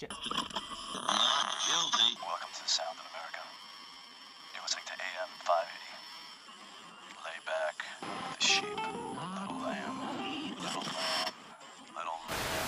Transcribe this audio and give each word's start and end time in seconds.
shit. 0.00 0.08
Welcome 2.24 2.52
to 2.56 2.62
the 2.64 2.72
Sound 2.72 2.96
of 2.96 3.04
America. 3.12 3.44
You're 4.54 4.64
listening 4.64 4.88
to 4.88 4.96
AM 4.96 5.28
580. 5.44 5.76
Lay 7.28 7.36
back 7.44 7.76
the 8.00 8.40
sheep. 8.40 8.64
Little 8.64 9.60
lamb, 9.60 10.00
little 10.56 10.88
lamb, 10.88 11.36
little 11.92 12.16
lamb, 12.32 12.64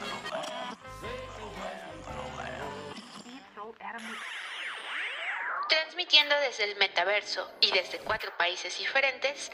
little 0.00 0.24
lamb, 0.32 0.80
little 1.28 1.52
lamb, 1.60 1.92
little 2.08 2.32
lamb. 2.40 4.16
Transmitiendo 5.68 6.40
desde 6.40 6.64
el 6.72 6.76
metaverso 6.76 7.50
y 7.60 7.70
desde 7.70 7.98
cuatro 7.98 8.34
países 8.38 8.78
diferentes, 8.78 9.52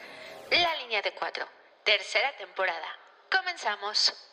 La 0.51 0.73
Línea 0.75 1.01
de 1.01 1.13
Cuatro, 1.13 1.45
tercera 1.83 2.31
temporada. 2.37 2.87
Comenzamos. 3.29 4.32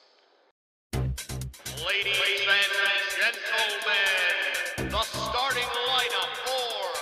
Ladies 1.87 2.47
and 2.47 2.73
gentlemen, 3.17 4.91
the 4.91 5.03
starting 5.03 5.71
lineup 5.89 6.33
for 6.45 6.93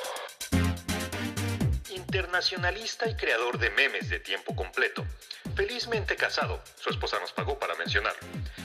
Internacionalista 1.92 3.08
y 3.08 3.16
creador 3.16 3.58
de 3.58 3.70
memes 3.70 4.08
de 4.08 4.20
tiempo 4.20 4.54
completo. 4.54 5.04
Felizmente 5.56 6.14
casado, 6.14 6.62
su 6.76 6.90
esposa 6.90 7.18
nos 7.18 7.32
pagó 7.32 7.58
para 7.58 7.74
mencionarlo. 7.74 8.20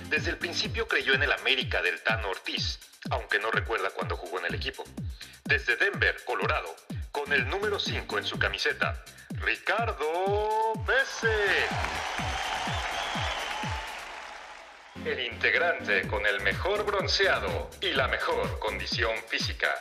Desde 0.09 0.29
el 0.29 0.37
principio 0.37 0.87
creyó 0.87 1.15
en 1.15 1.23
el 1.23 1.31
América 1.31 1.81
del 1.81 1.99
Tano 2.03 2.29
Ortiz, 2.29 2.79
aunque 3.09 3.39
no 3.39 3.49
recuerda 3.49 3.89
cuándo 3.89 4.15
jugó 4.15 4.37
en 4.37 4.45
el 4.45 4.53
equipo. 4.53 4.83
Desde 5.45 5.77
Denver, 5.77 6.15
Colorado, 6.25 6.75
con 7.11 7.33
el 7.33 7.49
número 7.49 7.79
5 7.79 8.19
en 8.19 8.25
su 8.25 8.37
camiseta, 8.37 9.03
Ricardo 9.39 10.73
Bese. 10.85 11.67
El 15.05 15.19
integrante 15.19 16.07
con 16.07 16.25
el 16.25 16.39
mejor 16.41 16.85
bronceado 16.85 17.69
y 17.81 17.89
la 17.91 18.07
mejor 18.07 18.57
condición 18.59 19.11
física. 19.27 19.75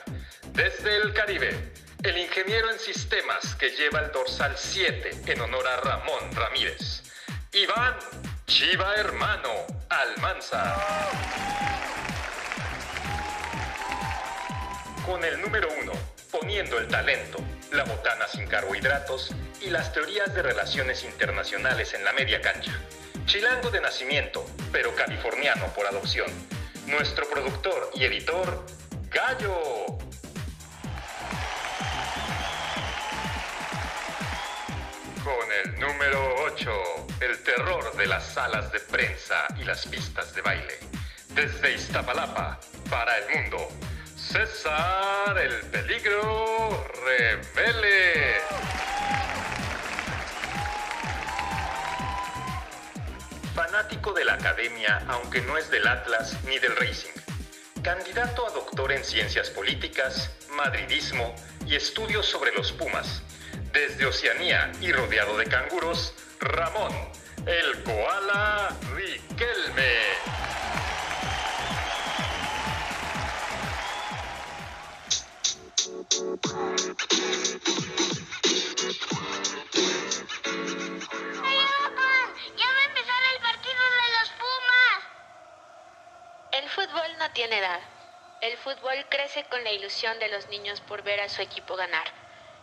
Desde 0.52 0.96
el 0.96 1.12
Caribe, 1.12 1.72
el 2.02 2.18
ingeniero 2.18 2.70
en 2.70 2.78
sistemas 2.80 3.54
que 3.54 3.70
lleva 3.70 4.00
el 4.00 4.10
dorsal 4.10 4.54
7 4.56 5.22
en 5.26 5.40
honor 5.40 5.68
a 5.68 5.76
Ramón 5.76 6.34
Ramírez. 6.34 7.04
Iván 7.52 7.96
Chiva 8.46 8.96
Hermano 8.96 9.50
Almanza. 9.88 10.76
Con 15.06 15.22
el 15.22 15.40
número 15.40 15.68
1, 15.82 15.92
poniendo 16.32 16.78
el 16.78 16.88
talento, 16.88 17.38
la 17.70 17.84
botana 17.84 18.26
sin 18.26 18.48
carbohidratos 18.48 19.32
y 19.60 19.70
las 19.70 19.92
teorías 19.92 20.34
de 20.34 20.42
relaciones 20.42 21.04
internacionales 21.04 21.94
en 21.94 22.04
la 22.04 22.12
media 22.12 22.40
cancha. 22.40 22.72
Chilango 23.26 23.70
de 23.70 23.80
nacimiento, 23.80 24.44
pero 24.70 24.94
californiano 24.94 25.66
por 25.74 25.86
adopción. 25.86 26.30
Nuestro 26.86 27.28
productor 27.28 27.90
y 27.94 28.04
editor, 28.04 28.66
Gallo. 29.10 29.56
Con 35.24 35.52
el 35.64 35.80
número 35.80 36.34
8, 36.52 36.70
el 37.20 37.42
terror 37.42 37.96
de 37.96 38.06
las 38.06 38.24
salas 38.24 38.72
de 38.72 38.80
prensa 38.80 39.46
y 39.58 39.64
las 39.64 39.86
pistas 39.86 40.34
de 40.34 40.42
baile. 40.42 40.78
Desde 41.28 41.74
Iztapalapa, 41.74 42.58
para 42.90 43.16
el 43.18 43.42
mundo, 43.42 43.68
César 44.16 45.38
el 45.38 45.60
Peligro 45.70 46.86
Revele. 47.04 48.40
Fanático 53.54 54.14
de 54.14 54.24
la 54.24 54.34
academia, 54.34 55.04
aunque 55.08 55.42
no 55.42 55.58
es 55.58 55.70
del 55.70 55.86
Atlas 55.86 56.36
ni 56.44 56.58
del 56.58 56.74
Racing. 56.74 57.12
Candidato 57.82 58.46
a 58.46 58.50
doctor 58.50 58.92
en 58.92 59.04
ciencias 59.04 59.50
políticas, 59.50 60.30
madridismo 60.56 61.34
y 61.66 61.74
estudios 61.74 62.24
sobre 62.24 62.52
los 62.52 62.72
Pumas. 62.72 63.22
Desde 63.72 64.06
Oceanía 64.06 64.72
y 64.80 64.90
rodeado 64.92 65.36
de 65.36 65.44
canguros, 65.44 66.14
Ramón, 66.40 66.92
el 67.46 67.82
koala 67.82 68.74
Riquelme. 68.94 69.92
Fútbol 86.82 87.16
no 87.18 87.30
tiene 87.32 87.58
edad. 87.58 87.80
El 88.40 88.56
fútbol 88.56 89.06
crece 89.08 89.44
con 89.44 89.62
la 89.62 89.70
ilusión 89.70 90.18
de 90.18 90.28
los 90.30 90.48
niños 90.48 90.80
por 90.80 91.02
ver 91.02 91.20
a 91.20 91.28
su 91.28 91.40
equipo 91.40 91.76
ganar. 91.76 92.06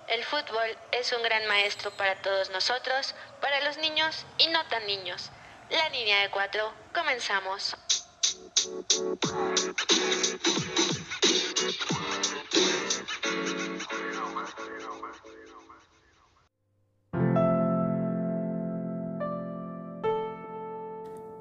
El 0.09 0.25
fútbol 0.25 0.77
es 0.91 1.13
un 1.13 1.23
gran 1.23 1.47
maestro 1.47 1.91
para 1.91 2.21
todos 2.21 2.49
nosotros, 2.49 3.15
para 3.39 3.61
los 3.61 3.77
niños 3.77 4.25
y 4.37 4.47
no 4.47 4.65
tan 4.65 4.85
niños. 4.87 5.31
La 5.69 5.87
línea 5.89 6.21
de 6.21 6.29
cuatro, 6.31 6.73
comenzamos. 6.93 7.77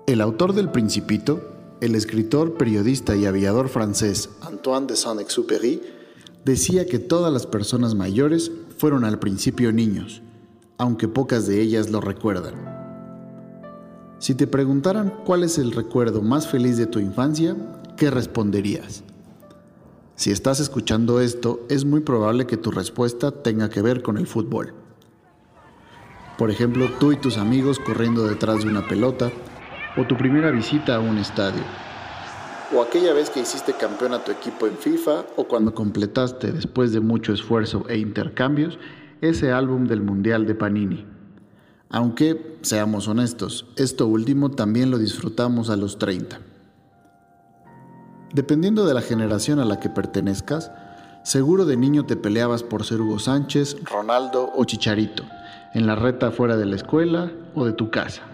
El 0.07 0.21
autor 0.21 0.53
del 0.53 0.71
Principito, 0.71 1.58
el 1.81 1.95
escritor, 1.95 2.55
periodista 2.55 3.15
y 3.17 3.27
aviador 3.27 3.69
francés 3.69 4.31
Antoine 4.41 4.87
de 4.87 4.97
Saint-Exupéry, 4.97 5.83
decía 6.45 6.87
que 6.87 6.99
todas 6.99 7.33
las 7.33 7.47
personas 7.47 7.95
mayores 7.95 8.51
fueron 8.79 9.05
al 9.05 9.19
principio 9.19 9.73
niños, 9.73 10.23
aunque 10.77 11.09
pocas 11.09 11.47
de 11.47 11.61
ellas 11.61 11.91
lo 11.91 12.01
recuerdan. 12.01 12.55
Si 14.19 14.35
te 14.35 14.49
preguntaran 14.49 15.15
cuál 15.25 15.45
es 15.45 15.59
el 15.59 15.71
recuerdo 15.71 16.23
más 16.23 16.49
feliz 16.49 16.77
de 16.77 16.87
tu 16.87 16.99
infancia, 16.99 17.57
¿qué 17.97 18.11
responderías? 18.11 19.05
Si 20.17 20.33
estás 20.33 20.59
escuchando 20.59 21.21
esto, 21.21 21.65
es 21.69 21.85
muy 21.85 22.01
probable 22.01 22.47
que 22.47 22.57
tu 22.57 22.73
respuesta 22.73 23.31
tenga 23.31 23.71
que 23.71 23.83
ver 23.83 24.03
con 24.03 24.19
el 24.19 24.27
fútbol. 24.27 24.75
Por 26.37 26.51
ejemplo, 26.51 26.89
tú 26.99 27.13
y 27.13 27.17
tus 27.17 27.37
amigos 27.37 27.79
corriendo 27.79 28.27
detrás 28.27 28.65
de 28.65 28.69
una 28.69 28.89
pelota, 28.89 29.31
o 29.97 30.05
tu 30.05 30.17
primera 30.17 30.51
visita 30.51 30.97
a 30.97 31.01
un 31.01 31.19
estadio, 31.19 31.63
o 32.75 32.83
aquella 32.83 33.15
vez 33.15 33.31
que 33.31 33.41
hiciste 33.41 33.73
campeón 33.73 34.13
a 34.13 34.23
tu 34.23 34.31
equipo 34.31 34.67
en 34.67 34.77
FIFA, 34.77 35.25
o 35.37 35.45
cuando 35.45 35.75
completaste, 35.75 36.53
después 36.53 36.93
de 36.93 37.01
mucho 37.01 37.33
esfuerzo 37.33 37.85
e 37.89 37.97
intercambios, 37.99 38.79
ese 39.21 39.53
álbum 39.53 39.87
del 39.87 40.03
Mundial 40.03 40.47
de 40.47 40.55
Panini. 40.55 41.07
Aunque, 41.91 42.59
seamos 42.61 43.09
honestos, 43.09 43.67
esto 43.77 44.07
último 44.07 44.51
también 44.51 44.91
lo 44.91 44.99
disfrutamos 44.99 45.71
a 45.71 45.77
los 45.77 45.99
30. 45.99 46.41
Dependiendo 48.35 48.87
de 48.87 48.93
la 48.93 49.01
generación 49.01 49.59
a 49.59 49.65
la 49.65 49.81
que 49.81 49.89
pertenezcas, 49.89 50.71
seguro 51.23 51.65
de 51.65 51.79
niño 51.79 52.05
te 52.05 52.17
peleabas 52.17 52.63
por 52.63 52.85
ser 52.85 53.01
Hugo 53.01 53.19
Sánchez, 53.19 53.79
Ronaldo 53.85 54.53
o 54.55 54.65
Chicharito, 54.65 55.25
en 55.73 55.87
la 55.87 55.95
reta 55.95 56.31
fuera 56.31 56.59
de 56.59 56.67
la 56.67 56.77
escuela 56.77 57.33
o 57.55 57.65
de 57.65 57.73
tu 57.73 57.91
casa. 57.91 58.28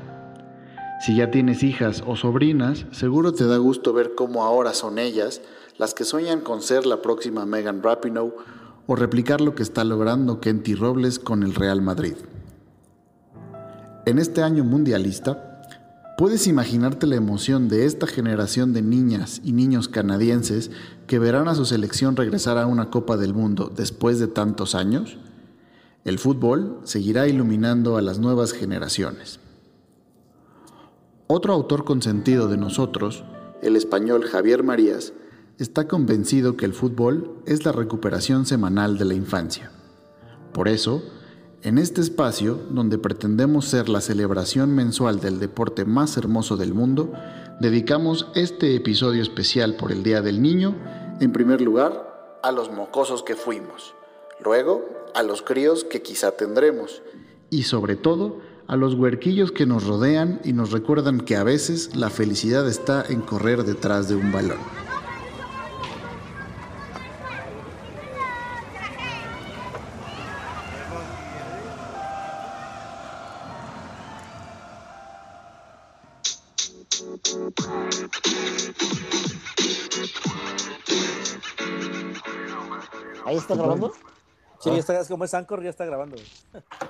Si 1.05 1.15
ya 1.15 1.31
tienes 1.31 1.63
hijas 1.63 2.03
o 2.07 2.17
sobrinas, 2.17 2.87
seguro 2.91 3.35
te 3.35 3.45
da 3.45 3.59
gusto 3.59 3.93
ver 3.93 4.15
cómo 4.15 4.43
ahora 4.43 4.73
son 4.73 4.99
ellas 4.99 5.43
las 5.77 5.93
que 5.93 6.03
sueñan 6.03 6.41
con 6.41 6.63
ser 6.63 6.87
la 6.87 7.03
próxima 7.03 7.45
Megan 7.45 7.83
Rapinoe 7.83 8.33
o 8.87 8.97
replicar 8.97 9.43
lo 9.43 9.55
que 9.55 9.63
está 9.63 9.85
logrando 9.85 10.41
Kenty 10.41 10.75
Robles 10.75 11.19
con 11.19 11.43
el 11.43 11.55
Real 11.55 11.83
Madrid. 11.83 12.15
En 14.07 14.19
este 14.19 14.43
año 14.43 14.65
mundialista, 14.65 15.61
¿puedes 16.17 16.47
imaginarte 16.47 17.07
la 17.07 17.17
emoción 17.17 17.69
de 17.69 17.85
esta 17.85 18.07
generación 18.07 18.73
de 18.73 18.81
niñas 18.81 19.43
y 19.45 19.53
niños 19.53 19.89
canadienses 19.89 20.71
que 21.07 21.19
verán 21.19 21.49
a 21.49 21.55
su 21.55 21.67
selección 21.67 22.17
regresar 22.17 22.57
a 22.57 22.67
una 22.67 22.89
Copa 22.89 23.19
del 23.19 23.35
Mundo 23.35 23.71
después 23.77 24.19
de 24.19 24.29
tantos 24.29 24.75
años? 24.75 25.19
El 26.07 26.19
fútbol 26.19 26.79
seguirá 26.85 27.29
iluminando 27.29 27.99
a 27.99 28.01
las 28.01 28.19
nuevas 28.19 28.55
generaciones. 28.55 29.44
Otro 31.27 31.55
autor 31.55 31.85
consentido 31.85 32.49
de 32.49 32.59
nosotros, 32.59 33.25
el 33.63 33.77
español 33.77 34.25
Javier 34.25 34.63
Marías, 34.63 35.15
está 35.59 35.89
convencido 35.89 36.59
que 36.59 36.67
el 36.67 36.75
fútbol 36.75 37.39
es 37.47 37.65
la 37.65 37.73
recuperación 37.73 38.45
semanal 38.45 38.99
de 38.99 39.07
la 39.07 39.15
infancia. 39.15 39.71
Por 40.53 40.69
eso, 40.69 41.03
en 41.63 41.79
este 41.79 42.03
espacio, 42.03 42.61
donde 42.69 42.99
pretendemos 42.99 43.65
ser 43.65 43.89
la 43.89 44.03
celebración 44.03 44.75
mensual 44.75 45.21
del 45.21 45.39
deporte 45.39 45.87
más 45.87 46.19
hermoso 46.19 46.59
del 46.59 46.75
mundo, 46.75 47.15
dedicamos 47.59 48.29
este 48.35 48.77
episodio 48.77 49.23
especial 49.23 49.77
por 49.77 49.93
el 49.93 50.03
Día 50.03 50.21
del 50.21 50.43
Niño, 50.43 50.75
en 51.21 51.33
primer 51.33 51.63
lugar, 51.63 52.39
a 52.43 52.53
los 52.53 52.71
mocosos 52.71 53.23
que 53.23 53.35
fuimos, 53.35 53.95
luego 54.45 54.87
a 55.15 55.23
los 55.23 55.41
críos 55.41 55.85
que 55.85 56.03
quizá 56.03 56.33
tendremos, 56.33 57.01
y 57.49 57.63
sobre 57.63 57.97
todo 57.97 58.41
a 58.67 58.77
los 58.77 58.95
huerquillos 58.95 59.53
que 59.53 59.67
nos 59.67 59.87
rodean 59.87 60.41
y 60.45 60.53
nos 60.53 60.73
recuerdan 60.73 61.21
que 61.21 61.37
a 61.37 61.45
veces 61.45 61.95
la 61.95 62.11
felicidad 62.11 62.67
está 62.69 63.05
en 63.09 63.21
correr 63.21 63.65
detrás 63.65 64.09
de 64.09 64.17
un 64.17 64.33
balón. 64.33 64.59
¿Ahí 83.27 83.37
está 83.37 83.55
grabando? 83.55 83.93
Sí, 84.61 84.71
ya 84.71 84.77
está, 84.77 85.05
como 85.07 85.25
es 85.25 85.35
Anchor, 85.35 85.63
ya 85.63 85.71
está 85.71 85.85
grabando. 85.85 86.17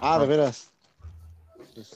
Ah, 0.01 0.19
de 0.19 0.27
veras. 0.27 0.74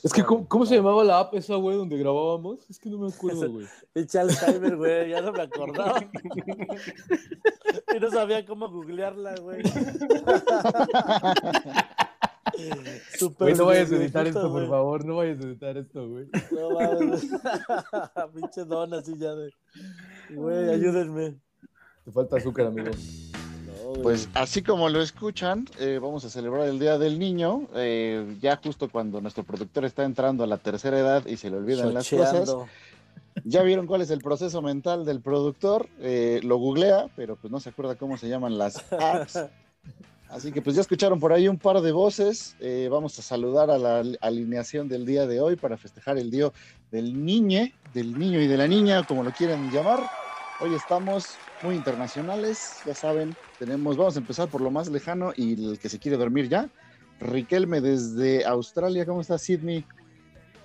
Es 0.02 0.12
que, 0.12 0.24
¿cómo, 0.24 0.48
cómo 0.48 0.66
se 0.66 0.76
llamaba 0.76 1.04
la 1.04 1.20
app 1.20 1.34
esa, 1.34 1.54
güey, 1.56 1.76
donde 1.76 1.96
grabábamos? 1.96 2.68
Es 2.68 2.78
que 2.78 2.88
no 2.88 2.98
me 2.98 3.08
acuerdo, 3.08 3.50
güey. 3.50 3.66
Pinche 3.92 4.18
Alzheimer, 4.18 4.76
güey, 4.76 5.10
ya 5.10 5.20
no 5.20 5.32
me 5.32 5.42
acordaba. 5.42 6.00
y 7.96 8.00
no 8.00 8.10
sabía 8.10 8.44
cómo 8.44 8.68
googlearla, 8.68 9.34
güey. 9.36 9.62
Güey, 13.38 13.54
no 13.54 13.66
vayas 13.66 13.92
a 13.92 13.96
editar 13.96 14.26
esto, 14.26 14.50
por 14.50 14.68
favor. 14.68 15.04
No 15.04 15.16
vayas 15.16 15.38
a 15.40 15.46
editar 15.46 15.76
esto, 15.76 16.08
güey. 16.08 16.28
No 16.50 16.70
mames. 16.70 17.28
Pinche 18.34 18.64
don 18.64 18.94
así 18.94 19.16
ya 19.16 19.34
de. 19.34 19.52
Güey, 20.30 20.70
ayúdenme. 20.70 21.38
Te 22.04 22.10
falta 22.10 22.36
azúcar, 22.36 22.66
amigo. 22.66 22.90
Pues 24.02 24.28
así 24.34 24.62
como 24.62 24.88
lo 24.88 25.02
escuchan, 25.02 25.66
eh, 25.78 25.98
vamos 26.00 26.24
a 26.24 26.30
celebrar 26.30 26.66
el 26.68 26.78
Día 26.78 26.98
del 26.98 27.18
Niño, 27.18 27.68
eh, 27.74 28.36
ya 28.40 28.56
justo 28.62 28.88
cuando 28.88 29.20
nuestro 29.20 29.44
productor 29.44 29.84
está 29.84 30.04
entrando 30.04 30.44
a 30.44 30.46
la 30.46 30.58
tercera 30.58 30.98
edad 30.98 31.26
y 31.26 31.36
se 31.36 31.50
le 31.50 31.56
olvidan 31.56 31.92
las 31.92 32.08
cosas. 32.08 32.54
Ya 33.44 33.62
vieron 33.62 33.86
cuál 33.86 34.02
es 34.02 34.10
el 34.10 34.20
proceso 34.20 34.62
mental 34.62 35.04
del 35.04 35.20
productor, 35.20 35.88
eh, 36.00 36.40
lo 36.42 36.56
googlea, 36.56 37.08
pero 37.16 37.36
pues 37.36 37.50
no 37.50 37.60
se 37.60 37.70
acuerda 37.70 37.94
cómo 37.96 38.16
se 38.16 38.28
llaman 38.28 38.58
las 38.58 38.84
apps. 38.92 39.38
Así 40.28 40.52
que 40.52 40.60
pues 40.60 40.76
ya 40.76 40.82
escucharon 40.82 41.18
por 41.18 41.32
ahí 41.32 41.48
un 41.48 41.58
par 41.58 41.80
de 41.80 41.92
voces. 41.92 42.54
eh, 42.60 42.88
vamos 42.90 43.18
a 43.18 43.22
saludar 43.22 43.70
a 43.70 43.78
la 43.78 44.02
alineación 44.20 44.88
del 44.88 45.06
día 45.06 45.26
de 45.26 45.40
hoy 45.40 45.56
para 45.56 45.76
festejar 45.76 46.18
el 46.18 46.30
día 46.30 46.50
del 46.90 47.24
niñe, 47.24 47.74
del 47.94 48.18
niño 48.18 48.40
y 48.40 48.46
de 48.46 48.56
la 48.56 48.68
niña, 48.68 49.04
como 49.06 49.22
lo 49.22 49.32
quieran 49.32 49.70
llamar. 49.70 50.00
Hoy 50.60 50.74
estamos 50.74 51.36
muy 51.62 51.76
internacionales, 51.76 52.80
ya 52.84 52.92
saben, 52.92 53.36
tenemos, 53.60 53.96
vamos 53.96 54.16
a 54.16 54.18
empezar 54.18 54.48
por 54.48 54.60
lo 54.60 54.72
más 54.72 54.88
lejano 54.88 55.32
y 55.36 55.70
el 55.70 55.78
que 55.78 55.88
se 55.88 56.00
quiere 56.00 56.16
dormir 56.16 56.48
ya. 56.48 56.68
Riquelme 57.20 57.80
desde 57.80 58.44
Australia, 58.44 59.06
¿cómo 59.06 59.20
estás, 59.20 59.42
Sydney? 59.42 59.84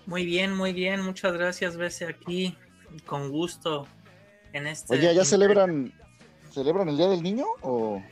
Muy 0.06 0.26
bien, 0.26 0.56
muy 0.56 0.74
bien. 0.74 1.02
Muchas 1.02 1.34
gracias, 1.34 1.78
verse 1.78 2.06
aquí. 2.06 2.58
Con 3.06 3.30
gusto. 3.30 3.88
En 4.52 4.68
este. 4.68 4.96
Oye, 4.96 5.14
¿ya 5.16 5.26
celebran, 5.26 5.94
celebran 6.52 6.90
el 6.90 6.98
Día 6.98 7.08
del 7.08 7.24
Niño 7.24 7.46
o...? 7.62 8.04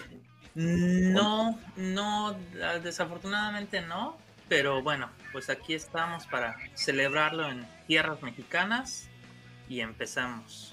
No, 0.54 1.58
no, 1.78 2.36
desafortunadamente 2.84 3.82
no. 3.82 4.18
Pero 4.50 4.84
bueno, 4.84 5.10
pues 5.32 5.50
aquí 5.50 5.74
estamos 5.74 6.28
para 6.28 6.58
celebrarlo 6.76 7.50
en 7.50 7.66
tierras 7.88 8.22
mexicanas 8.22 9.08
y 9.70 9.80
empezamos. 9.80 10.71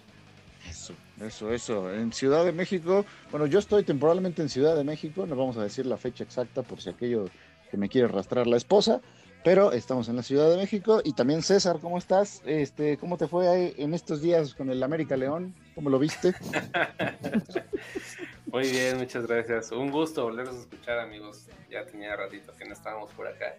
Eso, 0.69 0.95
eso, 1.21 1.53
eso. 1.53 1.93
En 1.93 2.13
Ciudad 2.13 2.45
de 2.45 2.53
México, 2.53 3.05
bueno, 3.31 3.47
yo 3.47 3.59
estoy 3.59 3.85
temporalmente 3.85 4.43
en 4.43 4.49
Ciudad 4.49 4.77
de 4.77 4.85
México, 4.85 5.27
no 5.27 5.37
vamos 5.37 5.57
a 5.57 5.63
decir 5.63 5.87
la 5.87 5.97
fecha 5.97 6.25
exacta 6.25 6.63
por 6.63 6.81
si 6.81 6.91
aquello 6.91 7.27
que 7.71 7.77
me 7.77 7.89
quiere 7.89 8.09
arrastrar 8.09 8.47
la 8.47 8.57
esposa, 8.57 9.01
pero 9.45 9.73
estamos 9.73 10.09
en 10.09 10.17
la 10.17 10.23
Ciudad 10.23 10.51
de 10.51 10.57
México 10.57 11.01
y 11.05 11.13
también 11.13 11.43
César, 11.43 11.79
¿cómo 11.81 11.99
estás? 11.99 12.43
Este, 12.45 12.97
¿cómo 12.97 13.17
te 13.17 13.29
fue 13.29 13.49
ahí 13.49 13.75
en 13.79 13.95
estos 13.95 14.21
días 14.21 14.55
con 14.55 14.71
el 14.71 14.83
América 14.83 15.17
León? 15.17 15.55
¿Cómo 15.75 15.91
lo 15.91 15.99
viste? 15.99 16.35
Muy 18.47 18.71
bien, 18.71 18.97
muchas 18.97 19.27
gracias. 19.27 19.71
Un 19.73 19.91
gusto 19.91 20.25
volverlos 20.25 20.57
a 20.57 20.61
escuchar, 20.61 20.99
amigos. 20.99 21.47
Ya 21.71 21.85
tenía 21.85 22.17
ratito 22.17 22.55
que 22.57 22.65
no 22.65 22.73
estábamos 22.73 23.13
por 23.13 23.27
acá. 23.27 23.55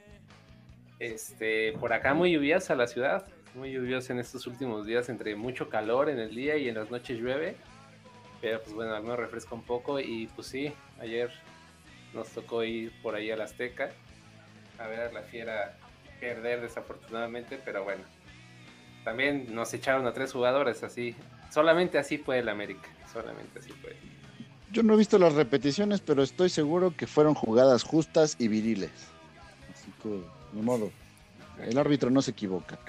Este, 1.00 1.74
por 1.80 1.94
acá 1.94 2.14
muy 2.14 2.34
lluviosa 2.34 2.76
la 2.76 2.88
ciudad, 2.88 3.26
muy 3.60 3.74
lluviosa 3.74 4.14
en 4.14 4.20
estos 4.20 4.48
últimos 4.48 4.86
días, 4.86 5.10
entre 5.10 5.36
mucho 5.36 5.70
calor 5.70 6.10
en 6.10 6.18
el 6.18 6.34
día 6.34 6.58
y 6.58 6.70
en 6.70 6.76
las 6.76 6.90
noches 6.90 7.20
llueve. 7.20 7.58
Pero 8.42 8.62
pues 8.64 8.74
bueno, 8.74 8.96
al 8.96 9.04
menos 9.04 9.20
refresca 9.20 9.54
un 9.54 9.64
poco 9.64 10.00
y 10.00 10.28
pues 10.34 10.48
sí, 10.48 10.72
ayer 11.02 11.30
nos 12.14 12.30
tocó 12.30 12.64
ir 12.64 12.94
por 13.02 13.16
ahí 13.16 13.30
al 13.30 13.42
Azteca 13.42 13.92
a 14.80 14.88
ver 14.88 15.02
a 15.02 15.12
la 15.12 15.22
fiera 15.24 15.78
perder 16.22 16.62
desafortunadamente, 16.62 17.60
pero 17.64 17.84
bueno. 17.84 18.04
También 19.04 19.54
nos 19.54 19.74
echaron 19.74 20.08
a 20.08 20.14
tres 20.14 20.32
jugadores 20.32 20.84
así. 20.84 21.16
Solamente 21.52 21.98
así 21.98 22.18
fue 22.18 22.40
el 22.40 22.48
América, 22.48 22.88
solamente 23.12 23.60
así 23.60 23.72
fue. 23.72 23.96
Yo 24.72 24.84
no 24.84 24.94
he 24.94 24.98
visto 24.98 25.18
las 25.18 25.34
repeticiones, 25.34 26.00
pero 26.00 26.24
estoy 26.24 26.50
seguro 26.50 26.96
que 26.96 27.08
fueron 27.08 27.34
jugadas 27.34 27.84
justas 27.84 28.36
y 28.40 28.48
viriles. 28.48 28.92
Así 29.74 29.92
que, 30.02 30.22
ni 30.54 30.62
modo. 30.62 30.92
El 31.60 31.78
árbitro 31.78 32.10
no 32.10 32.22
se 32.22 32.32
equivoca. 32.32 32.80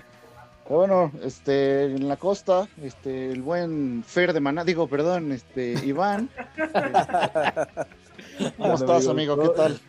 Pero 0.70 0.78
bueno, 0.78 1.10
este, 1.24 1.86
en 1.86 2.06
la 2.06 2.16
costa, 2.16 2.68
este, 2.80 3.32
el 3.32 3.42
buen 3.42 4.04
Fer 4.06 4.32
de 4.32 4.38
Maná, 4.38 4.62
digo, 4.62 4.86
perdón, 4.86 5.32
este, 5.32 5.72
Iván. 5.84 6.30
¿Cómo 8.56 8.74
estás, 8.74 9.08
amigo? 9.08 9.36
¿Qué 9.36 9.48
tal? 9.48 9.80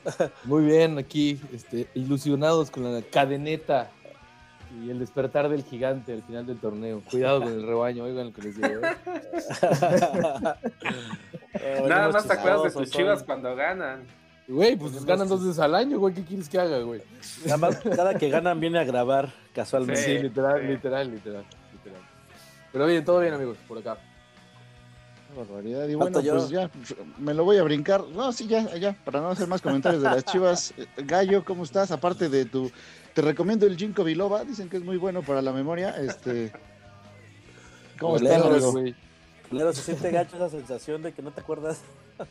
Muy 0.44 0.66
bien, 0.66 0.98
aquí, 0.98 1.39
este, 1.54 1.88
ilusionados 1.94 2.72
con 2.72 2.92
la 2.92 3.04
cadeneta 3.04 3.92
y 4.83 4.89
el 4.89 4.98
despertar 4.98 5.50
del 5.50 5.63
gigante 5.63 6.13
al 6.13 6.24
final 6.24 6.48
del 6.48 6.57
torneo. 6.57 7.04
Cuidado 7.12 7.44
con 7.44 7.54
el 7.54 7.68
rebaño, 7.68 8.06
oigan 8.06 8.30
lo 8.30 8.34
que 8.34 8.42
les 8.42 8.56
digo. 8.56 8.81
¿eh? 8.81 8.95
Eh, 11.62 11.84
Nada 11.88 12.10
más 12.10 12.25
te 12.25 12.34
acuerdas 12.34 12.63
de 12.63 12.72
tus 12.72 12.89
chivas 12.89 13.19
son- 13.19 13.27
cuando 13.27 13.56
ganan. 13.56 14.00
Güey, 14.48 14.75
pues 14.77 15.06
ganan 15.06 15.27
dos 15.27 15.45
veces 15.45 15.60
al 15.60 15.75
año, 15.75 16.00
güey. 16.00 16.16
¿Qué 16.16 16.24
quieres 16.24 16.50
que 16.50 16.57
haga, 16.57 16.80
güey? 16.80 17.04
Nada 17.45 17.57
más, 17.57 17.77
cada 17.77 18.16
que 18.16 18.31
ganan 18.31 18.60
viene 18.60 18.80
a 18.80 18.84
grabar 18.84 19.31
casualmente. 19.53 20.01
Sí, 20.01 20.18
Sí, 20.18 20.24
literal, 20.24 20.62
sí. 20.62 20.68
literal, 20.68 21.12
literal, 21.12 21.45
literal. 21.74 22.01
Pero 22.71 22.86
bien, 22.86 23.03
todo 23.03 23.19
bien, 23.19 23.33
amigos, 23.33 23.57
por 23.68 23.77
acá. 23.77 23.98
Barbaridad. 25.36 25.88
Y 25.88 25.95
bueno, 25.95 26.19
yo. 26.19 26.36
pues 26.36 26.50
ya, 26.50 26.69
me 27.18 27.33
lo 27.33 27.45
voy 27.45 27.57
a 27.57 27.63
brincar. 27.63 28.03
No, 28.09 28.31
sí, 28.31 28.48
ya, 28.48 28.75
ya, 28.75 28.94
para 29.06 29.21
no 29.21 29.30
hacer 29.30 29.48
más 29.48 29.62
comentarios 29.62 30.03
de 30.03 30.09
las 30.09 30.25
chivas. 30.25 30.74
Eh, 30.77 30.88
Gallo, 31.06 31.44
¿cómo 31.45 31.63
estás? 31.63 31.92
Aparte 31.92 32.30
de 32.30 32.45
tu. 32.45 32.71
Te 33.13 33.21
recomiendo 33.21 33.65
el 33.65 33.77
Ginkgo 33.77 34.03
biloba, 34.03 34.44
dicen 34.44 34.69
que 34.69 34.77
es 34.77 34.83
muy 34.83 34.98
bueno 34.98 35.21
para 35.21 35.42
la 35.42 35.51
memoria. 35.51 35.92
Este. 35.92 36.51
¿Cómo 38.00 38.13
Olé, 38.13 38.36
estás, 38.36 38.63
güey? 38.65 38.95
Claro, 39.50 39.74
se 39.74 39.81
siente 39.81 40.12
gacho 40.12 40.38
esa 40.38 40.50
sensación 40.50 41.01
de 41.01 41.13
que 41.13 41.21
no 41.21 41.31
te 41.31 41.42
acuerdas. 41.42 41.81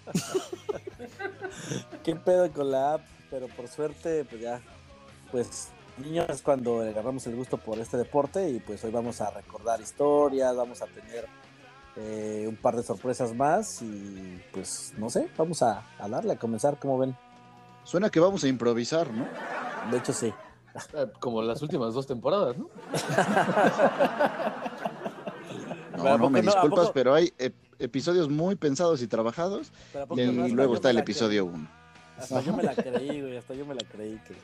¿Qué 2.02 2.16
pedo 2.16 2.50
con 2.50 2.70
la 2.70 2.94
app? 2.94 3.02
Pero 3.30 3.46
por 3.48 3.68
suerte, 3.68 4.24
pues 4.24 4.40
ya, 4.40 4.60
pues 5.30 5.68
niños 6.00 6.26
es 6.28 6.42
cuando 6.42 6.80
agarramos 6.82 7.26
el 7.26 7.36
gusto 7.36 7.56
por 7.58 7.78
este 7.78 7.96
deporte 7.96 8.48
y 8.50 8.60
pues 8.60 8.82
hoy 8.84 8.90
vamos 8.90 9.20
a 9.20 9.30
recordar 9.30 9.80
historias, 9.80 10.54
vamos 10.56 10.82
a 10.82 10.86
tener 10.86 11.26
eh, 11.96 12.44
un 12.48 12.56
par 12.56 12.76
de 12.76 12.82
sorpresas 12.82 13.34
más 13.34 13.82
y 13.82 14.40
pues 14.52 14.92
no 14.98 15.10
sé, 15.10 15.28
vamos 15.36 15.62
a, 15.62 15.82
a 15.98 16.08
darle, 16.08 16.32
a 16.34 16.36
comenzar, 16.38 16.78
como 16.78 16.98
ven. 16.98 17.16
Suena 17.84 18.10
que 18.10 18.20
vamos 18.20 18.44
a 18.44 18.48
improvisar, 18.48 19.10
¿no? 19.12 19.26
De 19.90 19.98
hecho 19.98 20.12
sí. 20.12 20.32
Eh, 20.94 21.06
Como 21.18 21.42
las 21.42 21.60
últimas 21.62 21.94
dos 21.94 22.06
temporadas, 22.06 22.56
¿no? 22.56 22.68
No, 25.96 26.06
¿A 26.14 26.16
no, 26.16 26.30
me 26.30 26.40
disculpas, 26.40 26.80
poco? 26.86 26.92
pero 26.94 27.12
hay 27.14 27.26
ep- 27.38 27.52
episodios 27.78 28.30
muy 28.30 28.54
pensados 28.56 29.02
y 29.02 29.06
trabajados. 29.06 29.70
Pero 29.92 30.04
¿a 30.04 30.06
poco 30.06 30.20
Y 30.20 30.50
luego 30.52 30.74
está 30.74 30.88
el 30.90 30.98
episodio 30.98 31.44
1. 31.44 31.58
cre- 31.58 31.68
Hasta 32.22 32.40
yo 32.40 32.56
me 32.56 32.62
la 32.62 32.74
creí, 32.76 33.20
güey, 33.20 33.36
hasta 33.36 33.52
yo 33.54 33.66
me 33.66 33.74
la 33.74 33.82
creí. 33.86 34.18
Que... 34.26 34.34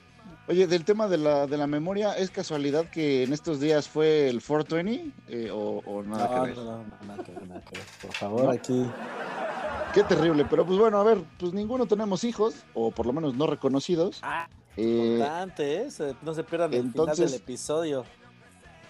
Oye, 0.48 0.66
del 0.68 0.84
tema 0.84 1.08
de 1.08 1.18
la, 1.18 1.46
de 1.46 1.56
la 1.56 1.66
memoria, 1.66 2.12
¿es 2.16 2.30
casualidad 2.30 2.88
que 2.88 3.24
en 3.24 3.32
estos 3.32 3.58
días 3.58 3.88
fue 3.88 4.28
el 4.28 4.40
420 4.40 5.12
eh, 5.28 5.50
o, 5.50 5.82
o 5.84 6.02
nada 6.04 6.28
que 6.28 6.34
No, 6.36 6.42
ver? 6.42 6.56
no, 6.56 6.64
no, 6.64 6.70
no, 6.78 6.84
nada 7.06 7.24
que 7.24 7.32
ver, 7.32 7.48
nada 7.48 7.60
que 7.62 7.76
ver. 7.78 7.86
Por 8.02 8.12
favor, 8.12 8.44
¿No? 8.44 8.50
aquí. 8.50 8.86
Qué 9.92 10.04
terrible, 10.04 10.46
pero 10.48 10.64
pues 10.64 10.78
bueno, 10.78 10.98
a 11.00 11.04
ver, 11.04 11.18
pues 11.38 11.52
ninguno 11.52 11.86
tenemos 11.86 12.22
hijos, 12.22 12.54
o 12.74 12.90
por 12.92 13.06
lo 13.06 13.12
menos 13.12 13.34
no 13.34 13.46
reconocidos. 13.46 14.20
Ah, 14.22 14.46
Eh, 14.76 15.12
Importante, 15.14 15.82
¿eh? 15.82 15.88
No 16.22 16.34
se 16.34 16.44
pierdan 16.44 16.72
el 16.74 16.80
final 16.82 16.86
entonces- 17.08 17.32
del 17.32 17.40
episodio. 17.40 18.04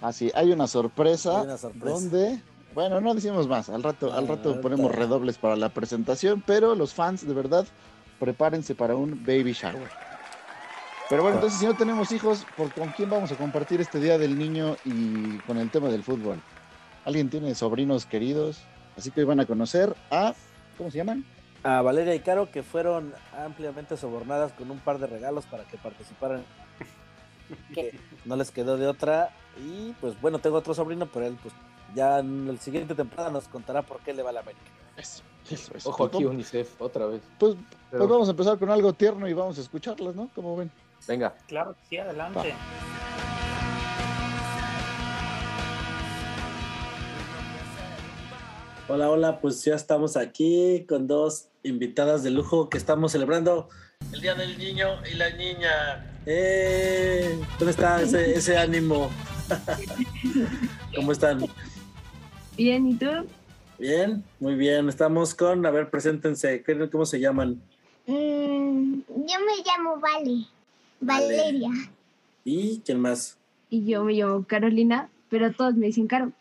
así, 0.02 0.30
hay 0.34 0.50
una 0.52 0.66
sorpresa, 0.66 1.38
Hay 1.40 1.46
una 1.46 1.56
sorpresa. 1.58 1.88
donde, 1.94 2.42
bueno, 2.74 3.00
no 3.00 3.14
decimos 3.14 3.46
más, 3.48 3.70
al 3.70 3.82
rato, 3.84 4.12
al 4.12 4.24
Ah, 4.24 4.28
rato 4.34 4.48
ahorita. 4.50 4.60
ponemos 4.62 4.92
redobles 4.92 5.38
para 5.38 5.54
la 5.56 5.68
presentación, 5.70 6.42
pero 6.44 6.74
los 6.74 6.92
fans 6.92 7.24
de 7.26 7.32
verdad, 7.32 7.66
prepárense 8.18 8.74
para 8.74 8.96
un 8.96 9.24
baby 9.24 9.52
shower. 9.52 9.88
Pero 11.08 11.22
bueno, 11.22 11.36
entonces 11.36 11.60
si 11.60 11.66
no 11.66 11.74
tenemos 11.76 12.10
hijos, 12.10 12.44
¿por 12.56 12.72
¿con 12.72 12.88
quién 12.90 13.08
vamos 13.08 13.30
a 13.30 13.36
compartir 13.36 13.80
este 13.80 14.00
Día 14.00 14.18
del 14.18 14.36
Niño 14.38 14.76
y 14.84 15.38
con 15.46 15.56
el 15.58 15.70
tema 15.70 15.88
del 15.88 16.02
fútbol? 16.02 16.40
¿Alguien 17.04 17.30
tiene 17.30 17.54
sobrinos 17.54 18.06
queridos? 18.06 18.60
Así 18.96 19.10
que 19.12 19.20
hoy 19.20 19.26
van 19.26 19.38
a 19.38 19.46
conocer 19.46 19.94
a, 20.10 20.34
¿cómo 20.76 20.90
se 20.90 20.98
llaman? 20.98 21.24
A 21.62 21.80
Valeria 21.82 22.14
y 22.14 22.20
Caro, 22.20 22.50
que 22.50 22.62
fueron 22.64 23.12
ampliamente 23.38 23.96
sobornadas 23.96 24.52
con 24.52 24.70
un 24.70 24.80
par 24.80 24.98
de 24.98 25.06
regalos 25.06 25.44
para 25.46 25.64
que 25.64 25.76
participaran. 25.76 26.44
que 27.72 27.96
no 28.24 28.34
les 28.34 28.50
quedó 28.50 28.76
de 28.76 28.88
otra. 28.88 29.30
Y 29.64 29.92
pues 30.00 30.20
bueno, 30.20 30.40
tengo 30.40 30.56
otro 30.56 30.74
sobrino, 30.74 31.06
pero 31.06 31.26
él 31.26 31.36
pues 31.40 31.54
ya 31.94 32.18
en 32.18 32.48
la 32.52 32.60
siguiente 32.60 32.96
temporada 32.96 33.30
nos 33.30 33.46
contará 33.46 33.82
por 33.82 34.00
qué 34.00 34.12
le 34.12 34.22
va 34.24 34.30
a 34.30 34.32
la 34.32 34.40
América. 34.40 34.62
Eso, 34.96 35.22
eso, 35.48 35.72
eso. 35.76 35.88
Ojo 35.90 35.98
Pues, 35.98 36.14
aquí, 36.16 36.24
vamos- 36.24 36.34
UNICEF, 36.34 36.80
otra 36.82 37.06
vez. 37.06 37.22
Pues, 37.38 37.54
Pero- 37.90 37.98
pues 38.00 38.10
vamos 38.10 38.26
a 38.28 38.30
empezar 38.32 38.58
con 38.58 38.70
algo 38.70 38.92
tierno 38.92 39.28
y 39.28 39.32
vamos 39.34 39.56
a 39.58 39.60
escucharlas, 39.60 40.16
¿no? 40.16 40.28
Como 40.34 40.56
ven. 40.56 40.70
Venga. 41.06 41.34
Claro 41.46 41.74
que 41.74 41.88
sí, 41.88 41.98
adelante. 41.98 42.54
Hola, 48.88 49.10
hola, 49.10 49.40
pues 49.40 49.64
ya 49.64 49.74
estamos 49.74 50.16
aquí 50.16 50.84
con 50.88 51.06
dos 51.08 51.48
invitadas 51.64 52.22
de 52.22 52.30
lujo 52.30 52.68
que 52.68 52.78
estamos 52.78 53.12
celebrando 53.12 53.68
el 54.12 54.20
Día 54.20 54.34
del 54.34 54.56
Niño 54.58 54.86
y 55.10 55.14
la 55.16 55.30
Niña. 55.30 56.18
¡Eh! 56.24 57.36
¿Dónde 57.58 57.70
está 57.72 58.00
ese, 58.00 58.34
ese 58.36 58.56
ánimo? 58.56 59.10
¿Cómo 60.94 61.10
están? 61.12 61.44
Bien, 62.56 62.86
¿y 62.88 62.94
tú? 62.94 63.06
Bien, 63.78 64.22
muy 64.38 64.54
bien. 64.54 64.88
Estamos 64.88 65.34
con, 65.34 65.66
a 65.66 65.70
ver, 65.70 65.90
preséntense. 65.90 66.62
¿Qué- 66.62 66.88
¿Cómo 66.90 67.04
se 67.06 67.18
llaman? 67.18 67.60
Mm, 68.06 69.00
yo 69.08 69.38
me 69.40 69.62
llamo 69.64 69.98
Vale. 70.00 70.46
Vale. 71.00 71.36
Valeria. 71.36 71.70
¿Y 72.44 72.80
quién 72.80 73.00
más? 73.00 73.36
Y 73.70 73.84
yo 73.86 74.04
me 74.04 74.12
llamo 74.14 74.44
Carolina, 74.44 75.08
pero 75.28 75.52
todos 75.52 75.74
me 75.74 75.86
dicen 75.86 76.06
Caro. 76.06 76.32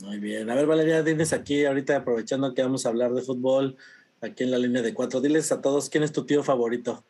Muy 0.00 0.18
bien. 0.18 0.48
A 0.48 0.54
ver, 0.54 0.66
Valeria, 0.66 1.02
diles 1.02 1.32
aquí, 1.32 1.64
ahorita 1.64 1.96
aprovechando 1.96 2.54
que 2.54 2.62
vamos 2.62 2.86
a 2.86 2.88
hablar 2.90 3.12
de 3.12 3.22
fútbol, 3.22 3.76
aquí 4.20 4.44
en 4.44 4.52
la 4.52 4.58
línea 4.58 4.80
de 4.82 4.94
cuatro, 4.94 5.20
diles 5.20 5.50
a 5.50 5.60
todos 5.60 5.90
quién 5.90 6.04
es 6.04 6.12
tu 6.12 6.24
tío 6.24 6.42
favorito. 6.44 7.04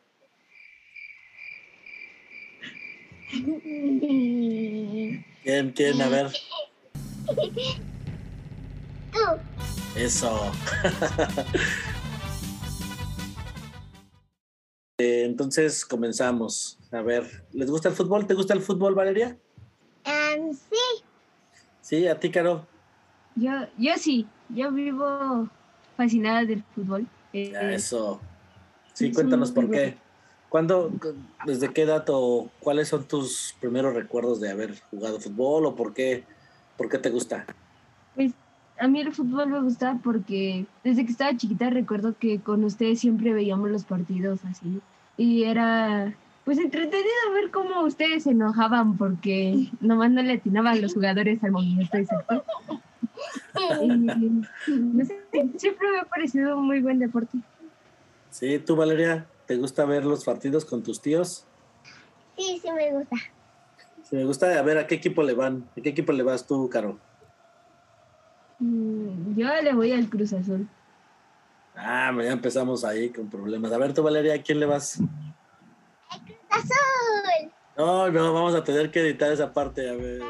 ¿Quién, 5.43 5.73
quién? 5.73 6.03
A 6.03 6.09
ver, 6.09 6.33
Tú. 9.13 9.19
eso. 9.97 10.53
Eh, 14.99 15.25
Entonces 15.25 15.85
comenzamos. 15.85 16.79
A 16.91 17.03
ver, 17.03 17.45
¿les 17.53 17.71
gusta 17.71 17.89
el 17.89 17.95
fútbol? 17.95 18.27
¿Te 18.27 18.35
gusta 18.35 18.55
el 18.55 18.61
fútbol, 18.61 18.95
Valeria? 18.95 19.39
Em, 20.05 20.53
sí, 20.53 21.05
Sí, 21.81 22.07
a 22.07 22.19
ti, 22.19 22.31
Caro. 22.31 22.67
Yo, 23.35 23.51
yo 23.79 23.93
sí, 23.97 24.27
yo 24.51 24.73
vivo 24.73 25.49
fascinada 25.97 26.45
del 26.45 26.63
fútbol. 26.75 27.07
Eh, 27.33 27.53
eso. 27.73 28.21
Sí, 28.93 29.07
es 29.07 29.15
cuéntanos 29.15 29.53
por 29.53 29.71
qué. 29.71 29.97
¿Cuándo, 30.49 30.91
desde 31.47 31.73
qué 31.73 31.83
edad 31.83 32.05
o 32.09 32.51
cuáles 32.61 32.89
son 32.89 33.05
tus 33.05 33.55
primeros 33.61 33.95
recuerdos 33.95 34.41
de 34.41 34.51
haber 34.51 34.81
jugado 34.91 35.21
fútbol 35.21 35.67
o 35.67 35.77
por 35.77 35.95
qué, 35.95 36.25
por 36.77 36.89
qué 36.89 36.99
te 36.99 37.11
gusta? 37.11 37.47
A 38.81 38.89
mí 38.89 39.01
el 39.01 39.13
fútbol 39.13 39.49
me 39.49 39.61
gusta 39.61 39.99
porque 40.03 40.67
desde 40.85 41.05
que 41.05 41.13
estaba 41.13 41.37
chiquita 41.37 41.71
recuerdo 41.71 42.15
que 42.19 42.41
con 42.41 42.65
ustedes 42.65 43.01
siempre 43.01 43.33
veíamos 43.33 43.71
los 43.71 43.85
partidos 43.85 44.45
así. 44.45 44.81
Y 45.17 45.45
era 45.45 46.15
pues 46.45 46.59
entretenido 46.59 47.33
ver 47.35 47.51
cómo 47.51 47.83
ustedes 47.83 48.23
se 48.23 48.31
enojaban 48.31 48.97
porque 48.97 49.69
nomás 49.81 50.11
no 50.11 50.23
le 50.23 50.35
atinaban 50.35 50.81
los 50.81 50.95
jugadores 50.95 51.43
al 51.45 51.51
movimiento 51.51 51.97
exacto. 51.97 52.45
Y, 53.83 53.89
no 53.89 55.05
sé, 55.05 55.21
siempre 55.57 55.91
me 55.91 55.99
ha 56.01 56.05
parecido 56.05 56.57
un 56.57 56.67
muy 56.67 56.81
buen 56.81 56.99
deporte. 56.99 57.37
Sí, 58.31 58.59
tú, 58.61 58.77
Valeria, 58.77 59.27
¿te 59.47 59.57
gusta 59.57 59.85
ver 59.85 60.05
los 60.05 60.25
partidos 60.25 60.65
con 60.65 60.83
tus 60.83 61.03
tíos? 61.03 61.45
sí, 62.37 62.61
sí 62.63 62.71
me 62.71 62.93
gusta. 62.93 63.17
Si 64.09 64.17
me 64.17 64.25
gusta, 64.25 64.59
a 64.59 64.63
ver, 64.63 64.79
¿a 64.79 64.87
qué 64.87 64.95
equipo 64.95 65.23
le 65.23 65.35
van? 65.35 65.69
¿A 65.77 65.81
qué 65.83 65.91
equipo 65.91 66.13
le 66.13 66.23
vas 66.23 66.47
tú, 66.47 66.71
Caro? 66.71 66.99
Mm, 68.59 69.37
Yo 69.37 69.49
le 69.63 69.73
voy 69.75 69.93
al 69.93 70.09
Cruz 70.09 70.33
Azul. 70.33 70.67
Ah, 71.77 72.13
ya 72.23 72.33
empezamos 72.33 72.85
ahí 72.85 73.11
con 73.11 73.29
problemas. 73.31 73.73
A 73.73 73.79
ver, 73.79 73.95
tú, 73.95 74.03
Valeria, 74.03 74.35
¿a 74.35 74.43
quién 74.43 74.59
le 74.59 74.67
vas? 74.67 75.01
¡Azul! 76.51 77.53
No, 77.77 78.11
no, 78.11 78.33
vamos 78.33 78.55
a 78.57 78.65
tener 78.65 78.91
que 78.91 79.01
editar 79.01 79.31
esa 79.31 79.53
parte, 79.53 79.89
a 79.89 79.95
ver. 79.95 80.21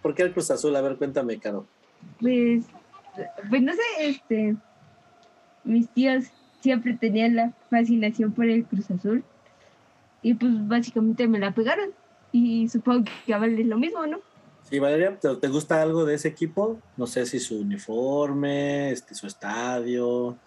¿Por 0.00 0.14
qué 0.14 0.22
el 0.22 0.32
Cruz 0.32 0.50
Azul? 0.50 0.74
A 0.74 0.80
ver, 0.80 0.96
cuéntame, 0.96 1.38
Caro. 1.38 1.66
Pues, 2.20 2.64
pues 3.48 3.62
no 3.62 3.72
sé, 3.72 3.80
este, 4.00 4.56
mis 5.62 5.88
tíos 5.90 6.24
siempre 6.60 6.94
tenían 6.94 7.36
la 7.36 7.52
fascinación 7.70 8.32
por 8.32 8.46
el 8.46 8.64
Cruz 8.64 8.90
Azul 8.90 9.24
y 10.22 10.34
pues 10.34 10.52
básicamente 10.68 11.26
me 11.28 11.38
la 11.38 11.52
pegaron 11.52 11.90
y 12.30 12.68
supongo 12.68 13.04
que 13.26 13.34
a 13.34 13.38
Vale 13.38 13.64
lo 13.64 13.76
mismo, 13.76 14.06
¿no? 14.06 14.20
Sí, 14.62 14.78
Valeria, 14.78 15.18
¿te, 15.18 15.36
te 15.36 15.48
gusta 15.48 15.82
algo 15.82 16.04
de 16.04 16.14
ese 16.14 16.28
equipo? 16.28 16.80
No 16.96 17.06
sé 17.06 17.26
si 17.26 17.40
su 17.40 17.60
uniforme, 17.60 18.90
este, 18.90 19.14
su 19.14 19.26
estadio. 19.26 20.38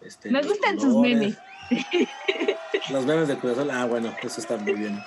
Este, 0.00 0.30
Me 0.30 0.40
los 0.40 0.48
gustan 0.48 0.78
sus 0.78 0.96
memes. 0.96 1.38
Los 2.90 3.06
memes 3.06 3.28
de 3.28 3.36
Cruz 3.38 3.56
ah, 3.72 3.86
bueno, 3.86 4.14
eso 4.22 4.40
está 4.40 4.56
muy 4.56 4.74
bien. 4.74 4.98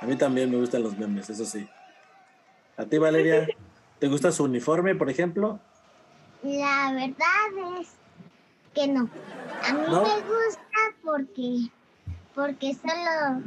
A 0.00 0.06
mí 0.06 0.16
también 0.16 0.50
me 0.50 0.56
gustan 0.56 0.82
los 0.82 0.96
memes, 0.96 1.28
eso 1.30 1.44
sí. 1.44 1.68
¿A 2.76 2.84
ti, 2.86 2.98
Valeria, 2.98 3.46
te 3.98 4.08
gusta 4.08 4.32
su 4.32 4.44
uniforme, 4.44 4.94
por 4.94 5.10
ejemplo? 5.10 5.60
La 6.42 6.92
verdad 6.92 7.78
es 7.80 7.90
que 8.74 8.88
no. 8.88 9.08
A 9.62 9.72
mí 9.74 9.82
¿No? 9.88 10.02
me 10.02 10.14
gusta 10.14 10.96
porque, 11.04 11.70
porque 12.34 12.74
solo, 12.74 13.42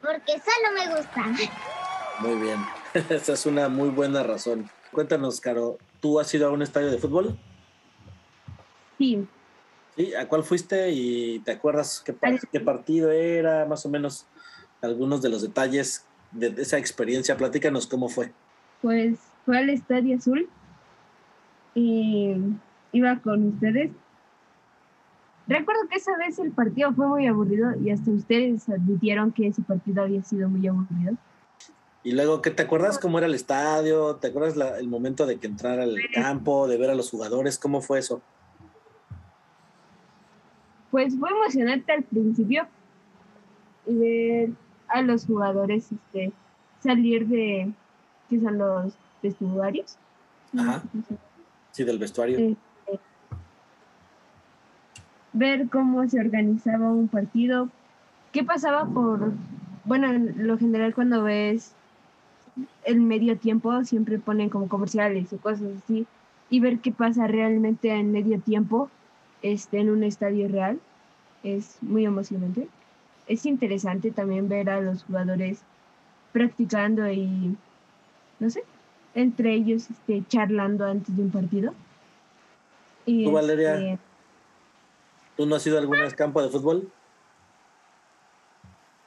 porque 0.00 0.32
solo 0.32 0.74
me 0.74 0.96
gusta. 0.96 1.24
Muy 2.20 2.36
bien, 2.40 2.58
esa 3.10 3.32
es 3.32 3.46
una 3.46 3.68
muy 3.68 3.88
buena 3.90 4.22
razón. 4.22 4.68
Cuéntanos, 4.92 5.40
Caro, 5.40 5.78
¿tú 6.00 6.18
has 6.20 6.32
ido 6.34 6.48
a 6.48 6.50
un 6.50 6.62
estadio 6.62 6.90
de 6.90 6.98
fútbol? 6.98 7.38
Sí, 8.98 9.26
¿Sí? 9.96 10.14
¿A 10.14 10.28
cuál 10.28 10.44
fuiste 10.44 10.90
y 10.90 11.40
te 11.40 11.52
acuerdas 11.52 12.02
qué, 12.04 12.12
par- 12.12 12.38
qué 12.52 12.60
partido 12.60 13.10
era? 13.10 13.64
Más 13.66 13.84
o 13.86 13.88
menos 13.88 14.26
algunos 14.82 15.20
de 15.22 15.28
los 15.30 15.42
detalles 15.42 16.06
de 16.32 16.54
esa 16.62 16.78
experiencia. 16.78 17.36
Platícanos 17.36 17.86
cómo 17.86 18.08
fue. 18.08 18.32
pues 18.82 19.18
fue 19.44 19.58
al 19.58 19.68
Estadio 19.70 20.16
Azul 20.16 20.48
y 21.74 22.34
iba 22.92 23.16
con 23.20 23.48
ustedes. 23.54 23.90
Recuerdo 25.50 25.80
que 25.90 25.96
esa 25.96 26.16
vez 26.16 26.38
el 26.38 26.52
partido 26.52 26.92
fue 26.92 27.08
muy 27.08 27.26
aburrido 27.26 27.72
y 27.82 27.90
hasta 27.90 28.08
ustedes 28.12 28.68
admitieron 28.68 29.32
que 29.32 29.48
ese 29.48 29.62
partido 29.62 30.04
había 30.04 30.22
sido 30.22 30.48
muy 30.48 30.64
aburrido. 30.68 31.16
Y 32.04 32.12
luego, 32.12 32.40
¿qué 32.40 32.52
te 32.52 32.62
acuerdas 32.62 33.00
cómo 33.00 33.18
era 33.18 33.26
el 33.26 33.34
estadio? 33.34 34.14
¿Te 34.14 34.28
acuerdas 34.28 34.56
la- 34.56 34.78
el 34.78 34.86
momento 34.86 35.26
de 35.26 35.38
que 35.40 35.48
entrara 35.48 35.82
al 35.82 35.96
campo, 36.14 36.68
de 36.68 36.78
ver 36.78 36.90
a 36.90 36.94
los 36.94 37.10
jugadores? 37.10 37.58
¿Cómo 37.58 37.80
fue 37.80 37.98
eso? 37.98 38.22
Pues 40.92 41.18
fue 41.18 41.30
emocionante 41.30 41.92
al 41.92 42.04
principio 42.04 42.68
ver 43.86 44.50
a 44.86 45.02
los 45.02 45.26
jugadores 45.26 45.88
este, 45.90 46.32
salir 46.80 47.26
de, 47.26 47.72
que 48.28 48.40
son 48.40 48.56
los 48.56 48.94
vestuarios. 49.20 49.96
Ajá. 50.56 50.82
Sí, 51.72 51.82
del 51.82 51.98
vestuario. 51.98 52.38
Este, 52.38 52.56
ver 55.32 55.68
cómo 55.68 56.06
se 56.08 56.20
organizaba 56.20 56.90
un 56.90 57.08
partido, 57.08 57.68
qué 58.32 58.44
pasaba 58.44 58.84
por, 58.86 59.32
bueno, 59.84 60.08
en 60.08 60.46
lo 60.46 60.58
general 60.58 60.94
cuando 60.94 61.22
ves 61.22 61.72
el 62.84 63.00
medio 63.00 63.36
tiempo 63.36 63.84
siempre 63.84 64.18
ponen 64.18 64.48
como 64.48 64.68
comerciales 64.68 65.32
o 65.32 65.38
cosas 65.38 65.68
así, 65.84 66.06
y 66.48 66.60
ver 66.60 66.78
qué 66.80 66.90
pasa 66.92 67.26
realmente 67.26 67.90
en 67.90 68.12
medio 68.12 68.40
tiempo 68.40 68.90
este, 69.42 69.78
en 69.78 69.90
un 69.90 70.02
estadio 70.02 70.48
real 70.48 70.78
es 71.42 71.78
muy 71.80 72.04
emocionante. 72.04 72.68
Es 73.26 73.46
interesante 73.46 74.10
también 74.10 74.48
ver 74.48 74.68
a 74.68 74.80
los 74.80 75.04
jugadores 75.04 75.62
practicando 76.32 77.10
y, 77.10 77.56
no 78.40 78.50
sé, 78.50 78.64
entre 79.14 79.54
ellos 79.54 79.88
este, 79.90 80.24
charlando 80.28 80.84
antes 80.84 81.16
de 81.16 81.22
un 81.22 81.30
partido. 81.30 81.72
Y, 83.06 83.24
¿Tú, 83.24 83.32
Valeria? 83.32 83.76
este, 83.76 83.98
¿Tú 85.40 85.46
no 85.46 85.56
has 85.56 85.66
ido 85.66 85.78
a 85.78 85.80
algún 85.80 85.96
campo 86.18 86.42
de 86.42 86.50
fútbol? 86.50 86.92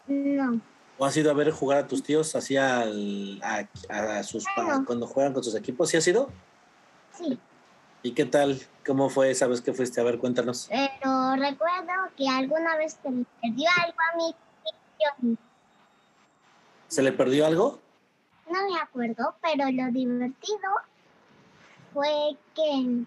No. 0.07 0.59
¿O 0.97 1.05
has 1.05 1.15
ido 1.15 1.29
a 1.29 1.35
ver 1.35 1.51
jugar 1.51 1.77
a 1.77 1.87
tus 1.87 2.01
tíos 2.01 2.35
así 2.35 2.57
al- 2.57 3.39
a, 3.43 3.67
a 4.17 4.23
sus 4.23 4.43
No. 4.57 4.83
cuando 4.83 5.05
juegan 5.05 5.31
con 5.33 5.43
sus 5.43 5.53
equipos? 5.53 5.91
¿Sí 5.91 5.97
has 5.97 6.07
ido? 6.07 6.31
Sí, 7.11 7.37
¿Y 8.01 8.13
qué 8.13 8.25
tal? 8.25 8.59
¿Cómo 8.83 9.11
fue 9.11 9.29
esa 9.29 9.45
vez 9.45 9.61
que 9.61 9.73
fuiste 9.73 10.01
a 10.01 10.03
ver? 10.05 10.17
Cuéntanos. 10.17 10.67
pero 10.71 11.35
recuerdo 11.35 11.93
que 12.17 12.27
alguna 12.27 12.77
vez 12.77 12.97
se 13.03 13.11
me 13.11 13.25
perdió 13.39 13.69
algo 13.85 13.97
a 14.11 14.17
mí. 14.17 14.35
Yo 14.99 15.35
¿Se 16.87 17.03
le 17.03 17.11
perdió 17.11 17.45
algo? 17.45 17.79
no 18.49 18.71
me 18.73 18.79
acuerdo, 18.81 19.35
pero 19.39 19.65
lo 19.69 19.91
divertido 19.91 20.57
fue 21.93 22.35
que 22.55 23.05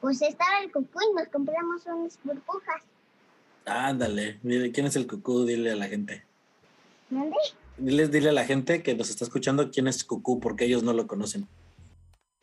pues 0.00 0.22
estaba 0.22 0.60
el 0.62 0.72
cucú 0.72 0.98
y 1.00 1.14
nos 1.14 1.28
compramos 1.28 1.86
unas 1.86 2.18
burbujas. 2.22 2.82
Ándale, 3.64 4.38
dile, 4.42 4.72
¿quién 4.72 4.86
es 4.86 4.96
el 4.96 5.06
cucú? 5.06 5.44
Dile 5.44 5.72
a 5.72 5.76
la 5.76 5.86
gente. 5.86 6.24
¿Dónde? 7.10 7.36
Diles, 7.76 8.10
dile 8.10 8.30
a 8.30 8.32
la 8.32 8.44
gente 8.44 8.82
que 8.82 8.94
nos 8.94 9.10
está 9.10 9.24
escuchando 9.24 9.70
quién 9.70 9.88
es 9.88 10.04
cucú, 10.04 10.40
porque 10.40 10.64
ellos 10.64 10.82
no 10.82 10.92
lo 10.92 11.06
conocen. 11.06 11.46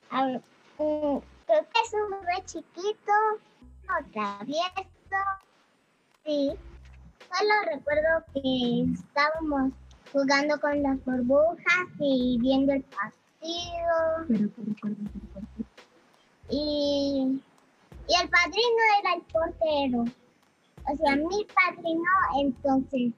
A 0.10 0.26
ver, 0.26 0.42
mm, 0.78 1.18
creo 1.46 1.68
que 1.74 1.80
es 1.84 1.94
un 1.94 2.12
bebé 2.12 2.44
chiquito, 2.46 3.14
no 3.88 4.12
travieso. 4.12 4.66
Sí. 6.26 6.52
Solo 7.20 7.54
recuerdo 7.74 8.26
que 8.34 8.86
estábamos 8.94 9.74
jugando 10.12 10.60
con 10.60 10.82
las 10.82 11.04
burbujas 11.04 11.88
y 12.00 12.38
viendo 12.40 12.74
el 12.74 12.84
partido. 12.84 14.26
Pero 14.28 14.54
que 14.56 14.62
recuerdo 14.62 14.98
el 15.02 15.30
partido. 15.34 15.65
Y, 16.50 17.42
y 18.08 18.22
el 18.22 18.30
padrino 18.30 18.82
era 19.02 19.14
el 19.16 19.22
portero. 19.24 20.04
O 20.92 20.98
sea, 20.98 21.16
mi 21.16 21.46
padrino, 21.46 22.04
entonces, 22.40 23.12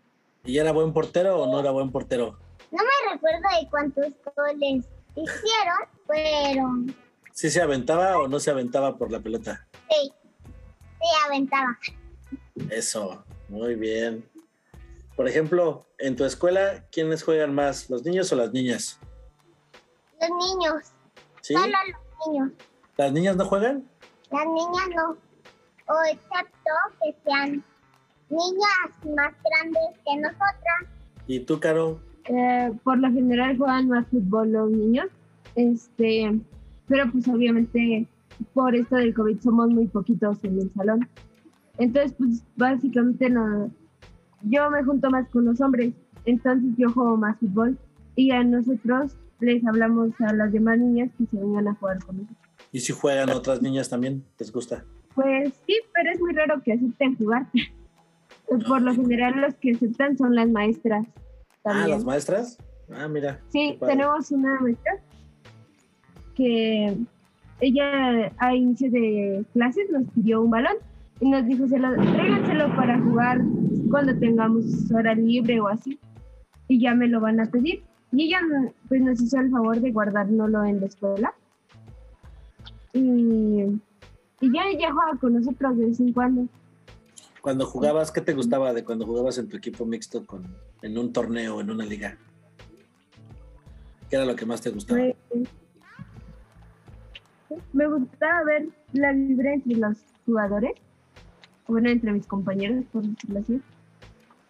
¿Y 0.46 0.58
era 0.60 0.72
buen 0.72 0.94
portero 0.94 1.42
o 1.42 1.52
no 1.52 1.60
era 1.60 1.72
buen 1.72 1.92
portero? 1.92 2.38
no 2.72 2.80
me 2.80 3.14
recuerdo 3.14 3.42
de 3.62 3.70
cuántos 3.70 4.06
goles 4.36 4.86
hicieron, 5.16 5.78
pero 6.08 6.96
¿Sí 7.34 7.50
se 7.50 7.62
aventaba 7.62 8.18
o 8.18 8.28
no 8.28 8.40
se 8.40 8.52
aventaba 8.52 8.98
por 8.98 9.12
la 9.12 9.20
pelota? 9.20 9.68
sí, 9.90 10.12
sí 10.22 11.08
aventaba. 11.26 11.78
Eso, 12.70 13.24
muy 13.50 13.76
bien. 13.76 14.24
Por 15.18 15.28
ejemplo, 15.28 15.86
en 15.98 16.16
tu 16.16 16.24
escuela, 16.26 16.86
¿quiénes 16.92 17.24
juegan 17.24 17.54
más, 17.54 17.90
los 17.90 18.04
niños 18.04 18.32
o 18.32 18.36
las 18.36 18.54
niñas? 18.54 19.00
Los 20.22 20.30
niños, 20.30 20.84
¿Sí? 21.42 21.54
solo 21.54 21.68
los 21.68 22.28
niños. 22.28 22.52
¿Las 22.98 23.14
niñas 23.14 23.36
no 23.36 23.46
juegan? 23.46 23.84
Las 24.32 24.46
niñas 24.46 24.90
no. 24.96 25.10
O 25.90 26.04
excepto 26.12 26.72
que 27.02 27.16
sean 27.24 27.64
niñas 28.30 29.16
más 29.16 29.34
grandes 29.44 30.00
que 30.06 30.18
nosotras. 30.18 30.98
¿Y 31.28 31.40
tú, 31.42 31.60
Caro? 31.60 32.00
Eh, 32.26 32.74
por 32.84 32.98
lo 32.98 33.12
general 33.12 33.58
juegan 33.58 33.88
más 33.88 34.08
fútbol 34.08 34.52
los 34.52 34.70
niños, 34.70 35.08
este, 35.56 36.40
pero 36.88 37.10
pues 37.12 37.28
obviamente 37.30 38.06
por 38.54 38.76
esto 38.76 38.98
del 38.98 39.14
COVID 39.14 39.40
somos 39.40 39.70
muy 39.70 39.88
poquitos 39.88 40.44
en 40.44 40.60
el 40.60 40.74
salón. 40.74 41.08
Entonces, 41.78 42.14
pues 42.18 42.44
básicamente 42.56 43.30
no, 43.30 43.72
yo 44.44 44.70
me 44.70 44.84
junto 44.84 45.10
más 45.10 45.30
con 45.30 45.46
los 45.46 45.62
hombres, 45.62 45.94
entonces 46.26 46.74
yo 46.78 46.92
juego 46.92 47.16
más 47.16 47.38
fútbol 47.40 47.78
y 48.16 48.32
a 48.32 48.44
nosotros 48.44 49.16
les 49.40 49.66
hablamos 49.66 50.10
a 50.20 50.34
las 50.34 50.52
demás 50.52 50.80
niñas 50.80 51.12
que 51.18 51.28
se 51.28 51.38
vengan 51.38 51.68
a 51.68 51.76
jugar 51.76 52.04
con 52.04 52.18
nosotros. 52.18 52.47
¿Y 52.72 52.80
si 52.82 52.94
juegan 52.94 53.30
otras 53.30 53.62
niñas 53.62 53.90
también? 53.90 54.24
¿Les 54.40 54.52
gusta? 54.52 54.84
Pues 55.16 55.54
sí, 55.66 55.76
pero 55.96 56.12
es 56.12 56.20
muy 56.20 56.34
raro 56.34 56.62
que 56.64 56.74
acepten 56.74 57.16
jugar. 57.18 57.48
Por 58.68 58.82
lo 58.82 58.94
general 58.94 59.42
los 59.42 59.56
que 59.56 59.72
aceptan 59.72 60.18
son 60.18 60.36
las 60.36 60.50
maestras. 60.50 61.06
Ah, 61.08 61.60
También. 61.64 61.90
las 61.92 62.06
maestras. 62.06 62.58
Ah, 62.94 63.08
mira. 63.08 63.40
Sí, 63.50 63.78
tenemos 63.86 64.32
una 64.32 64.60
maestra 64.62 64.94
que 66.36 66.96
ella 67.60 68.32
a 68.38 68.56
inicio 68.56 68.92
de 68.92 69.44
clases 69.54 69.90
nos 69.90 70.04
pidió 70.14 70.42
un 70.42 70.52
balón 70.52 70.76
y 71.20 71.30
nos 71.30 71.46
dijo, 71.48 71.68
"Se 71.68 71.80
lo- 71.80 71.96
tráiganselo 71.96 72.76
para 72.76 73.00
jugar 73.02 73.42
cuando 73.90 74.18
tengamos 74.20 74.64
hora 74.94 75.16
libre 75.16 75.60
o 75.60 75.68
así. 75.68 76.00
Y 76.68 76.80
ya 76.80 76.94
me 76.94 77.08
lo 77.08 77.20
van 77.20 77.40
a 77.40 77.46
pedir. 77.48 77.82
Y 78.12 78.26
ella 78.28 78.40
pues 78.88 79.02
nos 79.02 79.22
hizo 79.22 79.40
el 79.40 79.50
favor 79.50 79.80
de 79.82 79.92
guardárnoslo 79.92 80.64
en 80.64 80.80
la 80.80 80.86
escuela. 80.86 81.34
Y, 82.98 83.80
y 84.42 84.52
ya 84.54 84.64
ella 84.72 84.92
juega 84.92 85.20
con 85.20 85.34
nosotros 85.34 85.78
de 85.78 85.86
vez 85.86 86.00
en 86.00 86.14
cuando. 86.14 86.48
Cuando 87.42 87.66
jugabas, 87.66 88.12
¿qué 88.12 88.22
te 88.22 88.34
gustaba 88.34 88.74
de 88.74 88.84
cuando 88.84 89.06
jugabas 89.06 89.38
en 89.38 89.48
tu 89.48 89.58
equipo 89.58 89.86
mixto 89.86 90.26
con, 90.26 90.44
en 90.82 90.98
un 90.98 91.14
torneo, 91.14 91.62
en 91.62 91.70
una 91.70 91.86
liga? 91.86 92.18
¿Qué 94.10 94.16
era 94.16 94.26
lo 94.26 94.36
que 94.36 94.46
más 94.46 94.62
te 94.62 94.70
gustaba? 94.72 95.00
Pues, 95.30 95.48
me 97.74 97.88
gustaba 97.88 98.44
ver 98.44 98.68
la 98.94 99.14
vibra 99.14 99.54
entre 99.54 99.76
los 99.78 99.98
jugadores, 100.26 100.74
bueno, 101.68 101.90
entre 101.90 102.12
mis 102.12 102.26
compañeros, 102.28 102.84
por 102.92 103.04
decirlo 103.04 103.40
así, 103.40 103.62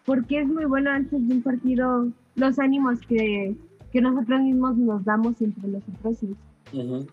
porque 0.06 0.42
es 0.42 0.48
muy 0.48 0.66
bueno 0.66 0.90
antes 0.92 1.28
de 1.28 1.34
un 1.36 1.42
partido 1.44 2.08
los 2.36 2.60
ánimos 2.60 3.00
que, 3.02 3.56
que 3.92 4.02
nosotros 4.02 4.42
mismos 4.42 4.78
nos 4.78 5.04
damos 5.06 5.40
entre 5.42 5.68
nosotros. 5.70 6.24
y- 6.24 6.78
Ujú. 6.78 7.06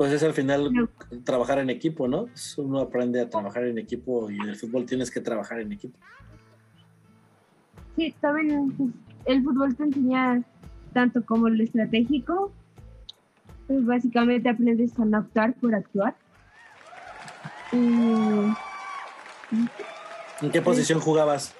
Pues 0.00 0.12
es 0.14 0.22
al 0.22 0.32
final 0.32 0.88
trabajar 1.24 1.58
en 1.58 1.68
equipo, 1.68 2.08
¿no? 2.08 2.28
Es- 2.34 2.56
Uno 2.56 2.80
aprende 2.80 3.20
a 3.20 3.28
trabajar 3.28 3.64
en 3.64 3.76
equipo 3.76 4.30
y 4.30 4.36
en 4.40 4.48
el 4.48 4.56
fútbol 4.56 4.86
tienes 4.86 5.10
que 5.10 5.20
trabajar 5.20 5.60
en 5.60 5.72
equipo. 5.72 5.98
Sí, 7.96 8.14
también 8.18 8.70
pues, 8.78 8.88
el 9.26 9.44
fútbol 9.44 9.76
te 9.76 9.82
enseña 9.82 10.42
tanto 10.94 11.22
como 11.26 11.50
lo 11.50 11.62
estratégico, 11.62 12.50
pues 13.66 13.84
básicamente 13.84 14.48
aprendes 14.48 14.98
a 14.98 15.04
no 15.04 15.18
actuar 15.18 15.52
por 15.60 15.74
actuar. 15.74 16.14
Y 17.70 17.76
¿En 20.40 20.50
qué 20.50 20.62
posición 20.62 21.00
jugabas? 21.00 21.54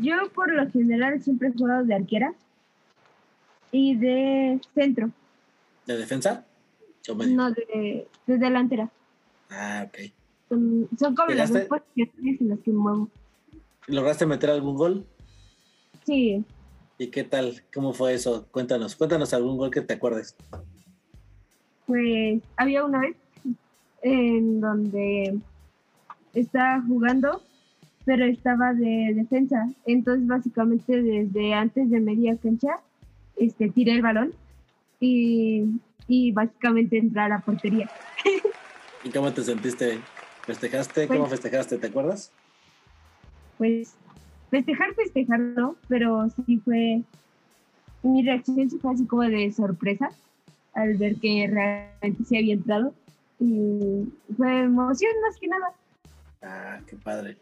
Yo 0.00 0.16
por 0.34 0.52
lo 0.52 0.68
general 0.68 1.22
siempre 1.22 1.46
he 1.46 1.52
jugado 1.52 1.84
de 1.84 1.94
arquera 1.94 2.34
y 3.70 3.94
de 3.94 4.60
centro, 4.74 5.12
¿De 5.86 5.96
defensa? 5.96 6.44
No 7.08 7.50
de, 7.50 8.06
de 8.26 8.38
delantera. 8.38 8.90
Ah, 9.50 9.86
ok. 9.88 10.12
Son, 10.48 10.88
son 10.98 11.14
como 11.14 11.32
las 11.32 11.52
dos 11.52 11.62
posiciones 11.62 12.40
en 12.40 12.48
las 12.48 12.60
que 12.60 12.70
muevo. 12.72 13.08
¿Lograste 13.86 14.26
meter 14.26 14.50
algún 14.50 14.76
gol? 14.76 15.06
Sí, 16.04 16.44
¿Y 17.02 17.08
qué 17.08 17.24
tal? 17.24 17.62
¿Cómo 17.74 17.92
fue 17.92 18.14
eso? 18.14 18.46
Cuéntanos, 18.52 18.94
cuéntanos 18.94 19.34
algún 19.34 19.56
gol 19.56 19.72
que 19.72 19.80
te 19.80 19.94
acuerdes. 19.94 20.36
pues 21.86 22.40
había 22.56 22.84
una 22.84 23.00
vez 23.00 23.16
en 24.02 24.60
donde 24.60 25.36
estaba 26.32 26.80
jugando, 26.82 27.42
pero 28.04 28.24
estaba 28.24 28.72
de 28.72 29.14
defensa. 29.14 29.68
Entonces 29.84 30.28
básicamente 30.28 31.02
desde 31.02 31.54
antes 31.54 31.90
de 31.90 31.98
media 31.98 32.36
cancha 32.36 32.78
este, 33.36 33.68
tiré 33.70 33.94
el 33.94 34.02
balón 34.02 34.32
y, 35.00 35.64
y 36.14 36.30
básicamente 36.30 36.98
entré 36.98 37.22
a 37.22 37.28
la 37.28 37.40
portería. 37.40 37.88
¿Y 39.02 39.08
cómo 39.08 39.32
te 39.32 39.42
sentiste? 39.42 39.98
¿Festejaste? 40.44 41.06
Pues- 41.06 41.18
¿Cómo 41.18 41.26
festejaste? 41.26 41.78
¿Te 41.78 41.86
acuerdas? 41.86 42.30
pues 43.56 43.94
festejar, 44.50 44.92
festejar 44.94 45.38
no, 45.38 45.76
pero 45.88 46.28
sí 46.44 46.58
fue, 46.58 47.02
mi 48.02 48.22
reacción 48.24 48.68
sí 48.68 48.76
fue 48.78 48.92
así 48.92 49.06
como 49.06 49.22
de 49.22 49.52
sorpresa 49.52 50.10
al 50.74 50.96
ver 50.96 51.16
que 51.16 51.48
realmente 51.48 52.24
se 52.24 52.38
había 52.38 52.54
entrado 52.54 52.92
y 53.38 54.04
fue 54.36 54.64
emoción 54.64 55.12
más 55.22 55.38
que 55.40 55.46
nada. 55.46 55.72
Ah, 56.42 56.80
qué 56.88 56.96
padre. 56.96 57.38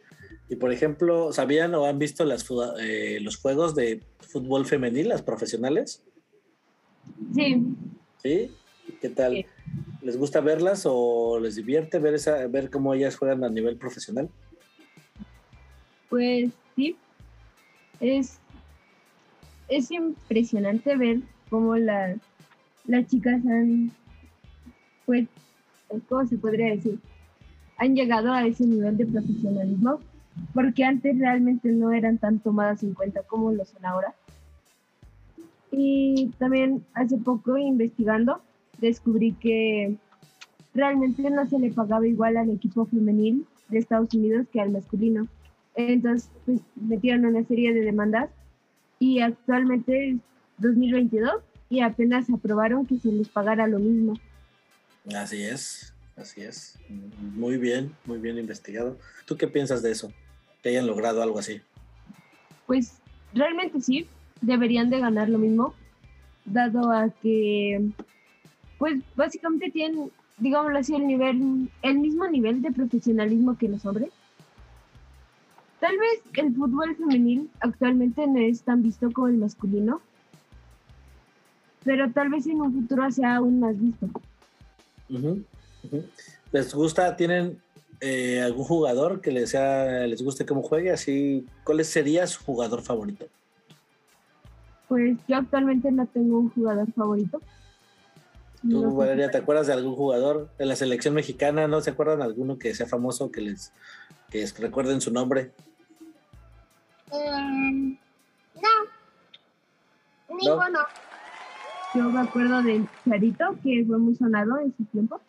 Y 0.49 0.57
por 0.57 0.73
ejemplo, 0.73 1.33
¿sabían 1.33 1.75
o 1.75 1.87
han 1.87 1.99
visto 1.99 2.25
las, 2.25 2.47
eh, 2.81 3.19
los 3.23 3.37
juegos 3.37 3.75
de 3.75 4.03
fútbol 4.21 4.67
femenil, 4.67 5.09
las 5.09 5.23
profesionales? 5.23 6.05
Sí, 7.35 7.65
¿Sí? 8.23 8.51
¿Qué 9.01 9.09
tal? 9.11 9.45
¿Les 10.03 10.17
gusta 10.17 10.41
verlas 10.41 10.85
o 10.87 11.39
les 11.41 11.57
divierte 11.57 11.99
ver, 11.99 12.15
esa, 12.15 12.47
ver 12.47 12.71
cómo 12.71 12.95
ellas 12.95 13.17
juegan 13.17 13.45
a 13.45 13.49
nivel 13.51 13.77
profesional? 13.77 14.29
pues 16.09 16.51
sí, 16.75 16.97
es, 18.01 18.39
es 19.69 19.91
impresionante 19.93 20.97
ver 20.97 21.21
cómo 21.49 21.77
la- 21.77 22.17
las 22.87 23.07
chicas 23.07 23.47
han, 23.47 23.93
pues, 25.07 25.29
¿cómo 26.09 26.27
se 26.27 26.37
podría 26.37 26.75
decir? 26.75 26.99
Han 27.79 27.95
llegado 27.95 28.33
a 28.33 28.45
ese 28.45 28.65
nivel 28.65 28.97
de 28.97 29.07
profesionalismo, 29.07 30.01
porque 30.53 30.83
antes 30.85 31.17
realmente 31.17 31.71
no 31.71 31.93
eran 31.93 32.19
tan 32.19 32.41
tomadas 32.41 32.83
en 32.83 32.93
cuenta 32.95 33.23
como 33.23 33.53
lo 33.53 33.65
son 33.65 33.85
ahora. 33.87 34.13
Y 35.71 36.33
también 36.39 36.85
hace 36.95 37.17
poco 37.19 37.57
investigando 37.57 38.43
descubrí 38.81 39.33
que 39.33 39.97
realmente 40.75 41.29
no 41.31 41.49
se 41.49 41.59
le 41.59 41.71
pagaba 41.71 42.07
igual 42.07 42.37
al 42.37 42.51
equipo 42.51 42.87
femenil 42.87 43.47
de 43.69 43.79
Estados 43.79 44.13
Unidos 44.15 44.47
que 44.53 44.61
al 44.61 44.71
masculino. 44.71 45.29
Entonces, 45.75 46.31
pues 46.45 46.61
metieron 46.77 47.27
una 47.27 47.45
serie 47.45 47.73
de 47.73 47.81
demandas 47.81 48.31
y 48.99 49.21
actualmente 49.21 50.11
es 50.11 50.17
2022 50.59 51.43
y 51.69 51.81
apenas 51.81 52.29
aprobaron 52.31 52.87
que 52.87 52.99
se 52.99 53.13
les 53.13 53.29
pagara 53.29 53.67
lo 53.67 53.79
mismo. 53.79 54.15
Así 55.15 55.43
es, 55.43 55.95
así 56.17 56.43
es. 56.43 56.79
Muy 57.35 57.57
bien, 57.57 57.95
muy 58.05 58.19
bien 58.19 58.39
investigado. 58.39 58.99
¿Tú 59.25 59.37
qué 59.37 59.47
piensas 59.47 59.83
de 59.83 59.93
eso? 59.93 60.13
Que 60.63 60.71
hayan 60.71 60.87
logrado 60.87 61.23
algo 61.23 61.39
así. 61.39 61.61
Pues 62.67 62.99
realmente 63.33 63.81
sí, 63.81 64.07
deberían 64.41 64.91
de 64.91 65.01
ganar 65.01 65.29
lo 65.29 65.39
mismo, 65.39 65.75
dado 66.45 66.91
a 66.91 67.09
que 67.09 67.91
pues 68.81 68.99
básicamente 69.15 69.71
tienen, 69.71 70.11
digámoslo 70.39 70.79
así, 70.79 70.95
el 70.95 71.07
nivel, 71.07 71.69
el 71.83 71.99
mismo 71.99 72.27
nivel 72.27 72.63
de 72.63 72.73
profesionalismo 72.73 73.59
que 73.59 73.69
los 73.69 73.85
hombres. 73.85 74.09
Tal 75.81 75.99
vez 75.99 76.23
el 76.39 76.55
fútbol 76.55 76.97
femenil 76.97 77.51
actualmente 77.61 78.27
no 78.27 78.39
es 78.39 78.63
tan 78.63 78.83
visto 78.83 79.11
como 79.13 79.29
el 79.29 79.37
masculino, 79.37 80.01
pero 81.85 82.11
tal 82.11 82.31
vez 82.31 82.47
en 82.47 82.63
un 82.63 82.73
futuro 82.73 83.11
sea 83.11 83.37
aún 83.37 83.61
más 83.61 83.79
visto. 83.79 84.09
¿Les 86.51 86.75
gusta, 86.75 87.15
tienen 87.17 87.61
eh, 88.01 88.41
algún 88.41 88.65
jugador 88.65 89.21
que 89.21 89.31
les, 89.31 89.51
sea, 89.51 90.07
les 90.07 90.23
guste 90.23 90.47
cómo 90.47 90.63
juegue? 90.63 90.91
Así, 90.91 91.45
¿Cuál 91.65 91.85
sería 91.85 92.27
su 92.27 92.43
jugador 92.45 92.81
favorito? 92.81 93.27
Pues 94.89 95.19
yo 95.29 95.37
actualmente 95.37 95.93
no 95.93 96.07
tengo 96.07 96.39
un 96.39 96.49
jugador 96.49 96.91
favorito. 96.93 97.43
¿Tú, 98.63 98.83
No. 98.83 98.95
Valeria, 98.95 99.31
te 99.31 99.39
acuerdas 99.39 99.67
de 99.67 99.73
algún 99.73 99.95
jugador 99.95 100.51
de 100.59 100.67
la 100.67 100.77
selección 100.77 101.15
mexicana? 101.15 101.67
¿No 101.67 101.81
se 101.81 101.91
acuerdan 101.91 102.19
de 102.19 102.25
alguno 102.25 102.59
que 102.59 102.75
sea 102.75 102.87
famoso, 102.87 103.31
que 103.31 103.41
les 103.41 103.73
que 104.31 104.47
recuerden 104.59 105.01
su 105.01 105.13
nombre? 105.13 105.53
Eh, 107.13 107.99
no, 108.55 108.69
ninguno. 110.29 110.79
Yo 111.95 112.05
me 112.05 112.21
acuerdo 112.21 112.63
de 112.63 112.87
Charito, 113.05 113.57
que 113.65 113.85
fue 113.85 113.99
muy 113.99 114.15
sonado 114.15 114.59
en 114.61 114.73
su 114.77 114.85
tiempo, 114.85 115.21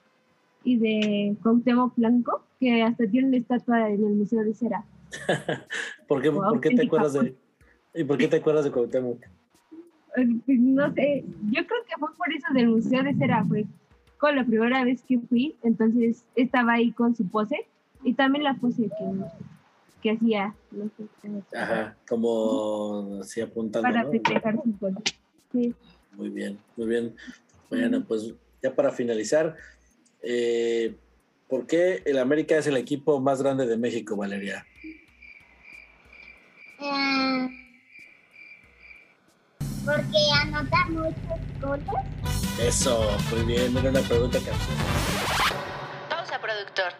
y 0.64 0.78
de 0.78 1.36
Cuauhtémoc 1.42 1.96
Blanco, 1.96 2.44
que 2.60 2.84
hasta 2.84 3.08
tiene 3.08 3.30
una 3.30 3.38
estatua 3.38 3.90
en 3.90 4.06
el 4.06 4.14
Museo 4.14 4.44
de 4.44 4.54
Cera. 4.54 4.86
¿Por 6.08 6.22
qué, 6.22 6.30
Wow, 6.30 6.50
por 6.50 6.62
qué 6.62 6.76
te 6.76 6.86
acuerdas 6.86 7.14
de 7.14 7.36
y 7.94 8.04
por 8.04 8.18
qué 8.18 8.28
te 8.28 8.38
acuerdas 8.38 8.64
de 8.64 8.72
Cuauhtémoc? 8.72 9.26
Pues, 10.16 10.28
No 10.60 10.94
sé, 10.94 11.24
yo 11.52 11.66
creo 11.66 11.84
que 11.88 11.96
fue 12.00 12.10
por 12.16 12.34
eso 12.34 12.48
del 12.54 12.70
Museo 12.70 13.04
de 13.04 13.14
Cera, 13.16 13.46
fue 13.46 13.66
con 14.18 14.36
la 14.36 14.46
primera 14.46 14.84
vez 14.84 15.02
que 15.02 15.18
fui, 15.20 15.56
entonces 15.64 16.26
estaba 16.36 16.74
ahí 16.74 16.92
con 16.92 17.16
su 17.16 17.28
pose, 17.28 17.66
y 18.04 18.14
también 18.14 18.44
la 18.44 18.54
pose 18.56 18.84
que, 18.84 18.90
que 20.02 20.12
hacía, 20.12 20.54
no 20.72 20.86
sé, 20.98 21.06
como 21.22 21.44
Ajá, 21.56 21.96
como 22.08 23.20
así 23.22 23.42
apuntando, 23.42 23.88
para 23.88 24.04
¿no? 24.04 24.12
festejar 24.12 24.56
su 24.64 24.76
gol. 24.80 24.96
Sí. 25.52 25.74
Muy 26.16 26.30
bien, 26.30 26.60
muy 26.76 26.88
bien. 26.88 27.16
Bueno, 27.70 28.04
pues 28.06 28.34
ya 28.62 28.76
para 28.76 28.92
finalizar, 28.92 29.56
eh, 30.22 30.96
¿por 31.48 31.66
qué 31.66 32.04
el 32.06 32.20
América 32.20 32.58
es 32.58 32.68
el 32.68 32.78
equipo 32.78 33.20
más 33.20 33.42
grande 33.42 33.66
de 33.66 33.78
México, 33.78 34.16
Valeria? 34.16 34.66
Eh, 36.80 37.48
porque 39.86 40.18
anota 40.42 40.78
muchos 40.90 41.60
goles. 41.60 41.86
Eso, 42.60 43.18
muy 43.32 43.44
bien, 43.44 43.76
era 43.78 43.90
una 43.90 44.02
pregunta 44.02 44.40
que 44.40 44.52
Pausa, 46.10 46.40
productor. 46.40 46.94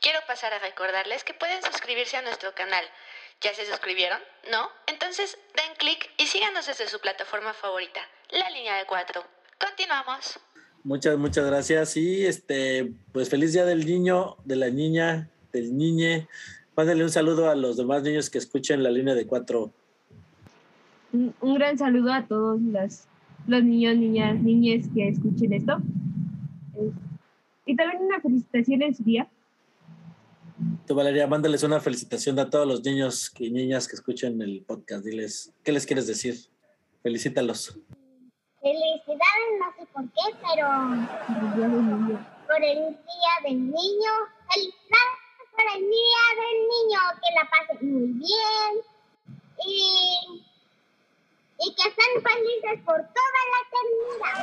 Quiero 0.00 0.18
pasar 0.26 0.52
a 0.52 0.58
recordarles 0.58 1.24
que 1.24 1.34
pueden 1.34 1.62
suscribirse 1.62 2.16
a 2.16 2.22
nuestro 2.22 2.54
canal. 2.54 2.84
¿Ya 3.40 3.54
se 3.54 3.66
suscribieron? 3.66 4.18
¿No? 4.50 4.68
Entonces 4.86 5.38
den 5.56 5.74
clic 5.78 6.10
y 6.18 6.26
síganos 6.26 6.66
desde 6.66 6.88
su 6.88 7.00
plataforma 7.00 7.52
favorita, 7.52 8.00
la 8.30 8.50
línea 8.50 8.76
de 8.76 8.86
cuatro. 8.86 9.24
Continuamos. 9.58 10.38
Muchas, 10.82 11.16
muchas 11.16 11.46
gracias. 11.46 11.96
Y 11.96 12.26
este, 12.26 12.92
pues 13.12 13.30
feliz 13.30 13.52
día 13.52 13.64
del 13.64 13.86
niño, 13.86 14.36
de 14.44 14.56
la 14.56 14.68
niña, 14.68 15.30
del 15.52 15.76
niñe. 15.76 16.28
Mándale 16.76 17.04
un 17.04 17.10
saludo 17.10 17.50
a 17.50 17.54
los 17.54 17.76
demás 17.76 18.02
niños 18.02 18.28
que 18.28 18.38
escuchen 18.38 18.82
la 18.82 18.90
línea 18.90 19.14
de 19.14 19.26
cuatro. 19.26 19.72
Un, 21.14 21.54
gran 21.54 21.78
saludo 21.78 22.12
a 22.12 22.26
todos 22.26 22.60
los, 22.60 23.06
los 23.46 23.62
niños, 23.62 23.96
niñas, 23.96 24.40
niñes 24.40 24.88
que 24.92 25.08
escuchen 25.08 25.52
esto. 25.52 25.78
Eh, 26.76 26.90
y 27.66 27.76
también 27.76 28.02
una 28.02 28.20
felicitación 28.20 28.82
en 28.82 28.94
su 28.96 29.04
día. 29.04 29.30
Tú, 30.88 30.96
Valeria, 30.96 31.28
mándales 31.28 31.62
una 31.62 31.78
felicitación 31.78 32.36
a 32.40 32.50
todos 32.50 32.66
los 32.66 32.84
niños 32.84 33.32
y 33.38 33.50
niñas 33.50 33.86
que 33.86 33.94
escuchen 33.94 34.42
el 34.42 34.64
podcast. 34.66 35.04
Diles, 35.04 35.54
¿qué 35.62 35.70
les 35.70 35.86
quieres 35.86 36.08
decir? 36.08 36.34
Felicítalos. 37.04 37.78
Felicidades, 38.60 39.50
no 39.60 39.72
sé 39.78 39.86
por 39.92 40.04
qué, 40.04 40.36
pero 40.42 40.68
por 42.48 42.64
el 42.64 42.78
Día 42.88 43.34
del 43.44 43.60
Niño. 43.60 44.12
Felicidades 44.52 45.20
por 45.52 45.64
el 45.76 45.80
Día 45.80 46.22
del 46.40 46.58
Niño. 46.72 47.00
Que 47.22 47.34
la 47.36 47.50
pasen 47.50 47.92
muy 47.92 48.08
bien. 48.18 48.72
Y, 49.64 50.42
y 51.66 51.74
que 51.74 51.88
estén 51.88 52.22
felices 52.22 52.80
por 52.84 52.96
toda 52.96 53.40
la 53.52 53.58
eternidad. 53.66 54.38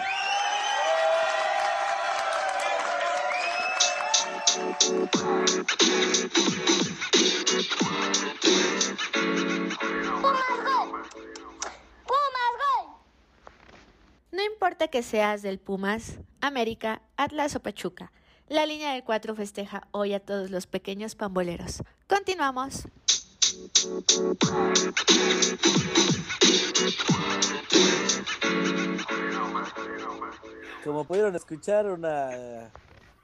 No 14.32 14.44
importa 14.44 14.88
que 14.88 15.04
seas 15.04 15.42
del 15.44 15.60
Pumas, 15.60 16.20
América, 16.40 17.02
Atlas 17.18 17.56
o 17.56 17.60
Pachuca, 17.62 18.12
la 18.48 18.66
línea 18.66 18.94
de 18.94 19.04
cuatro 19.04 19.36
festeja 19.36 19.88
hoy 19.92 20.14
a 20.14 20.20
todos 20.20 20.50
los 20.50 20.66
pequeños 20.66 21.16
pamboleros. 21.16 21.84
Continuamos. 22.08 22.88
Como 30.84 31.06
pudieron 31.06 31.36
escuchar, 31.36 31.92
una 31.92 32.72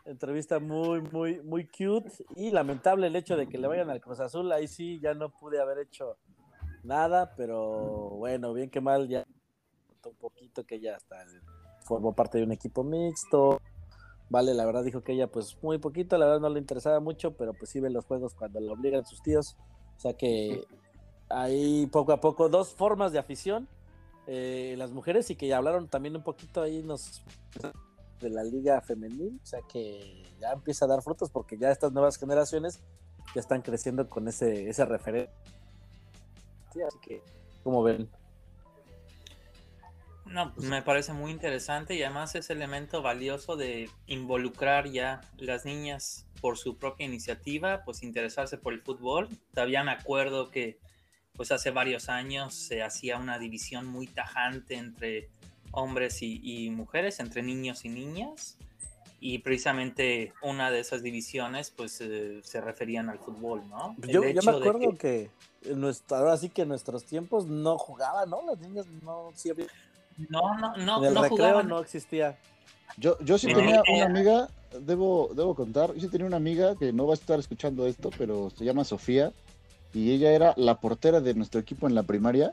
entrevista 0.06 0.60
muy, 0.60 1.02
muy, 1.02 1.42
muy 1.42 1.68
cute 1.68 2.12
y 2.36 2.52
lamentable 2.52 3.08
el 3.08 3.16
hecho 3.16 3.36
de 3.36 3.48
que 3.48 3.58
le 3.58 3.68
vayan 3.68 3.90
al 3.90 4.00
Cruz 4.00 4.20
Azul. 4.20 4.52
Ahí 4.52 4.68
sí 4.68 5.00
ya 5.00 5.14
no 5.14 5.30
pude 5.30 5.60
haber 5.62 5.80
hecho 5.80 6.18
nada, 6.84 7.34
pero 7.36 8.10
bueno, 8.12 8.54
bien 8.54 8.70
que 8.70 8.82
mal 8.82 9.08
ya 9.08 9.26
un 10.06 10.16
poquito 10.16 10.66
que 10.66 10.76
ella 10.76 10.96
hasta 10.96 11.18
formó 11.82 12.14
parte 12.14 12.38
de 12.38 12.46
un 12.46 12.52
equipo 12.52 12.84
mixto. 12.84 13.60
Vale, 14.30 14.54
la 14.54 14.66
verdad 14.66 14.84
dijo 14.84 15.02
que 15.04 15.14
ella 15.14 15.28
pues 15.28 15.58
muy 15.62 15.78
poquito, 15.78 16.18
la 16.18 16.26
verdad 16.26 16.42
no 16.42 16.50
le 16.50 16.60
interesaba 16.60 17.00
mucho, 17.00 17.36
pero 17.36 17.54
pues 17.54 17.72
sí 17.72 17.80
ve 17.80 17.90
los 17.90 18.06
juegos 18.06 18.36
cuando 18.36 18.60
lo 18.60 18.74
obligan 18.74 19.06
sus 19.06 19.22
tíos. 19.22 19.58
O 19.98 20.00
sea 20.00 20.14
que 20.14 20.66
ahí 21.30 21.88
poco 21.88 22.12
a 22.14 22.22
poco 22.22 22.50
dos 22.50 22.70
formas 22.74 23.12
de 23.12 23.20
afición. 23.20 23.68
eh, 24.28 24.76
las 24.78 24.92
mujeres 24.92 25.30
y 25.30 25.36
que 25.36 25.48
ya 25.48 25.58
hablaron 25.58 25.88
también 25.88 26.16
un 26.16 26.24
poquito 26.24 26.62
ahí 26.62 26.84
nos 26.84 27.24
de 28.20 28.30
la 28.30 28.44
liga 28.44 28.82
femenil, 28.82 29.40
o 29.42 29.46
sea 29.46 29.62
que 29.62 30.24
ya 30.40 30.52
empieza 30.52 30.86
a 30.86 30.88
dar 30.88 31.02
frutos 31.02 31.30
porque 31.30 31.58
ya 31.58 31.72
estas 31.72 31.92
nuevas 31.92 32.18
generaciones 32.18 32.80
ya 33.34 33.42
están 33.42 33.62
creciendo 33.62 34.10
con 34.10 34.28
ese, 34.28 34.70
ese 34.70 34.86
referente. 34.86 35.32
Sí, 36.74 36.82
así 36.82 36.98
que, 37.00 37.22
como 37.64 37.84
ven? 37.84 38.10
No, 40.30 40.54
me 40.58 40.82
parece 40.82 41.14
muy 41.14 41.32
interesante 41.32 41.96
y 41.96 42.04
además 42.04 42.36
es 42.36 42.50
elemento 42.50 43.02
valioso 43.02 43.56
de 43.56 43.90
involucrar 44.08 44.90
ya 44.90 45.22
las 45.38 45.66
niñas 45.66 46.26
por 46.42 46.58
su 46.58 46.78
propia 46.78 47.06
iniciativa, 47.06 47.84
pues 47.84 48.04
interesarse 48.04 48.58
por 48.58 48.74
el 48.74 48.82
fútbol. 48.82 49.30
Todavía 49.54 49.84
me 49.84 49.92
acuerdo 49.92 50.50
que 50.50 50.80
pues 51.34 51.52
hace 51.52 51.72
varios 51.72 52.10
años 52.10 52.54
se 52.54 52.82
hacía 52.82 53.18
una 53.18 53.38
división 53.40 53.86
muy 53.86 54.08
tajante 54.08 54.76
entre 54.76 55.30
hombres 55.72 56.22
y, 56.22 56.42
y 56.44 56.70
mujeres, 56.72 57.20
entre 57.20 57.44
niños 57.44 57.86
y 57.86 57.90
niñas. 57.90 58.58
Y 59.20 59.40
precisamente 59.40 60.34
una 60.44 60.70
de 60.70 60.80
esas 60.80 61.02
divisiones 61.02 61.72
pues 61.72 62.00
eh, 62.02 62.40
se 62.44 62.62
referían 62.62 63.10
al 63.10 63.18
fútbol, 63.20 63.68
¿no? 63.70 63.96
El 64.04 64.10
Yo, 64.10 64.24
yo 64.30 64.42
me 64.44 64.52
acuerdo 64.52 64.96
que, 64.96 65.32
en 65.64 65.82
nuestra, 65.82 66.20
ahora 66.20 66.38
sí 66.38 66.50
que 66.50 66.62
en 66.64 66.68
nuestros 66.70 67.04
tiempos 67.04 67.48
no 67.48 67.78
jugaban, 67.80 68.30
¿no? 68.30 68.44
Las 68.46 68.60
niñas 68.60 68.86
no, 69.02 69.32
había- 69.52 69.68
No, 70.30 70.58
no, 70.58 70.76
no, 70.78 70.98
en 71.00 71.06
el 71.06 71.14
no 71.14 71.22
recreo 71.22 71.28
jugaban. 71.30 71.68
no 71.70 71.80
existía. 71.80 72.38
Yo, 72.98 73.18
yo 73.20 73.38
sí 73.38 73.48
En 73.48 73.54
tenía 73.56 73.84
el- 73.88 73.96
una 73.96 74.06
amiga, 74.06 74.50
debo, 74.82 75.30
debo 75.36 75.54
contar, 75.56 75.94
yo 75.94 76.02
sí 76.02 76.08
tenía 76.10 76.26
una 76.28 76.38
amiga 76.38 76.76
que 76.76 76.92
no 76.92 77.06
va 77.06 77.14
a 77.14 77.16
estar 77.16 77.38
escuchando 77.40 77.86
esto, 77.86 78.10
pero 78.18 78.50
se 78.50 78.66
llama 78.66 78.84
Sofía, 78.84 79.32
y 79.94 80.12
ella 80.12 80.32
era 80.32 80.54
la 80.58 80.76
portera 80.80 81.22
de 81.22 81.34
nuestro 81.34 81.60
equipo 81.62 81.88
en 81.88 81.96
la 81.96 82.04
primaria. 82.04 82.52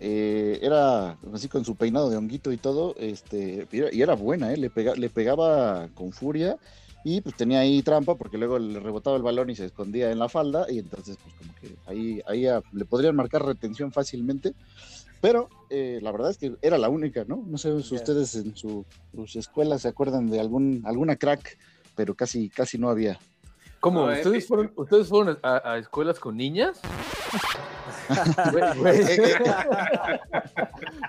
Eh, 0.00 0.58
era 0.60 1.16
así 1.32 1.48
con 1.48 1.64
su 1.64 1.76
peinado 1.76 2.10
de 2.10 2.16
honguito 2.16 2.50
y 2.52 2.56
todo, 2.56 2.94
este, 2.98 3.66
y 3.70 3.78
era, 3.78 3.94
y 3.94 4.02
era 4.02 4.14
buena, 4.14 4.52
¿eh? 4.52 4.56
le, 4.56 4.68
pega- 4.70 4.96
le 4.96 5.08
pegaba 5.08 5.88
con 5.94 6.12
furia 6.12 6.56
y 7.04 7.20
pues 7.20 7.36
tenía 7.36 7.60
ahí 7.60 7.80
trampa 7.82 8.16
porque 8.16 8.36
luego 8.36 8.58
le 8.58 8.80
rebotaba 8.80 9.16
el 9.16 9.22
balón 9.22 9.50
y 9.50 9.54
se 9.56 9.66
escondía 9.66 10.10
en 10.10 10.18
la 10.18 10.28
falda 10.28 10.66
y 10.68 10.78
entonces 10.80 11.16
pues 11.22 11.34
como 11.36 11.54
que 11.54 11.76
ahí, 11.86 12.20
ahí 12.26 12.46
a- 12.46 12.60
le 12.72 12.84
podrían 12.86 13.14
marcar 13.14 13.44
retención 13.46 13.92
fácilmente, 13.92 14.54
pero 15.24 15.48
eh, 15.70 16.00
la 16.02 16.12
verdad 16.12 16.30
es 16.32 16.36
que 16.36 16.52
era 16.60 16.76
la 16.76 16.90
única, 16.90 17.24
¿no? 17.26 17.42
No 17.46 17.56
sé 17.56 17.80
si 17.82 17.94
ustedes 17.94 18.34
en 18.34 18.54
su- 18.54 18.84
sus 19.14 19.36
escuelas 19.36 19.80
se 19.80 19.88
acuerdan 19.88 20.26
de 20.28 20.38
algún 20.38 20.82
alguna 20.84 21.16
crack, 21.16 21.56
pero 21.96 22.14
casi 22.14 22.50
casi 22.50 22.76
no 22.76 22.90
había. 22.90 23.18
¿Cómo? 23.84 24.06
No, 24.06 24.12
eh, 24.14 24.16
¿Ustedes 24.16 24.44
eh, 24.44 24.46
fueron, 24.46 24.72
¿ustedes 24.76 25.08
fueron 25.10 25.38
a, 25.42 25.72
a 25.72 25.76
escuelas 25.76 26.18
con 26.18 26.38
niñas? 26.38 26.80
Güey, 28.52 28.78
güey. 28.78 29.32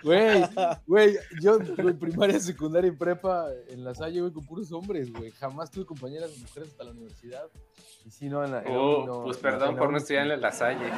Güey, 0.04 0.44
güey, 0.86 1.18
yo 1.42 1.60
güey, 1.78 1.94
primaria, 1.94 2.40
secundaria 2.40 2.90
y 2.90 2.92
prepa 2.92 3.48
en 3.70 3.84
la 3.84 3.94
Salle, 3.94 4.22
güey, 4.22 4.32
con 4.32 4.46
puros 4.46 4.72
hombres, 4.72 5.12
güey. 5.12 5.32
Jamás 5.32 5.72
tuve 5.72 5.86
compañeras 5.86 6.38
mujeres 6.38 6.70
hasta 6.70 6.84
la 6.86 6.92
universidad. 6.92 7.46
Y 8.06 8.12
sí, 8.12 8.30
no, 8.30 8.44
en 8.46 8.52
la, 8.52 8.62
en 8.62 8.74
la 8.74 8.80
Oh, 8.80 9.06
no, 9.06 9.24
pues 9.24 9.38
en 9.38 9.44
perdón 9.44 9.70
en 9.70 9.76
la 9.76 9.82
por 9.82 9.92
no 9.92 9.98
estudiar 9.98 10.32
en 10.32 10.42
la 10.42 10.52
Salle. 10.52 10.90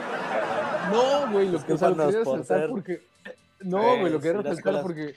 No, 0.91 1.31
güey, 1.31 1.49
lo 1.49 1.63
que, 1.63 1.73
o 1.73 1.77
sea, 1.77 1.89
lo 1.89 1.95
quería 1.95 2.19
resaltar 2.19 2.69
porque... 2.69 3.01
No, 3.61 3.99
güey, 3.99 4.11
lo 4.11 4.19
quería 4.19 4.41
resaltar 4.41 4.81
porque... 4.81 5.15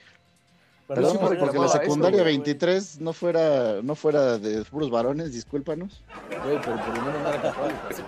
Perdón, 0.94 1.18
porque 1.20 1.58
la 1.58 1.68
secundaria 1.68 2.22
güey. 2.22 2.36
23 2.38 3.00
no 3.00 3.12
fuera, 3.12 3.80
no 3.82 3.94
fuera 3.94 4.38
de 4.38 4.64
puros 4.64 4.90
varones, 4.90 5.32
discúlpanos. 5.32 6.02
Güey, 6.44 6.60
pero 6.60 6.76
por 6.76 6.88
lo 6.98 7.02
menos 7.04 7.22
no 7.22 7.28
era 7.28 7.54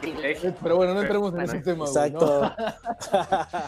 privilegio. 0.01 0.51
Eh, 0.51 0.55
Pero 0.63 0.77
bueno, 0.77 0.95
no 0.95 1.03
entremos 1.03 1.33
en 1.35 1.41
ese 1.43 1.61
tema, 1.61 1.87
güey. 1.87 2.11
¿no? 2.11 2.19
Exacto. 2.21 2.53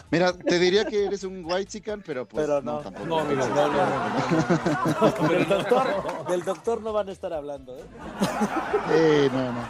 Mira, 0.11 0.33
te 0.33 0.59
diría 0.59 0.85
que 0.85 1.05
eres 1.05 1.23
un 1.23 1.43
white 1.45 1.65
chican, 1.65 2.03
pero 2.05 2.25
pues 2.27 2.45
Pero 2.45 2.61
no, 2.61 2.73
no. 2.73 2.79
tampoco. 2.81 3.05
No, 3.05 3.19
amigo, 3.19 3.45
no, 3.47 3.67
no, 3.67 5.21
no. 5.21 5.29
Del 5.29 5.47
doctor, 5.47 5.87
del 6.27 6.43
doctor 6.43 6.81
no 6.81 6.93
van 6.93 7.09
a 7.09 7.11
estar 7.11 7.33
hablando, 7.33 7.75
¿eh? 7.77 7.83
Eh, 8.91 9.29
no, 9.31 9.51
no. 9.53 9.61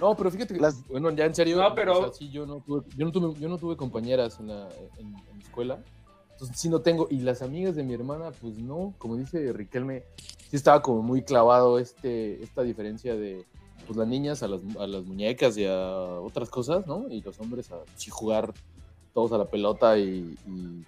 No, 0.00 0.16
pero 0.16 0.30
fíjate 0.32 0.54
que, 0.54 0.60
Las- 0.60 0.84
bueno, 0.88 1.10
ya 1.12 1.26
en 1.26 1.34
serio, 1.34 1.56
No, 1.58 1.74
pero- 1.74 1.98
o 1.98 2.04
sea, 2.06 2.12
sí, 2.12 2.30
yo 2.30 2.44
no 2.46 2.56
tuve, 2.60 2.82
yo 2.96 3.04
no 3.06 3.12
tuve, 3.12 3.38
yo 3.40 3.48
no 3.48 3.56
tuve 3.58 3.76
compañeras 3.76 4.40
en 4.40 4.48
la, 4.48 4.68
en, 4.98 5.06
en 5.06 5.12
la 5.38 5.42
escuela, 5.44 5.78
entonces 6.42 6.60
sí 6.60 6.68
no 6.68 6.80
tengo, 6.80 7.06
y 7.10 7.18
las 7.20 7.40
amigas 7.40 7.76
de 7.76 7.84
mi 7.84 7.94
hermana, 7.94 8.32
pues 8.40 8.58
no, 8.58 8.94
como 8.98 9.16
dice 9.16 9.52
Riquelme, 9.52 10.02
sí 10.16 10.56
estaba 10.56 10.82
como 10.82 11.00
muy 11.02 11.22
clavado 11.22 11.78
este, 11.78 12.42
esta 12.42 12.62
diferencia 12.62 13.14
de, 13.14 13.44
pues 13.86 13.96
las 13.96 14.08
niñas 14.08 14.42
a 14.42 14.48
las, 14.48 14.60
a 14.78 14.86
las 14.88 15.04
muñecas 15.04 15.56
y 15.56 15.66
a 15.66 15.76
otras 16.20 16.50
cosas, 16.50 16.86
¿no? 16.86 17.06
Y 17.08 17.20
los 17.22 17.38
hombres 17.38 17.70
a 17.70 17.78
sí 17.96 18.10
jugar 18.10 18.52
todos 19.14 19.30
a 19.32 19.38
la 19.38 19.44
pelota 19.44 19.96
y, 19.98 20.36
y, 20.48 20.84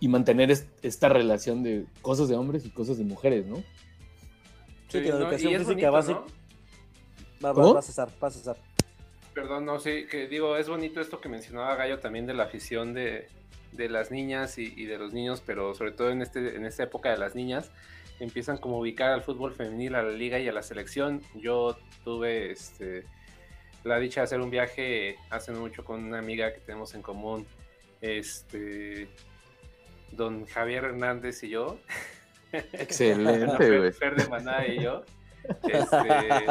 y 0.00 0.08
mantener 0.08 0.50
es- 0.52 0.66
esta 0.82 1.08
relación 1.08 1.62
de 1.64 1.86
cosas 2.00 2.28
de 2.28 2.36
hombres 2.36 2.64
y 2.64 2.70
cosas 2.70 2.98
de 2.98 3.04
mujeres, 3.04 3.44
¿no? 3.46 3.56
Sí, 3.56 3.64
Sí, 4.98 5.02
que 5.02 5.08
la 5.10 5.16
no, 5.16 5.22
educación 5.24 5.52
es 5.54 5.66
física 5.66 5.90
básica. 5.90 6.20
¿no? 6.20 7.44
Va, 7.44 7.52
va, 7.52 7.72
va 7.72 7.78
a 7.80 7.82
cesar, 7.82 8.08
va 8.22 8.28
a 8.28 8.30
cesar. 8.30 8.56
Perdón, 9.34 9.64
no, 9.64 9.78
sí, 9.80 10.06
que 10.10 10.26
digo, 10.28 10.56
es 10.56 10.68
bonito 10.68 11.00
esto 11.00 11.20
que 11.20 11.28
mencionaba 11.28 11.74
Gallo 11.76 11.98
también 12.00 12.26
de 12.26 12.34
la 12.34 12.44
afición 12.44 12.92
de, 12.94 13.28
de 13.72 13.88
las 13.88 14.10
niñas 14.10 14.58
y, 14.58 14.72
y 14.76 14.86
de 14.86 14.98
los 14.98 15.12
niños, 15.12 15.42
pero 15.44 15.74
sobre 15.74 15.92
todo 15.92 16.10
en, 16.10 16.22
este, 16.22 16.56
en 16.56 16.64
esta 16.66 16.82
época 16.84 17.10
de 17.10 17.18
las 17.18 17.34
niñas, 17.34 17.70
empiezan 18.20 18.58
como 18.58 18.76
a 18.76 18.80
ubicar 18.80 19.12
al 19.12 19.22
fútbol 19.22 19.52
femenil, 19.52 19.94
a 19.94 20.02
la 20.02 20.10
liga 20.10 20.38
y 20.38 20.48
a 20.48 20.52
la 20.52 20.62
selección. 20.62 21.22
Yo 21.34 21.76
tuve 22.04 22.50
este, 22.50 23.04
la 23.84 23.98
dicha 23.98 24.20
de 24.20 24.24
hacer 24.24 24.40
un 24.40 24.50
viaje 24.50 25.16
hace 25.30 25.52
no 25.52 25.60
mucho 25.60 25.84
con 25.84 26.04
una 26.04 26.18
amiga 26.18 26.52
que 26.52 26.60
tenemos 26.60 26.94
en 26.94 27.02
común, 27.02 27.46
este, 28.00 29.08
don 30.12 30.46
Javier 30.46 30.84
Hernández 30.84 31.42
y 31.42 31.50
yo. 31.50 31.78
Excelente, 32.52 33.78
güey. 33.78 33.92
Fer 33.92 34.16
de 34.16 34.28
Maná 34.28 34.66
y 34.66 34.82
yo. 34.82 35.04
Este, 35.66 36.46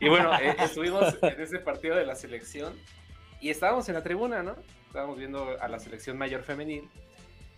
y 0.00 0.08
bueno, 0.08 0.34
eh, 0.38 0.54
estuvimos 0.58 1.16
en 1.22 1.40
ese 1.40 1.60
partido 1.60 1.96
de 1.96 2.04
la 2.04 2.14
selección 2.14 2.74
y 3.40 3.50
estábamos 3.50 3.88
en 3.88 3.94
la 3.94 4.02
tribuna, 4.02 4.42
¿no? 4.42 4.56
Estábamos 4.88 5.18
viendo 5.18 5.56
a 5.60 5.68
la 5.68 5.78
selección 5.78 6.16
mayor 6.18 6.42
femenil 6.42 6.88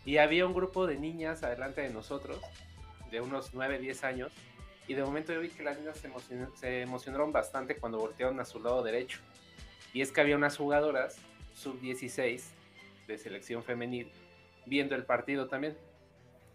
y 0.04 0.18
había 0.18 0.46
un 0.46 0.52
grupo 0.52 0.86
de 0.86 0.98
niñas 0.98 1.42
adelante 1.42 1.80
de 1.80 1.90
nosotros, 1.90 2.40
de 3.10 3.20
unos 3.20 3.54
9, 3.54 3.78
10 3.78 4.04
años, 4.04 4.32
y 4.88 4.94
de 4.94 5.02
momento 5.04 5.32
yo 5.32 5.40
vi 5.40 5.48
que 5.48 5.62
las 5.62 5.78
niñas 5.78 5.96
se, 5.98 6.10
emocion- 6.10 6.52
se 6.56 6.82
emocionaron 6.82 7.30
bastante 7.32 7.76
cuando 7.76 7.98
voltearon 7.98 8.40
a 8.40 8.44
su 8.44 8.60
lado 8.60 8.82
derecho. 8.82 9.20
Y 9.92 10.00
es 10.02 10.10
que 10.10 10.20
había 10.20 10.36
unas 10.36 10.56
jugadoras 10.56 11.18
sub-16 11.54 12.42
de 13.06 13.18
selección 13.18 13.62
femenil 13.62 14.10
viendo 14.66 14.96
el 14.96 15.04
partido 15.04 15.46
también. 15.48 15.76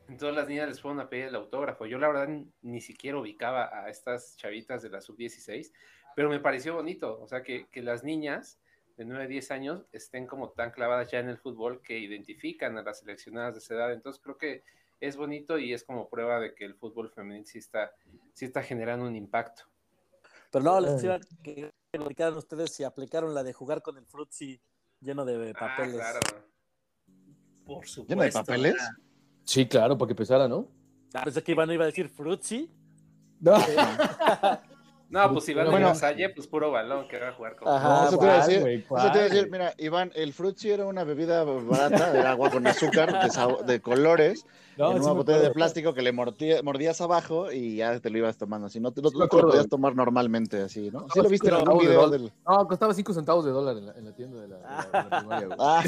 Entonces 0.10 0.36
las 0.36 0.48
niñas 0.50 0.68
les 0.68 0.82
fueron 0.82 1.00
a 1.00 1.10
pedir 1.10 1.26
el 1.26 1.36
autógrafo. 1.36 1.86
Yo 1.86 1.98
la 1.98 2.08
verdad 2.10 2.28
ni 2.62 2.82
siquiera 2.82 3.18
ubicaba 3.18 3.70
a 3.86 3.90
estas 3.90 4.36
chavitas 4.38 4.82
de 4.84 4.90
la 4.90 5.00
sub-16, 5.02 5.72
pero 6.16 6.30
me 6.30 6.40
pareció 6.40 6.76
bonito. 6.76 7.18
O 7.22 7.28
sea, 7.28 7.42
que, 7.42 7.68
que 7.72 7.82
las 7.82 8.04
niñas 8.04 8.60
de 8.98 9.06
9, 9.06 9.28
10 9.28 9.52
años 9.52 9.86
estén 9.92 10.26
como 10.26 10.52
tan 10.52 10.72
clavadas 10.72 11.12
ya 11.12 11.20
en 11.20 11.30
el 11.30 11.38
fútbol 11.38 11.82
que 11.82 12.00
identifican 12.00 12.78
a 12.78 12.84
las 12.84 13.00
seleccionadas 13.00 13.56
de 13.56 13.60
esa 13.60 13.74
edad. 13.76 13.94
Entonces 13.94 14.22
creo 14.22 14.38
que 14.38 14.64
es 15.00 15.18
bonito 15.18 15.58
y 15.58 15.74
es 15.74 15.84
como 15.84 16.10
prueba 16.10 16.40
de 16.40 16.56
que 16.56 16.66
el 16.66 16.76
fútbol 16.76 17.12
femenil 17.12 17.46
sí 17.46 17.60
está, 17.60 17.92
sí 18.34 18.46
está 18.46 18.64
generando 18.64 19.06
un 19.06 19.16
impacto. 19.16 19.64
Pero 20.52 20.64
no, 20.64 20.80
les 20.80 21.04
iba 21.04 21.16
a 21.16 21.20
que 21.44 21.72
platicaran 21.92 22.38
ustedes 22.38 22.74
si 22.74 22.84
aplicaron 22.84 23.34
la 23.34 23.44
de 23.44 23.52
jugar 23.52 23.82
con 23.82 23.98
el 23.98 24.06
frutzi 24.06 24.60
lleno 25.02 25.26
de 25.26 25.54
papeles. 25.54 26.02
Ah, 26.02 26.20
claro. 26.20 26.46
Por 27.66 27.86
supuesto. 27.88 28.14
¿Lleno 28.14 28.24
de 28.24 28.32
papeles? 28.32 28.76
Sí, 29.44 29.68
claro, 29.68 29.98
para 29.98 30.08
que 30.08 30.16
pesara, 30.16 30.48
¿no? 30.48 30.72
Ah, 31.14 31.24
pensé 31.24 31.44
que 31.44 31.52
Iván 31.52 31.72
iba 31.72 31.84
a 31.84 31.88
decir 31.88 32.10
frutzi. 32.10 32.72
No. 33.40 33.56
No, 35.08 35.32
pues 35.32 35.46
si 35.46 35.54
van 35.54 35.70
Bueno. 35.70 35.86
a 35.88 35.90
la 35.90 35.96
Salle, 35.96 36.30
pues 36.30 36.48
puro 36.48 36.72
balón 36.72 37.08
que 37.08 37.20
va 37.20 37.30
a 37.30 37.34
jugar 37.34 37.56
con. 37.56 37.68
Ajá. 37.68 37.88
No, 37.88 38.08
eso 38.08 38.18
te 38.18 38.26
iba 38.26 38.34
a 38.34 38.38
¿cuál, 38.40 38.50
decir, 38.50 38.68
eso 38.68 38.88
te 38.88 38.94
iba 38.96 39.12
a 39.14 39.30
decir, 39.30 39.50
mira, 39.52 39.74
Iván, 39.78 40.12
el 40.16 40.34
frutzi 40.34 40.72
era 40.72 40.86
una 40.86 41.04
bebida 41.04 41.44
barata 41.44 42.12
de 42.12 42.20
agua 42.22 42.50
con 42.50 42.66
azúcar 42.68 43.14
de, 43.14 43.64
de 43.74 43.80
colores 43.82 44.46
No, 44.78 44.92
en 44.92 45.02
una 45.04 45.12
botella 45.14 45.40
de 45.40 45.52
plástico 45.52 45.94
que 45.94 46.02
le 46.02 46.12
mordía- 46.12 46.62
mordías 46.64 47.00
abajo 47.02 47.52
y 47.52 47.78
ya 47.78 48.00
te 48.00 48.10
lo 48.10 48.18
ibas 48.18 48.38
tomando. 48.38 48.68
Si 48.68 48.80
no, 48.80 48.92
te, 48.92 49.02
no 49.04 49.10
Sí 49.10 49.16
te 49.30 49.38
lo 49.38 49.48
podías 49.48 49.70
tomar 49.70 49.96
normalmente 49.96 50.62
así, 50.64 50.90
¿no? 50.92 51.02
Sí 51.02 51.20
No, 51.20 51.24
lo 51.24 51.30
viste 51.30 51.48
en 51.50 51.56
cinco 51.56 51.70
algún 51.72 51.86
centavos 51.86 52.12
de 52.12 52.18
video 52.18 52.30
del... 52.30 52.34
No, 52.48 52.68
costaba 52.68 52.94
5 52.94 53.14
centavos 53.14 53.46
de 53.46 53.52
dólar 53.52 53.78
en 53.78 53.86
la, 53.86 53.94
en 53.94 54.06
la 54.06 54.12
tienda 54.16 54.42
de 54.42 54.48
la, 54.48 54.58
de 54.58 54.64
la- 54.64 55.04
de 55.04 55.10
la 55.10 55.20
primaria, 55.20 55.48
güey. 55.48 55.58
Ah, 55.62 55.84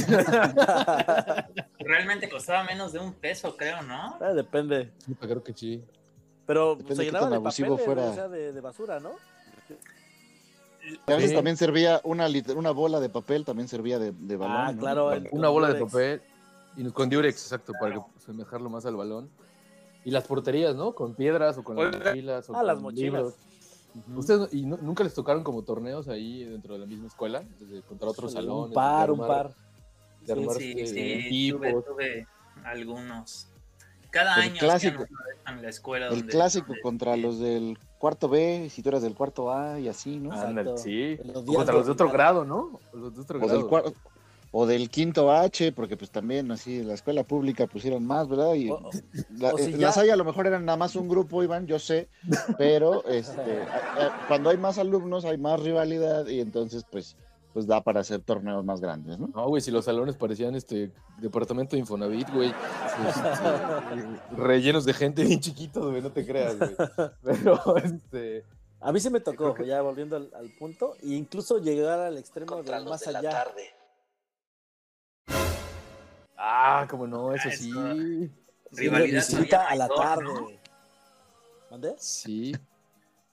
Realmente 1.80 2.30
costaba 2.30 2.64
menos 2.64 2.94
de 2.94 3.00
un 3.00 3.14
peso, 3.14 3.56
creo, 3.58 3.82
¿no? 3.82 4.18
Ah, 4.22 4.34
depende. 4.34 4.92
Sí, 5.06 5.16
creo 5.16 5.44
que 5.44 5.54
sí. 5.54 5.84
Pero 6.48 6.76
Depende 6.76 6.96
se 6.96 7.04
llenaban 7.06 7.26
tan 7.30 7.32
de 7.32 7.36
abusivo 7.46 7.78
papeles, 7.78 7.86
fuera. 7.86 8.10
o 8.10 8.14
sea, 8.16 8.28
de, 8.30 8.54
de 8.54 8.62
basura, 8.62 9.00
¿no? 9.00 9.12
y 11.08 11.12
a 11.12 11.16
veces 11.16 11.32
Sí. 11.32 11.36
también 11.36 11.58
servía 11.58 12.00
una, 12.06 12.28
una 12.56 12.72
bola 12.72 13.02
de 13.02 13.10
papel, 13.10 13.44
también 13.44 13.68
servía 13.68 14.00
de, 14.00 14.14
de 14.14 14.38
balón. 14.38 14.56
Ah, 14.58 14.72
¿no? 14.72 14.80
claro. 14.80 15.12
el- 15.12 15.28
Una 15.32 15.50
bola 15.50 15.74
de 15.74 15.84
papel 15.84 16.22
y 16.78 16.90
con 16.92 17.10
Durex, 17.10 17.44
exacto, 17.44 17.74
para 17.80 17.96
que 17.96 18.02
semejarlo 18.26 18.70
más 18.70 18.86
al 18.86 18.96
balón. 18.96 19.30
Y 20.06 20.12
las 20.12 20.24
porterías, 20.26 20.76
¿no? 20.76 20.94
Con 20.96 21.14
piedras 21.16 21.58
o 21.58 21.64
con 21.64 21.76
las 21.76 21.94
mochilas. 21.94 22.50
O 22.50 22.56
Ah, 22.56 22.64
las 22.64 22.76
con 22.76 22.84
mochilas. 22.84 23.04
libros. 23.14 23.34
¿Ustedes 24.16 24.54
y 24.54 24.66
no- 24.66 24.78
nunca 24.78 25.04
les 25.04 25.14
tocaron 25.14 25.44
como 25.44 25.64
torneos 25.64 26.08
ahí 26.08 26.46
dentro 26.46 26.76
de 26.76 26.80
la 26.80 26.86
misma 26.86 27.08
escuela? 27.08 27.44
Desde 27.60 27.82
contra 27.82 28.08
otros 28.08 28.32
salones. 28.32 28.70
Un 28.70 28.74
par, 28.74 29.08
de 29.08 29.12
un 29.14 29.20
armar- 29.20 29.28
par. 29.28 29.48
De 29.50 30.26
Sí, 30.26 30.32
armar 30.32 30.56
Sí, 30.56 30.72
este, 30.78 31.22
sí, 31.30 31.52
tuve, 31.52 31.74
tuve 31.82 32.28
algunos. 32.64 33.48
Cada 34.12 34.36
El 34.36 34.42
año 34.52 34.60
clásico. 34.60 35.06
la 35.62 35.70
escuela. 35.70 36.08
El 36.10 36.26
clásico 36.26 36.68
donde- 36.68 36.82
contra 36.82 37.18
los 37.18 37.40
del 37.40 37.78
cuarto 37.98 38.30
B, 38.30 38.70
si 38.70 38.82
tú 38.82 38.90
eras 38.90 39.02
del 39.02 39.16
cuarto 39.16 39.52
A 39.52 39.80
y 39.80 39.88
así, 39.88 40.18
¿no? 40.20 40.32
Ah, 40.32 40.48
Ándale, 40.48 40.78
sí. 40.78 41.18
Los 41.24 41.44
contra 41.44 41.66
de 41.66 41.74
los 41.74 41.86
de 41.86 41.92
otro 41.92 42.10
grado, 42.12 42.46
¿no? 42.46 42.80
Los 42.94 43.16
de 43.16 43.22
otro 43.22 43.38
o 43.40 43.42
grado. 43.42 43.58
del 43.60 43.68
cuarto 43.68 43.94
o 44.52 44.66
del 44.66 44.90
quinto 44.90 45.32
H, 45.32 45.74
porque 45.74 45.98
pues 45.98 46.10
también 46.10 46.50
así 46.52 46.80
en 46.80 46.88
la 46.88 46.94
escuela 46.94 47.24
pública 47.24 47.68
pusieron 47.68 48.06
más, 48.06 48.28
¿verdad? 48.30 48.54
Y 48.54 48.70
O- 48.70 48.76
o- 48.78 48.90
la, 49.38 49.54
o 49.54 49.58
si 49.58 49.66
en 49.66 49.78
ya- 49.78 49.88
la 49.88 49.92
Salle 49.94 50.12
a 50.12 50.16
lo 50.16 50.24
mejor 50.24 50.48
eran 50.48 50.64
nada 50.66 50.78
más 50.78 50.96
un 50.96 51.10
grupo, 51.10 51.44
Iván, 51.44 51.68
yo 51.68 51.80
sé, 51.80 52.08
pero 52.58 53.06
este, 53.06 53.62
a- 53.64 54.06
a- 54.06 54.28
cuando 54.28 54.50
hay 54.50 54.58
más 54.58 54.78
alumnos 54.78 55.26
hay 55.26 55.38
más 55.38 55.60
rivalidad 55.62 56.28
y 56.28 56.40
entonces 56.40 56.86
pues, 56.90 57.18
pues 57.58 57.66
da 57.66 57.82
para 57.82 58.02
hacer 58.02 58.22
torneos 58.22 58.64
más 58.64 58.80
grandes, 58.80 59.18
¿no? 59.18 59.32
No, 59.34 59.48
güey, 59.48 59.64
si 59.64 59.72
los 59.72 59.86
salones 59.86 60.16
parecían 60.16 60.54
este 60.54 60.92
departamento 61.18 61.76
de 61.76 61.80
Infonavit, 61.80 62.30
güey. 62.30 62.54
Este, 63.08 64.36
rellenos 64.36 64.86
de 64.86 64.94
gente 64.94 65.24
bien 65.24 65.40
chiquitos, 65.40 65.90
güey, 65.90 66.04
no 66.04 66.12
te 66.12 66.24
creas, 66.24 66.56
güey. 66.56 66.76
Pero, 67.24 67.78
este. 67.78 68.46
A 68.80 68.92
mí 68.92 69.00
se 69.00 69.10
me 69.10 69.22
tocó, 69.22 69.58
ya 69.64 69.82
volviendo 69.82 70.18
al, 70.18 70.30
al 70.36 70.52
punto, 70.52 70.94
e 71.02 71.16
incluso 71.16 71.58
llegar 71.58 72.00
al 72.00 72.20
extremo 72.20 72.62
de 72.62 72.80
más 72.82 73.08
allá. 73.08 73.48
Ah, 76.38 76.86
como 76.88 77.08
no, 77.08 77.34
eso 77.34 77.50
sí. 77.50 77.72
Rivalidad 78.70 79.16
visita 79.16 79.48
todavía 79.48 79.70
a 79.70 79.76
la 79.78 79.88
tarde. 79.88 80.24
¿no? 80.26 80.50
¿Mande? 81.72 81.96
Sí. 81.98 82.54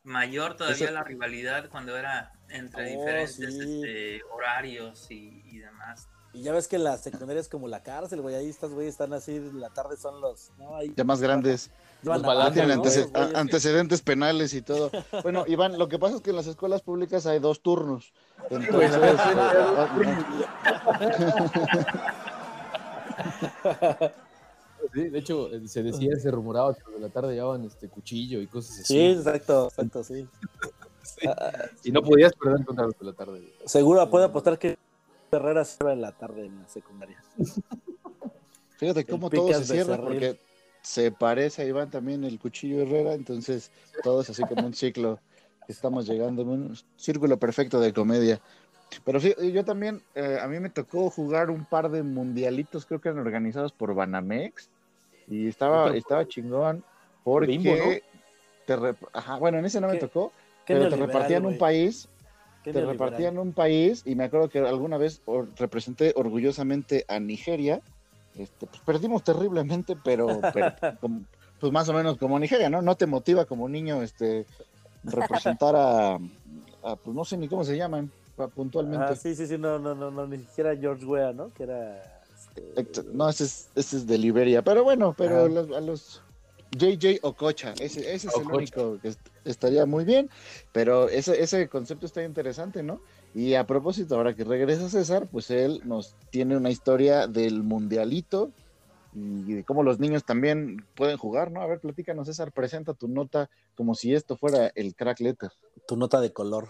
Mayor 0.04 0.54
todavía 0.56 0.84
Eso- 0.86 0.94
la 0.94 1.02
rivalidad 1.02 1.68
cuando 1.70 1.96
era 1.96 2.32
entre 2.50 2.94
Oh, 2.94 2.98
diferentes 3.00 3.36
sí. 3.36 3.44
este, 3.44 4.22
horarios 4.32 5.10
y, 5.10 5.42
y 5.46 5.58
demás. 5.58 6.08
Y 6.34 6.42
ya 6.42 6.52
ves 6.52 6.66
que 6.68 6.78
la 6.78 6.98
secundaria 6.98 7.40
es 7.40 7.48
como 7.48 7.68
la 7.68 7.82
cárcel, 7.82 8.20
güey. 8.20 8.34
Ahí 8.34 8.48
estas 8.50 8.72
güeyes 8.72 8.92
están 8.94 9.12
así, 9.12 9.38
la 9.54 9.70
tarde 9.70 9.96
son 9.96 10.20
los. 10.20 10.50
No, 10.58 10.74
ahí 10.76 10.92
Ya 10.96 11.04
más 11.04 11.20
grandes, 11.20 11.70
Los 12.02 12.22
balances, 12.22 12.66
¿no? 12.66 12.74
antece- 12.74 13.08
güeyes. 13.10 13.34
antecedentes 13.36 14.02
penales 14.02 14.52
y 14.52 14.60
todo. 14.60 14.90
Bueno, 15.22 15.44
Iván, 15.48 15.78
lo 15.78 15.88
que 15.88 15.98
pasa 15.98 16.16
es 16.16 16.22
que 16.22 16.30
en 16.30 16.36
las 16.36 16.48
escuelas 16.48 16.82
públicas 16.82 17.24
hay 17.26 17.38
dos 17.38 17.62
turnos. 17.62 18.12
Entonces, 18.50 18.90
eh, 24.00 24.10
Sí, 24.92 25.08
de 25.08 25.18
hecho, 25.18 25.52
eh, 25.52 25.66
se 25.66 25.82
decía, 25.82 26.16
se 26.16 26.30
rumoraba 26.30 26.74
que 26.74 26.82
de 26.90 27.00
la 27.00 27.08
tarde 27.08 27.34
llevaban 27.34 27.64
este 27.64 27.88
cuchillo 27.88 28.40
y 28.40 28.46
cosas 28.46 28.80
así. 28.80 28.94
Sí, 28.94 29.06
exacto, 29.06 29.68
exacto, 29.68 30.04
sí. 30.04 30.28
Y 31.84 31.92
no 31.92 32.02
podías 32.02 32.32
perder 32.32 32.64
contra 32.64 32.86
los 32.86 32.98
de 32.98 33.04
la 33.04 33.12
tarde. 33.12 33.42
Seguro 33.66 34.08
puedo 34.08 34.24
apostar 34.24 34.58
que 34.58 34.78
Herrera 35.30 35.64
se 35.64 35.84
en 35.84 36.00
la 36.00 36.12
tarde 36.12 36.46
en 36.46 36.58
la 36.60 36.68
secundaria. 36.68 37.22
Fíjate 38.78 39.04
cómo 39.04 39.30
todo 39.30 39.52
se 39.52 39.64
cierra 39.64 39.98
porque 39.98 40.38
se 40.82 41.12
parece 41.12 41.62
a 41.62 41.64
Iván 41.66 41.90
también 41.90 42.24
el 42.24 42.38
cuchillo 42.38 42.82
Herrera, 42.82 43.14
entonces 43.14 43.70
todo 44.02 44.22
es 44.22 44.30
así 44.30 44.42
como 44.44 44.66
un 44.66 44.74
ciclo. 44.74 45.18
Estamos 45.68 46.06
llegando 46.06 46.42
a 46.42 46.46
un 46.46 46.76
círculo 46.96 47.38
perfecto 47.38 47.80
de 47.80 47.92
comedia. 47.92 48.40
Pero 49.04 49.18
sí, 49.18 49.34
yo 49.52 49.64
también, 49.64 50.02
eh, 50.14 50.38
a 50.40 50.46
mí 50.46 50.60
me 50.60 50.70
tocó 50.70 51.10
jugar 51.10 51.50
un 51.50 51.64
par 51.64 51.90
de 51.90 52.02
mundialitos, 52.02 52.84
creo 52.86 53.00
que 53.00 53.08
eran 53.08 53.20
organizados 53.20 53.72
por 53.72 53.94
Banamex, 53.94 54.68
y 55.28 55.48
estaba, 55.48 55.84
Otro- 55.84 55.94
estaba 55.94 56.26
chingón 56.26 56.84
porque 57.22 57.52
Bimbo, 57.52 57.76
¿no? 57.76 57.84
te 58.66 58.96
Ajá, 59.12 59.36
bueno, 59.38 59.58
en 59.58 59.64
ese 59.66 59.80
no 59.80 59.88
me 59.88 59.96
tocó, 59.96 60.32
pero 60.66 60.88
te 60.88 60.96
repartían 60.96 61.44
un 61.46 61.58
país 61.58 62.08
te 62.64 62.80
repartían 62.80 63.36
un 63.38 63.52
país 63.52 64.02
y 64.06 64.14
me 64.14 64.24
acuerdo 64.24 64.48
que 64.48 64.58
alguna 64.58 64.96
vez 64.96 65.20
or- 65.26 65.50
representé 65.56 66.14
orgullosamente 66.16 67.04
a 67.08 67.20
Nigeria. 67.20 67.82
Este, 68.38 68.66
pues 68.66 68.80
perdimos 68.82 69.22
terriblemente, 69.22 69.96
pero, 70.02 70.40
pero 70.52 70.72
como- 71.00 71.20
pues 71.60 71.72
más 71.72 71.88
o 71.90 71.92
menos 71.92 72.16
como 72.16 72.38
Nigeria, 72.38 72.70
¿no? 72.70 72.80
No 72.80 72.96
te 72.96 73.06
motiva 73.06 73.44
como 73.44 73.68
niño 73.68 74.02
este 74.02 74.46
representar 75.02 75.76
a, 75.76 76.14
a, 76.14 76.96
pues 76.96 77.14
no 77.14 77.24
sé 77.24 77.36
ni 77.36 77.48
cómo 77.48 77.64
se 77.64 77.76
llaman 77.76 78.10
puntualmente. 78.54 79.12
Ah, 79.12 79.14
sí, 79.16 79.34
sí, 79.34 79.46
sí, 79.46 79.58
no, 79.58 79.78
no, 79.78 79.94
no, 79.94 80.10
no, 80.10 80.26
ni 80.26 80.38
siquiera 80.38 80.74
George 80.74 81.04
Weah, 81.04 81.32
¿no? 81.34 81.52
Que 81.52 81.64
era. 81.64 82.13
No, 83.12 83.28
ese 83.28 83.44
es, 83.44 83.68
ese 83.74 83.96
es 83.98 84.06
de 84.06 84.18
Liberia, 84.18 84.62
pero 84.62 84.84
bueno, 84.84 85.14
pero 85.16 85.48
los- 85.48 85.70
a 85.76 85.80
los 85.80 86.22
JJ 86.76 87.18
Ococha, 87.22 87.72
ese, 87.80 88.00
ese 88.14 88.28
es 88.28 88.34
el 88.36 88.50
único 88.50 88.98
que 89.00 89.08
est- 89.08 89.28
estaría 89.44 89.86
muy 89.86 90.04
bien, 90.04 90.28
pero 90.72 91.08
ese, 91.08 91.40
ese 91.42 91.68
concepto 91.68 92.06
está 92.06 92.22
interesante, 92.24 92.82
¿no? 92.82 93.00
Y 93.34 93.54
a 93.54 93.64
propósito, 93.66 94.16
ahora 94.16 94.34
que 94.34 94.44
regresa 94.44 94.88
César, 94.88 95.28
pues 95.30 95.50
él 95.50 95.80
nos 95.84 96.16
tiene 96.30 96.56
una 96.56 96.70
historia 96.70 97.26
del 97.28 97.62
mundialito 97.62 98.52
y 99.12 99.52
de 99.54 99.64
cómo 99.64 99.84
los 99.84 100.00
niños 100.00 100.24
también 100.24 100.84
pueden 100.96 101.16
jugar, 101.16 101.52
¿no? 101.52 101.60
A 101.62 101.66
ver, 101.66 101.78
platícanos, 101.80 102.26
César, 102.26 102.50
presenta 102.52 102.94
tu 102.94 103.06
nota 103.08 103.48
como 103.76 103.94
si 103.94 104.12
esto 104.14 104.36
fuera 104.36 104.72
el 104.74 104.96
crack 104.96 105.20
letter, 105.20 105.50
Tu 105.86 105.96
nota 105.96 106.20
de 106.20 106.32
color. 106.32 106.68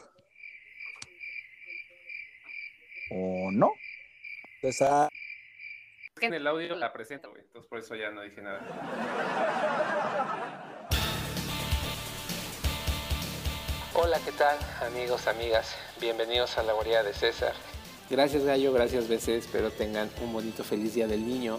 ¿o 3.11 3.51
no? 3.53 3.71
Esa. 4.63 5.09
Es 5.09 5.24
que 6.19 6.27
en 6.27 6.35
el 6.35 6.47
audio 6.47 6.77
la 6.77 6.93
presenta, 6.93 7.29
güey. 7.29 7.43
Entonces 7.43 7.69
por 7.69 7.81
eso 7.81 7.97
ya 7.97 8.11
no 8.11 8.23
dije 8.23 8.41
nada. 8.41 8.61
Hola, 13.95 14.19
¿qué 14.25 14.33
tal 14.33 14.57
amigos, 14.87 15.27
amigas? 15.27 15.75
Bienvenidos 16.01 16.57
a 16.59 16.63
la 16.63 16.73
guarida 16.73 17.03
de 17.03 17.13
César. 17.13 17.53
Gracias 18.11 18.45
Gallo, 18.45 18.73
gracias 18.73 19.09
veces, 19.09 19.47
espero 19.47 19.71
tengan 19.71 20.11
un 20.23 20.33
bonito 20.33 20.63
feliz 20.63 20.95
día 20.95 21.07
del 21.07 21.27
niño, 21.27 21.59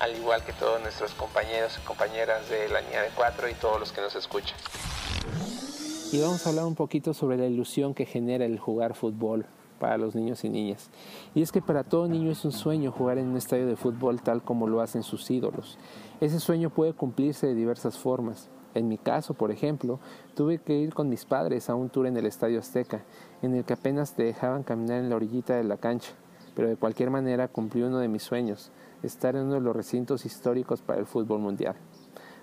al 0.00 0.16
igual 0.16 0.44
que 0.44 0.52
todos 0.52 0.82
nuestros 0.82 1.12
compañeros 1.12 1.78
y 1.80 1.86
compañeras 1.86 2.48
de 2.50 2.68
la 2.68 2.80
niña 2.80 3.02
de 3.02 3.10
4 3.14 3.48
y 3.48 3.54
todos 3.54 3.78
los 3.78 3.92
que 3.92 4.00
nos 4.00 4.14
escuchan. 4.16 4.56
Y 6.12 6.20
vamos 6.20 6.44
a 6.46 6.50
hablar 6.50 6.64
un 6.64 6.74
poquito 6.74 7.14
sobre 7.14 7.36
la 7.36 7.46
ilusión 7.46 7.94
que 7.94 8.06
genera 8.06 8.44
el 8.44 8.58
jugar 8.58 8.94
fútbol 8.94 9.46
para 9.84 9.98
los 9.98 10.14
niños 10.14 10.42
y 10.44 10.48
niñas. 10.48 10.88
Y 11.34 11.42
es 11.42 11.52
que 11.52 11.60
para 11.60 11.84
todo 11.84 12.08
niño 12.08 12.30
es 12.30 12.42
un 12.46 12.52
sueño 12.52 12.90
jugar 12.90 13.18
en 13.18 13.28
un 13.28 13.36
estadio 13.36 13.66
de 13.66 13.76
fútbol 13.76 14.22
tal 14.22 14.42
como 14.42 14.66
lo 14.66 14.80
hacen 14.80 15.02
sus 15.02 15.30
ídolos. 15.30 15.76
Ese 16.22 16.40
sueño 16.40 16.70
puede 16.70 16.94
cumplirse 16.94 17.48
de 17.48 17.54
diversas 17.54 17.98
formas. 17.98 18.48
En 18.72 18.88
mi 18.88 18.96
caso, 18.96 19.34
por 19.34 19.50
ejemplo, 19.50 20.00
tuve 20.34 20.56
que 20.56 20.78
ir 20.78 20.94
con 20.94 21.10
mis 21.10 21.26
padres 21.26 21.68
a 21.68 21.74
un 21.74 21.90
tour 21.90 22.06
en 22.06 22.16
el 22.16 22.24
Estadio 22.24 22.60
Azteca, 22.60 23.04
en 23.42 23.54
el 23.54 23.66
que 23.66 23.74
apenas 23.74 24.14
te 24.14 24.22
dejaban 24.22 24.62
caminar 24.62 25.00
en 25.00 25.10
la 25.10 25.16
orillita 25.16 25.54
de 25.54 25.64
la 25.64 25.76
cancha, 25.76 26.12
pero 26.56 26.68
de 26.68 26.76
cualquier 26.76 27.10
manera 27.10 27.48
cumplí 27.48 27.82
uno 27.82 27.98
de 27.98 28.08
mis 28.08 28.22
sueños, 28.22 28.72
estar 29.02 29.36
en 29.36 29.42
uno 29.42 29.56
de 29.56 29.60
los 29.60 29.76
recintos 29.76 30.24
históricos 30.24 30.80
para 30.80 31.00
el 31.00 31.06
fútbol 31.06 31.40
mundial. 31.40 31.76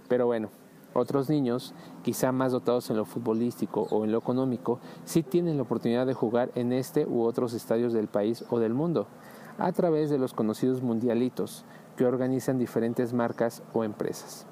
Pero 0.08 0.28
bueno, 0.28 0.52
otros 0.94 1.30
niños, 1.30 1.74
quizá 2.04 2.32
más 2.32 2.52
dotados 2.52 2.90
en 2.90 2.98
lo 2.98 3.06
futbolístico 3.06 3.88
o 3.92 4.04
en 4.04 4.12
lo 4.12 4.18
económico, 4.18 4.80
sí 5.06 5.24
tienen 5.24 5.58
la 5.58 5.64
oportunidad 5.64 6.06
de 6.06 6.14
jugar 6.14 6.52
en 6.56 6.74
este 6.74 7.06
u 7.06 7.24
otros 7.24 7.54
estadios 7.54 7.94
del 7.94 8.08
país 8.08 8.44
o 8.50 8.60
del 8.60 8.74
mundo, 8.74 9.08
a 9.58 9.72
través 9.72 10.10
de 10.10 10.18
los 10.18 10.34
conocidos 10.34 10.82
mundialitos 10.82 11.66
que 11.96 12.06
organizan 12.06 12.58
diferentes 12.58 13.14
marcas 13.14 13.64
o 13.74 13.84
empresas. 13.84 14.46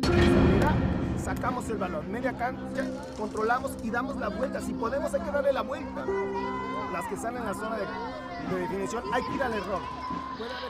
Mira, 0.00 0.74
sacamos 1.16 1.68
el 1.68 1.78
balón, 1.78 2.10
media 2.10 2.32
cancha, 2.36 2.84
controlamos 3.18 3.72
y 3.82 3.90
damos 3.90 4.16
la 4.16 4.28
vuelta. 4.28 4.60
Si 4.60 4.72
podemos, 4.72 5.12
hay 5.14 5.20
que 5.20 5.30
darle 5.30 5.52
la 5.52 5.62
vuelta. 5.62 6.04
Las 6.92 7.06
que 7.06 7.14
están 7.14 7.36
en 7.36 7.44
la 7.44 7.54
zona 7.54 7.76
de, 7.76 8.54
de 8.54 8.60
definición, 8.60 9.02
hay 9.12 9.22
que 9.22 9.34
ir 9.34 9.42
al 9.42 9.52
error. 9.54 9.80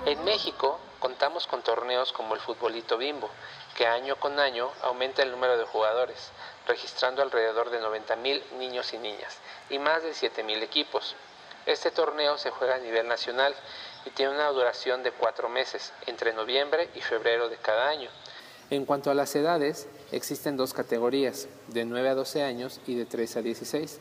En 0.06 0.24
México 0.24 0.78
contamos 0.98 1.46
con 1.46 1.62
torneos 1.62 2.12
como 2.12 2.34
el 2.34 2.40
Futbolito 2.40 2.96
Bimbo, 2.96 3.28
que 3.82 3.88
año 3.88 4.14
con 4.14 4.38
año 4.38 4.70
aumenta 4.82 5.24
el 5.24 5.32
número 5.32 5.58
de 5.58 5.64
jugadores, 5.64 6.30
registrando 6.68 7.20
alrededor 7.20 7.68
de 7.70 7.80
90.000 7.80 8.52
niños 8.56 8.94
y 8.94 8.98
niñas 8.98 9.38
y 9.70 9.80
más 9.80 10.04
de 10.04 10.12
7.000 10.12 10.62
equipos. 10.62 11.16
Este 11.66 11.90
torneo 11.90 12.38
se 12.38 12.52
juega 12.52 12.76
a 12.76 12.78
nivel 12.78 13.08
nacional 13.08 13.52
y 14.04 14.10
tiene 14.10 14.34
una 14.36 14.46
duración 14.50 15.02
de 15.02 15.10
cuatro 15.10 15.48
meses, 15.48 15.92
entre 16.06 16.32
noviembre 16.32 16.90
y 16.94 17.00
febrero 17.00 17.48
de 17.48 17.56
cada 17.56 17.88
año. 17.88 18.08
En 18.70 18.84
cuanto 18.84 19.10
a 19.10 19.14
las 19.14 19.34
edades, 19.34 19.88
existen 20.12 20.56
dos 20.56 20.74
categorías, 20.74 21.48
de 21.66 21.84
9 21.84 22.10
a 22.10 22.14
12 22.14 22.44
años 22.44 22.80
y 22.86 22.94
de 22.94 23.04
13 23.04 23.40
a 23.40 23.42
16. 23.42 23.98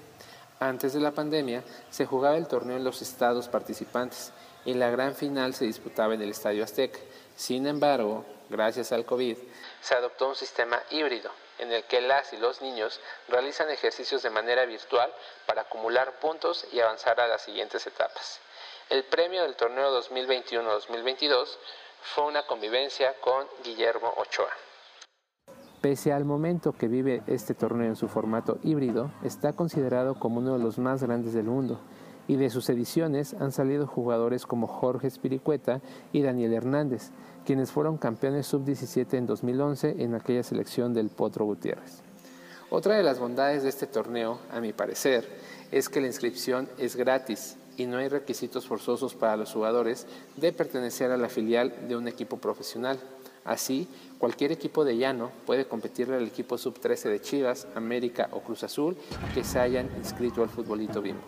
Antes 0.62 0.94
de 0.94 1.00
la 1.00 1.10
pandemia, 1.10 1.64
se 1.90 2.06
jugaba 2.06 2.38
el 2.38 2.48
torneo 2.48 2.78
en 2.78 2.84
los 2.84 3.02
estados 3.02 3.48
participantes 3.48 4.32
y 4.64 4.76
la 4.76 4.92
gran 4.92 5.16
final 5.16 5.56
se 5.56 5.66
disputaba 5.66 6.14
en 6.14 6.22
el 6.22 6.30
Estadio 6.30 6.64
Azteca. 6.64 7.00
Sin 7.36 7.66
embargo, 7.66 8.24
gracias 8.48 8.92
al 8.92 9.04
COVID, 9.04 9.38
se 9.82 9.96
adoptó 9.96 10.28
un 10.28 10.36
sistema 10.36 10.80
híbrido 10.92 11.32
en 11.58 11.72
el 11.72 11.84
que 11.86 12.00
las 12.00 12.32
y 12.34 12.38
los 12.38 12.62
niños 12.62 13.00
realizan 13.28 13.72
ejercicios 13.72 14.22
de 14.22 14.30
manera 14.30 14.64
virtual 14.66 15.12
para 15.48 15.64
acumular 15.64 16.20
puntos 16.20 16.68
y 16.72 16.80
avanzar 16.80 17.20
a 17.20 17.28
las 17.28 17.42
siguientes 17.42 17.88
etapas. 17.88 18.40
El 18.90 19.04
premio 19.06 19.42
del 19.42 19.56
torneo 19.56 20.00
2021-2022 20.00 21.58
fue 22.14 22.26
una 22.26 22.46
convivencia 22.46 23.16
con 23.20 23.48
Guillermo 23.64 24.14
Ochoa. 24.16 24.52
Pese 25.82 26.14
al 26.14 26.26
momento 26.26 26.74
que 26.74 26.88
vive 26.88 27.24
este 27.26 27.56
torneo 27.56 27.88
en 27.88 27.96
su 27.96 28.08
formato 28.08 28.60
híbrido, 28.62 29.12
está 29.24 29.54
considerado 29.54 30.14
como 30.14 30.38
uno 30.38 30.54
de 30.54 30.64
los 30.64 30.78
más 30.78 31.02
grandes 31.02 31.34
del 31.34 31.46
mundo, 31.46 31.80
y 32.28 32.36
de 32.36 32.52
sus 32.52 32.70
ediciones 32.70 33.34
han 33.34 33.52
salido 33.52 33.88
jugadores 33.88 34.46
como 34.46 34.68
Jorge 34.68 35.10
Spiricueta 35.10 35.82
y 36.14 36.22
Daniel 36.22 36.54
Hernández, 36.54 37.10
quienes 37.46 37.72
fueron 37.72 37.98
campeones 37.98 38.46
sub-17 38.46 39.18
en 39.18 39.26
2011 39.26 39.96
en 40.04 40.14
aquella 40.14 40.44
selección 40.44 40.94
del 40.94 41.10
Potro 41.10 41.46
Gutiérrez. 41.46 42.04
Otra 42.70 42.96
de 42.96 43.04
las 43.04 43.18
bondades 43.18 43.64
de 43.64 43.70
este 43.70 43.88
torneo, 43.88 44.38
a 44.52 44.62
mi 44.62 44.74
parecer, 44.74 45.28
es 45.72 45.90
que 45.90 46.00
la 46.00 46.08
inscripción 46.08 46.70
es 46.78 46.96
gratis 46.96 47.58
y 47.76 47.88
no 47.88 47.98
hay 47.98 48.08
requisitos 48.08 48.68
forzosos 48.68 49.16
para 49.16 49.36
los 49.36 49.52
jugadores 49.52 50.06
de 50.38 50.54
pertenecer 50.54 51.10
a 51.10 51.18
la 51.18 51.28
filial 51.28 51.74
de 51.88 51.98
un 51.98 52.08
equipo 52.08 52.38
profesional. 52.38 53.00
Así, 53.44 53.88
cualquier 54.22 54.52
equipo 54.52 54.86
de 54.86 54.98
llano 54.98 55.32
puede 55.48 55.66
competirle 55.66 56.16
al 56.16 56.28
equipo 56.28 56.56
sub-13 56.56 57.10
de 57.10 57.22
Chivas, 57.22 57.68
América 57.74 58.30
o 58.34 58.42
Cruz 58.42 58.64
Azul 58.64 58.96
que 59.34 59.44
se 59.44 59.60
hayan 59.60 59.90
inscrito 59.98 60.44
al 60.44 60.50
futbolito 60.50 61.02
bimbo. 61.02 61.24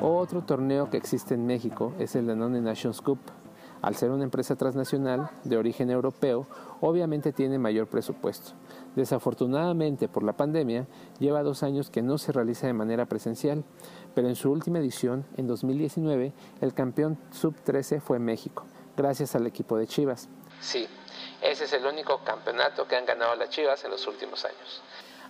Otro 0.00 0.42
torneo 0.42 0.88
que 0.88 0.96
existe 0.96 1.34
en 1.34 1.44
México 1.44 1.92
es 1.98 2.16
el 2.16 2.26
Danone 2.26 2.62
Nations 2.62 3.02
Cup. 3.02 3.18
Al 3.82 3.94
ser 3.94 4.10
una 4.10 4.24
empresa 4.24 4.56
transnacional 4.56 5.28
de 5.44 5.58
origen 5.58 5.90
europeo, 5.90 6.46
obviamente 6.80 7.30
tiene 7.30 7.58
mayor 7.58 7.88
presupuesto. 7.88 8.52
Desafortunadamente 8.96 10.08
por 10.08 10.22
la 10.22 10.38
pandemia, 10.38 10.86
lleva 11.18 11.42
dos 11.42 11.62
años 11.62 11.90
que 11.90 12.00
no 12.00 12.16
se 12.16 12.32
realiza 12.32 12.68
de 12.68 12.72
manera 12.72 13.04
presencial, 13.04 13.64
pero 14.14 14.28
en 14.28 14.34
su 14.34 14.50
última 14.50 14.78
edición, 14.78 15.26
en 15.36 15.46
2019, 15.46 16.32
el 16.62 16.72
campeón 16.72 17.18
sub-13 17.32 18.00
fue 18.00 18.18
México, 18.18 18.64
gracias 18.96 19.36
al 19.36 19.46
equipo 19.46 19.76
de 19.76 19.86
Chivas. 19.86 20.30
Sí, 20.60 20.88
ese 21.40 21.64
es 21.64 21.72
el 21.72 21.86
único 21.86 22.18
campeonato 22.24 22.86
que 22.86 22.96
han 22.96 23.06
ganado 23.06 23.34
las 23.34 23.50
Chivas 23.50 23.82
en 23.84 23.90
los 23.90 24.06
últimos 24.06 24.44
años. 24.44 24.82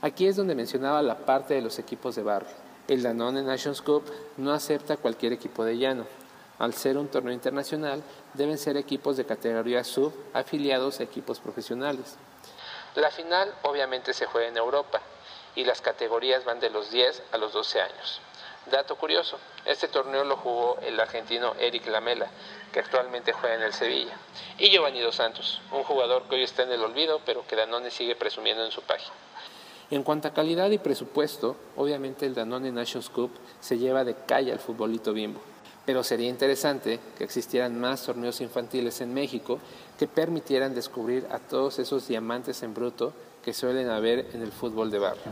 Aquí 0.02 0.26
es 0.26 0.36
donde 0.36 0.54
mencionaba 0.54 1.02
la 1.02 1.18
parte 1.18 1.54
de 1.54 1.62
los 1.62 1.78
equipos 1.78 2.16
de 2.16 2.22
barrio. 2.22 2.50
El 2.88 3.02
Danone 3.02 3.42
Nations 3.42 3.82
Cup 3.82 4.04
no 4.36 4.52
acepta 4.52 4.96
cualquier 4.96 5.32
equipo 5.32 5.64
de 5.64 5.78
llano. 5.78 6.06
Al 6.58 6.74
ser 6.74 6.98
un 6.98 7.08
torneo 7.08 7.32
internacional, 7.32 8.02
deben 8.34 8.58
ser 8.58 8.76
equipos 8.76 9.16
de 9.16 9.24
categoría 9.24 9.84
sub 9.84 10.12
afiliados 10.34 11.00
a 11.00 11.04
equipos 11.04 11.38
profesionales. 11.38 12.16
La 12.96 13.10
final 13.10 13.54
obviamente 13.62 14.12
se 14.12 14.26
juega 14.26 14.48
en 14.48 14.56
Europa 14.56 15.00
y 15.54 15.64
las 15.64 15.80
categorías 15.80 16.44
van 16.44 16.60
de 16.60 16.70
los 16.70 16.90
10 16.90 17.22
a 17.32 17.38
los 17.38 17.52
12 17.52 17.80
años. 17.80 18.20
Dato 18.66 18.96
curioso, 18.96 19.38
este 19.64 19.88
torneo 19.88 20.24
lo 20.24 20.36
jugó 20.36 20.78
el 20.82 21.00
argentino 21.00 21.54
Eric 21.58 21.86
Lamela, 21.86 22.28
que 22.72 22.80
actualmente 22.80 23.32
juega 23.32 23.56
en 23.56 23.62
el 23.62 23.72
Sevilla, 23.72 24.16
y 24.58 24.70
Giovanni 24.70 25.00
Dos 25.00 25.16
Santos, 25.16 25.60
un 25.72 25.82
jugador 25.82 26.24
que 26.24 26.36
hoy 26.36 26.42
está 26.42 26.62
en 26.64 26.72
el 26.72 26.82
olvido, 26.82 27.20
pero 27.24 27.46
que 27.46 27.56
Danone 27.56 27.90
sigue 27.90 28.14
presumiendo 28.16 28.64
en 28.64 28.70
su 28.70 28.82
página. 28.82 29.12
En 29.90 30.04
cuanto 30.04 30.28
a 30.28 30.32
calidad 30.32 30.70
y 30.70 30.78
presupuesto, 30.78 31.56
obviamente 31.76 32.26
el 32.26 32.34
Danone 32.34 32.70
Nations 32.70 33.08
Cup 33.08 33.32
se 33.60 33.78
lleva 33.78 34.04
de 34.04 34.14
calle 34.14 34.52
al 34.52 34.60
futbolito 34.60 35.12
bimbo. 35.12 35.40
Pero 35.84 36.04
sería 36.04 36.28
interesante 36.28 37.00
que 37.18 37.24
existieran 37.24 37.80
más 37.80 38.04
torneos 38.04 38.40
infantiles 38.40 39.00
en 39.00 39.12
México 39.12 39.58
que 39.98 40.06
permitieran 40.06 40.74
descubrir 40.74 41.26
a 41.32 41.40
todos 41.40 41.80
esos 41.80 42.06
diamantes 42.06 42.62
en 42.62 42.74
bruto 42.74 43.12
que 43.42 43.52
suelen 43.52 43.88
haber 43.88 44.28
en 44.34 44.42
el 44.42 44.52
fútbol 44.52 44.90
de 44.90 44.98
barrio. 44.98 45.22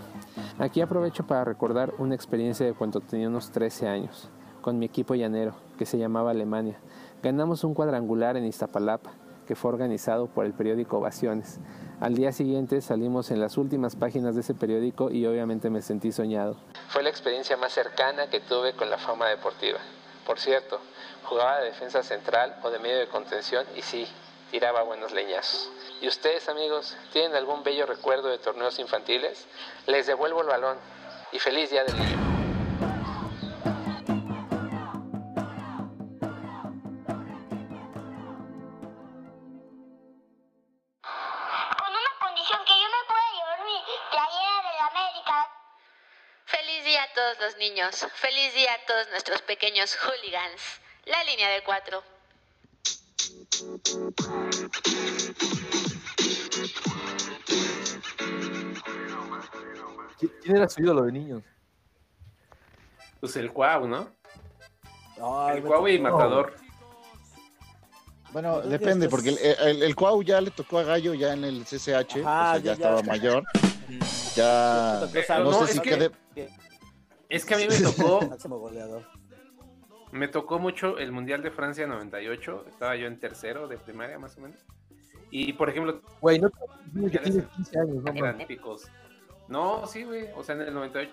Aquí 0.58 0.80
aprovecho 0.80 1.26
para 1.26 1.44
recordar 1.44 1.94
una 1.98 2.14
experiencia 2.14 2.64
de 2.66 2.74
cuando 2.74 3.00
tenía 3.00 3.28
unos 3.28 3.50
13 3.50 3.88
años, 3.88 4.28
con 4.60 4.78
mi 4.78 4.86
equipo 4.86 5.14
llanero, 5.14 5.54
que 5.78 5.86
se 5.86 5.98
llamaba 5.98 6.30
Alemania. 6.30 6.78
Ganamos 7.22 7.64
un 7.64 7.74
cuadrangular 7.74 8.36
en 8.36 8.44
Iztapalapa, 8.44 9.12
que 9.46 9.54
fue 9.54 9.72
organizado 9.72 10.26
por 10.26 10.44
el 10.44 10.52
periódico 10.52 10.98
Ovaciones. 10.98 11.58
Al 12.00 12.14
día 12.14 12.32
siguiente 12.32 12.80
salimos 12.80 13.30
en 13.30 13.40
las 13.40 13.56
últimas 13.56 13.96
páginas 13.96 14.34
de 14.34 14.42
ese 14.42 14.54
periódico 14.54 15.10
y 15.10 15.26
obviamente 15.26 15.70
me 15.70 15.80
sentí 15.80 16.12
soñado. 16.12 16.56
Fue 16.88 17.02
la 17.02 17.08
experiencia 17.08 17.56
más 17.56 17.72
cercana 17.72 18.28
que 18.28 18.40
tuve 18.40 18.74
con 18.74 18.90
la 18.90 18.98
fama 18.98 19.26
deportiva. 19.28 19.78
Por 20.26 20.38
cierto, 20.38 20.78
jugaba 21.24 21.60
de 21.60 21.66
defensa 21.66 22.02
central 22.02 22.56
o 22.62 22.70
de 22.70 22.78
medio 22.78 22.98
de 22.98 23.08
contención 23.08 23.64
y 23.74 23.82
sí, 23.82 24.06
tiraba 24.50 24.82
buenos 24.82 25.12
leñazos. 25.12 25.70
¿Y 26.00 26.08
ustedes 26.08 26.48
amigos, 26.48 26.96
tienen 27.12 27.34
algún 27.34 27.62
bello 27.62 27.86
recuerdo 27.86 28.28
de 28.28 28.38
torneos 28.38 28.78
infantiles? 28.78 29.46
Les 29.86 30.06
devuelvo 30.06 30.42
el 30.42 30.46
balón 30.46 30.78
y 31.32 31.38
feliz 31.38 31.70
día 31.70 31.84
del 31.84 31.96
niño. 31.96 32.16
Con 41.02 41.90
una 41.90 42.12
condición 42.20 42.60
que 42.64 42.72
yo 42.72 42.88
me 42.88 43.06
pueda 43.06 43.30
llevar 43.34 43.64
mi 43.64 43.82
playera 44.10 44.62
de 44.62 44.76
la 44.78 44.86
América. 44.86 45.48
Feliz 46.44 46.84
día 46.84 47.02
a 47.02 47.12
todos 47.12 47.38
los 47.40 47.56
niños. 47.56 48.06
Feliz 48.14 48.54
día 48.54 48.72
a 48.72 48.86
todos 48.86 49.08
nuestros 49.10 49.42
pequeños 49.42 49.96
hooligans. 49.96 50.80
La 51.04 51.24
línea 51.24 51.48
de 51.50 51.62
cuatro. 51.64 52.17
¿Qui- 60.18 60.30
¿Quién 60.42 60.56
era 60.56 60.68
su 60.68 60.82
ídolo 60.82 61.04
de 61.04 61.12
niños? 61.12 61.42
Pues 63.20 63.36
el 63.36 63.52
Cuau, 63.52 63.86
¿no? 63.86 64.08
Ay, 65.22 65.58
el 65.58 65.62
Cuau 65.64 65.86
y. 65.88 65.98
Matador. 65.98 66.54
Bueno, 68.32 68.60
depende, 68.60 69.08
porque 69.08 69.30
el, 69.30 69.38
es- 69.38 69.58
el, 69.60 69.82
el 69.82 69.94
Cuau 69.96 70.22
ya 70.22 70.40
le 70.40 70.50
tocó 70.50 70.78
a 70.78 70.82
Gallo 70.82 71.14
ya 71.14 71.32
en 71.32 71.44
el 71.44 71.64
CCH, 71.64 72.18
Ajá, 72.24 72.50
o 72.50 72.54
sea, 72.54 72.58
ya- 72.58 72.58
ya, 72.58 72.62
ya. 72.62 72.72
estaba 72.72 73.02
mayor. 73.02 73.44
Ya, 74.34 75.02
Eh, 75.14 75.24
no 75.30 75.44
no, 75.44 75.58
sé 75.60 75.64
es 75.64 75.70
si 75.70 75.80
que- 75.80 75.90
quede- 75.90 76.10
Es 77.30 77.44
que 77.44 77.54
a 77.54 77.58
mí 77.58 77.66
me 77.68 77.78
tocó, 77.80 78.20
Máximo 78.30 78.58
goleador. 78.58 79.04
Me 80.12 80.28
tocó 80.28 80.58
mucho 80.58 80.98
el 80.98 81.12
Mundial 81.12 81.42
de 81.42 81.50
Francia 81.50 81.86
98. 81.86 82.64
Estaba 82.68 82.96
yo 82.96 83.06
en 83.06 83.18
tercero 83.18 83.68
de 83.68 83.76
primaria, 83.78 84.18
más 84.18 84.36
o 84.38 84.40
menos. 84.40 84.64
Y, 85.30 85.52
por 85.52 85.68
ejemplo, 85.68 86.00
Güey, 86.20 86.38
no 86.38 86.50
dime 86.92 87.10
que 87.10 87.16
Ya 87.18 87.22
tienes 87.22 87.44
les- 87.44 87.54
15 87.54 87.78
años, 87.80 87.96
no. 87.96 88.02
No, 89.48 89.86
sí, 89.86 90.04
güey. 90.04 90.28
O 90.36 90.42
sea, 90.42 90.54
en 90.54 90.62
el 90.62 90.74
98, 90.74 91.12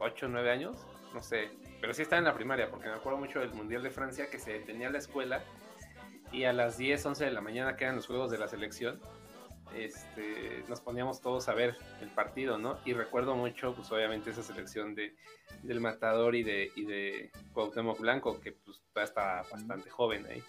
8, 0.00 0.28
9 0.28 0.50
años, 0.50 0.76
no 1.14 1.22
sé. 1.22 1.50
Pero 1.80 1.94
sí 1.94 2.02
estaba 2.02 2.18
en 2.18 2.24
la 2.24 2.34
primaria, 2.34 2.70
porque 2.70 2.88
me 2.88 2.94
acuerdo 2.94 3.18
mucho 3.18 3.40
del 3.40 3.54
Mundial 3.54 3.82
de 3.82 3.90
Francia 3.90 4.28
que 4.30 4.38
se 4.38 4.58
tenía 4.60 4.88
en 4.88 4.92
la 4.92 4.98
escuela. 4.98 5.42
Y 6.32 6.44
a 6.44 6.52
las 6.52 6.76
10, 6.76 7.04
11 7.06 7.24
de 7.24 7.30
la 7.30 7.40
mañana, 7.40 7.76
que 7.76 7.84
eran 7.84 7.96
los 7.96 8.06
juegos 8.06 8.30
de 8.30 8.36
la 8.38 8.48
selección, 8.48 9.00
este, 9.74 10.64
nos 10.68 10.80
poníamos 10.80 11.20
todos 11.20 11.48
a 11.48 11.54
ver 11.54 11.76
el 12.00 12.08
partido, 12.10 12.58
¿no? 12.58 12.78
Y 12.84 12.92
recuerdo 12.92 13.34
mucho, 13.34 13.74
pues 13.74 13.90
obviamente, 13.92 14.30
esa 14.30 14.42
selección 14.42 14.94
de, 14.94 15.14
del 15.62 15.80
Matador 15.80 16.34
y 16.34 16.42
de, 16.42 16.70
y 16.76 16.84
de 16.84 17.30
Cuauhtémoc 17.52 18.00
Blanco, 18.00 18.40
que 18.40 18.52
pues 18.52 18.80
todavía 18.92 19.08
está 19.08 19.42
bastante 19.50 19.90
joven 19.90 20.26
ahí. 20.26 20.42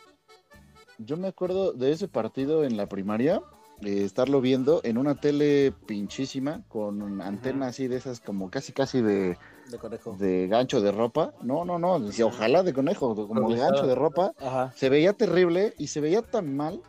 Yo 0.97 1.17
me 1.17 1.29
acuerdo 1.29 1.71
de 1.71 1.91
ese 1.91 2.07
partido 2.07 2.63
en 2.63 2.75
la 2.75 2.87
primaria, 2.87 3.41
eh, 3.81 4.03
estarlo 4.03 4.41
viendo 4.41 4.81
en 4.83 4.97
una 4.97 5.15
tele 5.15 5.71
pinchísima, 5.85 6.61
con 6.67 7.21
antena 7.21 7.67
así 7.67 7.87
de 7.87 7.95
esas 7.95 8.19
como 8.19 8.49
casi 8.49 8.73
casi 8.73 9.01
de, 9.01 9.37
De 9.71 9.77
conejo. 9.77 10.17
de 10.19 10.47
gancho 10.47 10.81
de 10.81 10.91
ropa. 10.91 11.33
No, 11.41 11.63
no, 11.63 11.79
no, 11.79 11.99
decía, 11.99 12.25
ojalá 12.25 12.63
de 12.63 12.73
conejo, 12.73 13.15
como 13.27 13.49
de 13.49 13.57
gancho 13.57 13.87
de 13.87 13.95
ropa. 13.95 14.33
Ajá. 14.39 14.73
Se 14.75 14.89
veía 14.89 15.13
terrible 15.13 15.73
y 15.77 15.87
se 15.87 16.01
veía 16.01 16.21
tan 16.21 16.57
mal 16.57 16.81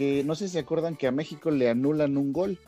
que 0.00 0.24
no 0.24 0.34
sé 0.34 0.46
si 0.46 0.54
se 0.54 0.60
acuerdan 0.60 0.96
que 0.96 1.06
a 1.06 1.12
México 1.12 1.50
le 1.50 1.68
anulan 1.68 2.16
un 2.16 2.32
gol 2.32 2.58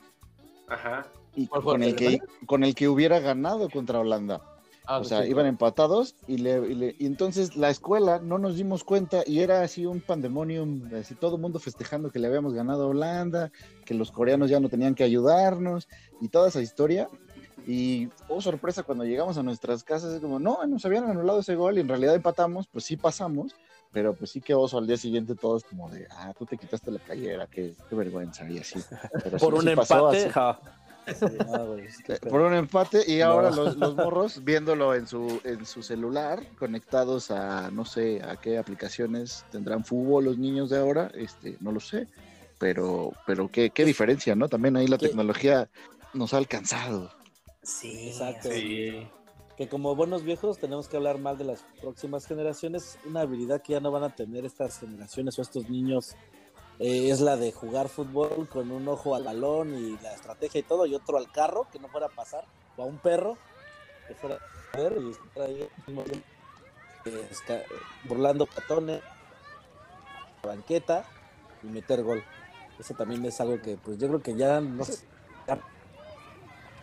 Ajá. 0.69 1.07
y 1.35 1.47
¿Cuál 1.47 1.63
fue, 1.63 1.73
con 1.73 1.83
el 1.83 1.97
que 1.97 2.21
con 2.45 2.63
el 2.63 2.75
que 2.75 2.89
hubiera 2.89 3.21
ganado 3.21 3.71
contra 3.71 4.01
Holanda. 4.01 4.43
Ah, 4.85 4.99
o 4.99 5.05
sea, 5.05 5.23
sí, 5.23 5.31
iban 5.31 5.45
claro. 5.45 5.49
empatados 5.49 6.15
y, 6.27 6.37
le, 6.37 6.59
y, 6.71 6.75
le- 6.75 6.97
y 6.99 7.07
entonces 7.07 7.57
la 7.57 7.71
escuela 7.71 8.19
no 8.19 8.37
nos 8.37 8.57
dimos 8.57 8.85
cuenta 8.85 9.23
y 9.25 9.39
era 9.39 9.63
así 9.63 9.87
un 9.87 10.03
pandemonium, 10.03 10.91
así 10.95 11.15
todo 11.15 11.37
el 11.37 11.41
mundo 11.41 11.59
festejando 11.59 12.11
que 12.11 12.19
le 12.19 12.27
habíamos 12.27 12.53
ganado 12.53 12.83
a 12.83 12.89
Holanda, 12.89 13.51
que 13.87 13.95
los 13.95 14.13
coreanos 14.13 14.51
ya 14.51 14.61
no 14.61 14.69
tenían 14.69 14.95
que 14.95 15.05
ayudarnos 15.05 15.89
y 16.21 16.29
toda 16.29 16.49
esa 16.49 16.61
historia. 16.61 17.09
Y, 17.67 18.11
oh 18.29 18.43
sorpresa, 18.43 18.83
cuando 18.83 19.05
llegamos 19.05 19.39
a 19.39 19.43
nuestras 19.43 19.85
casas, 19.85 20.13
es 20.13 20.21
como, 20.21 20.39
no, 20.39 20.67
nos 20.67 20.85
habían 20.85 21.05
anulado 21.09 21.41
ese 21.41 21.55
gol 21.55 21.79
y 21.79 21.81
en 21.81 21.89
realidad 21.89 22.15
empatamos, 22.15 22.67
pues 22.67 22.85
sí 22.85 22.99
pasamos, 22.99 23.55
pero 23.93 24.15
pues 24.15 24.31
sí 24.31 24.41
que 24.41 24.55
oso 24.55 24.79
al 24.79 24.87
día 24.87 24.97
siguiente 24.97 25.35
todos 25.35 25.65
como 25.65 25.89
de, 25.91 26.07
ah, 26.11 26.33
tú 26.37 26.47
te 26.47 26.57
quitaste 26.57 26.91
la 26.91 26.99
playera, 26.99 27.47
qué, 27.47 27.75
qué 27.89 27.95
vergüenza, 27.95 28.49
y 28.49 28.59
así. 28.59 28.81
Pero 29.23 29.39
sí- 29.39 29.45
Por 29.45 29.55
un 29.55 29.63
sí 29.63 29.77
pasó 29.77 29.99
empate. 30.13 30.19
así. 30.19 30.31
ja. 30.31 30.61
Sí, 31.05 31.37
no, 31.51 31.67
güey, 31.67 31.87
es 31.87 31.99
que 31.99 32.15
Por 32.15 32.41
un 32.43 32.55
empate 32.55 33.03
y 33.09 33.19
No. 33.19 33.25
ahora 33.27 33.51
los, 33.51 33.77
los 33.77 33.97
morros 33.97 34.45
viéndolo 34.45 34.95
en 34.95 35.09
su, 35.09 35.41
en 35.43 35.67
su 35.67 35.83
celular, 35.83 36.45
conectados 36.59 37.33
a 37.33 37.71
no 37.73 37.85
sé 37.85 38.23
a 38.23 38.37
qué 38.37 38.57
aplicaciones 38.57 39.45
tendrán 39.51 39.85
fútbol 39.85 40.25
los 40.27 40.39
niños 40.39 40.71
de 40.71 40.79
ahora, 40.79 41.11
este, 41.15 41.57
no 41.61 41.73
lo 41.73 41.81
sé, 41.81 42.07
pero, 42.59 43.13
pero 43.27 43.49
qué, 43.51 43.71
qué 43.71 43.85
diferencia, 43.85 44.37
¿no? 44.37 44.49
También 44.49 44.77
ahí 44.77 44.87
la 44.87 44.97
¿Qué? 44.97 45.09
tecnología 45.09 45.69
nos 46.15 46.35
ha 46.35 46.37
alcanzado. 46.37 47.11
Sí, 47.65 48.09
Exacto. 48.11 48.49
Sí. 48.53 49.09
Que 49.57 49.69
como 49.69 49.95
buenos 49.95 50.23
viejos 50.25 50.59
tenemos 50.59 50.89
que 50.89 50.97
hablar 50.97 51.19
mal 51.19 51.37
de 51.37 51.45
las 51.45 51.63
próximas 51.81 52.27
generaciones. 52.27 52.99
Una 53.05 53.21
habilidad 53.21 53.61
que 53.63 53.75
ya 53.75 53.81
no 53.81 53.91
van 53.91 54.03
a 54.05 54.15
tener 54.15 54.45
estas 54.45 54.79
generaciones 54.79 55.39
o 55.39 55.43
estos 55.43 55.69
niños 55.69 56.17
eh, 56.79 57.11
es 57.11 57.21
la 57.21 57.37
de 57.37 57.53
jugar 57.53 57.89
fútbol 57.89 58.49
con 58.49 58.71
un 58.71 58.89
ojo 58.89 59.15
al 59.15 59.25
balón 59.25 59.75
y 59.75 59.99
la 60.03 60.15
estrategia 60.15 60.61
y 60.61 60.63
todo, 60.65 60.87
y 60.87 60.95
otro 60.95 61.19
al 61.19 61.31
carro 61.31 61.69
que 61.71 61.79
no 61.79 61.89
fuera 61.89 62.07
a 62.07 62.09
pasar, 62.09 62.45
o 62.77 62.83
a 62.83 62.87
un 62.87 62.99
perro 62.99 63.37
que 64.09 64.15
fuera 64.15 64.39
a 64.73 64.79
ver 64.79 64.97
y 65.03 65.11
estar 65.11 65.43
ahí 65.43 65.69
eh, 67.05 67.29
esca- 67.31 67.63
burlando 68.05 68.47
patones, 68.47 69.03
banqueta 70.43 71.05
y 71.63 71.67
meter 71.67 72.03
gol. 72.03 72.25
Eso 72.79 72.95
también 72.95 73.25
es 73.27 73.39
algo 73.41 73.61
que 73.61 73.77
pues 73.77 73.99
yo 73.99 74.09
creo 74.09 74.23
que 74.23 74.35
ya 74.35 74.61
no 74.63 74.83
ya 75.47 75.61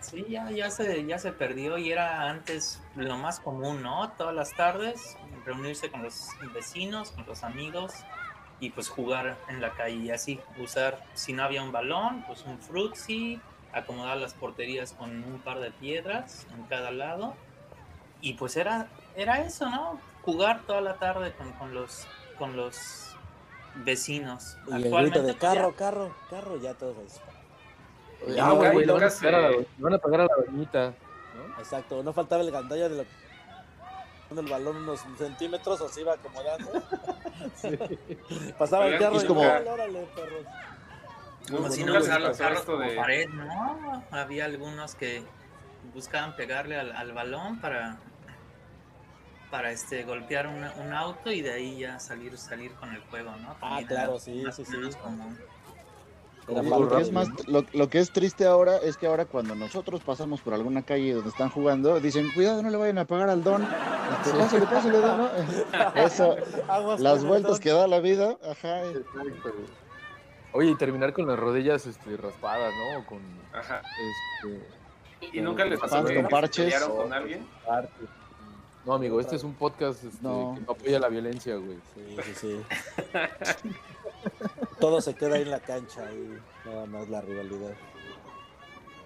Sí, 0.01 0.25
ya, 0.29 0.49
ya, 0.51 0.69
se, 0.71 1.05
ya 1.05 1.19
se 1.19 1.31
perdió 1.31 1.77
y 1.77 1.91
era 1.91 2.29
antes 2.29 2.81
lo 2.95 3.17
más 3.17 3.39
común, 3.39 3.81
¿no? 3.83 4.09
Todas 4.17 4.33
las 4.35 4.53
tardes 4.55 5.17
reunirse 5.45 5.89
con 5.91 6.03
los 6.03 6.27
vecinos, 6.53 7.11
con 7.11 7.25
los 7.25 7.43
amigos 7.43 7.93
y 8.59 8.69
pues 8.71 8.89
jugar 8.89 9.37
en 9.47 9.61
la 9.61 9.71
calle 9.71 9.95
y 9.95 10.11
así 10.11 10.39
usar, 10.57 11.03
si 11.13 11.33
no 11.33 11.43
había 11.43 11.63
un 11.63 11.71
balón, 11.71 12.23
pues 12.27 12.43
un 12.45 12.59
frutzi, 12.59 13.39
acomodar 13.73 14.17
las 14.17 14.33
porterías 14.33 14.93
con 14.93 15.23
un 15.23 15.39
par 15.39 15.59
de 15.59 15.71
piedras 15.71 16.45
en 16.53 16.63
cada 16.63 16.91
lado 16.91 17.35
y 18.21 18.33
pues 18.33 18.57
era, 18.57 18.87
era 19.15 19.41
eso, 19.45 19.69
¿no? 19.69 19.99
Jugar 20.23 20.61
toda 20.67 20.81
la 20.81 20.95
tarde 20.95 21.33
con, 21.33 21.51
con 21.53 21.73
los, 21.73 22.05
con 22.37 22.55
los 22.55 23.15
vecinos. 23.75 24.57
y 24.67 24.73
el 24.83 24.91
grito 24.91 25.21
de 25.23 25.33
pues, 25.33 25.41
ya- 25.41 25.53
carro, 25.61 25.75
carro, 25.75 26.15
carro, 26.29 26.57
ya 26.57 26.73
todos 26.73 26.97
ahí. 26.97 27.38
Ah, 28.41 28.51
güey, 28.51 28.85
van 28.85 28.89
a 28.89 28.93
nunca 28.93 29.09
pegar 29.19 29.35
a 29.35 29.49
la, 29.49 29.57
van 29.77 29.93
a 29.93 29.97
pegar 29.97 30.21
a 30.21 30.23
la 30.25 30.35
doñita. 30.45 30.93
Exacto, 31.57 32.03
no 32.03 32.13
faltaba 32.13 32.41
el 32.41 32.51
gandalla 32.51 32.89
de 32.89 32.95
lo 32.97 33.05
el 34.41 34.47
balón 34.47 34.77
unos 34.77 35.03
centímetros 35.17 35.81
o 35.81 35.89
se 35.89 36.01
iba 36.01 36.13
acomodando. 36.13 36.71
Pasaba 38.59 38.85
el 38.87 38.99
carro 38.99 39.17
es 39.17 39.23
y 39.23 39.27
como- 39.27 39.41
¡órale, 39.41 39.69
órale, 39.69 40.07
perros! 40.15 40.45
Como 41.49 41.69
si 41.69 41.83
no 41.83 41.97
usaran 41.97 42.23
los 42.23 42.37
carros 42.37 42.61
como 42.61 42.77
de- 42.79 42.95
pared, 42.95 43.27
¿no? 43.29 44.03
Había 44.11 44.45
algunos 44.45 44.93
que 44.93 45.23
buscaban 45.95 46.35
pegarle 46.35 46.79
al, 46.79 46.91
al 46.95 47.11
balón 47.13 47.59
para 47.59 47.97
para 49.49 49.71
este 49.71 50.03
golpear 50.03 50.45
una- 50.45 50.73
un 50.77 50.93
auto 50.93 51.31
y 51.31 51.41
de 51.41 51.51
ahí 51.51 51.79
ya 51.79 51.99
salir 51.99 52.37
salir 52.37 52.71
con 52.73 52.93
el 52.93 53.01
juego, 53.05 53.31
¿no? 53.37 53.55
Ah, 53.61 53.79
claro, 53.87 54.11
era 54.11 54.19
sí, 54.19 54.43
sí, 54.51 54.63
sí. 54.65 54.97
común. 55.01 55.39
Lo 56.49 56.89
que, 56.89 57.01
es 57.01 57.11
más, 57.11 57.27
lo, 57.47 57.63
lo 57.73 57.89
que 57.89 57.99
es 57.99 58.11
triste 58.11 58.45
ahora 58.45 58.77
es 58.77 58.97
que 58.97 59.05
ahora 59.07 59.25
cuando 59.25 59.53
nosotros 59.55 60.01
pasamos 60.01 60.41
por 60.41 60.53
alguna 60.53 60.81
calle 60.81 61.13
donde 61.13 61.29
están 61.29 61.49
jugando, 61.49 61.99
dicen, 61.99 62.29
cuidado, 62.33 62.63
no 62.63 62.69
le 62.69 62.77
vayan 62.77 62.97
a 62.97 63.05
pagar 63.05 63.29
al 63.29 63.43
don. 63.43 63.61
Este, 63.63 64.37
pásale, 64.37 64.65
pásale, 64.65 64.97
don, 64.97 65.17
¿no? 65.17 65.29
Eso, 65.95 66.35
Aguas 66.67 66.99
las 66.99 67.23
vueltas 67.23 67.51
don. 67.53 67.59
que 67.59 67.69
da 67.71 67.87
la 67.87 67.99
vida, 67.99 68.37
ajá. 68.49 68.81
Oye, 70.53 70.71
y 70.71 70.75
terminar 70.75 71.13
con 71.13 71.27
las 71.27 71.37
rodillas 71.37 71.85
este, 71.85 72.17
raspadas, 72.17 72.73
¿no? 72.73 72.99
O 72.99 73.05
con 73.05 73.19
Ajá. 73.53 73.81
este, 74.41 75.37
¿Y 75.37 75.41
nunca 75.41 75.65
les 75.65 75.79
pasó 75.79 76.03
que 76.05 76.15
se 76.15 76.23
parches. 76.29 76.65
pelearon 76.65 76.97
con 76.97 77.13
alguien? 77.13 77.45
No, 78.85 78.93
amigo, 78.93 79.19
este 79.19 79.35
es 79.35 79.43
un 79.43 79.53
podcast 79.53 80.03
este, 80.03 80.17
No. 80.23 80.55
que 80.55 80.61
no 80.65 80.71
apoya 80.71 80.99
la 80.99 81.09
violencia, 81.09 81.55
güey. 81.57 81.77
Sí, 81.93 82.17
sí, 82.23 82.33
sí. 82.35 82.61
Todo 84.79 85.01
se 85.01 85.13
queda 85.13 85.35
ahí 85.35 85.41
en 85.41 85.51
la 85.51 85.59
cancha 85.59 86.11
y 86.13 86.67
nada 86.67 86.85
más 86.85 87.09
la 87.09 87.21
rivalidad. 87.21 87.73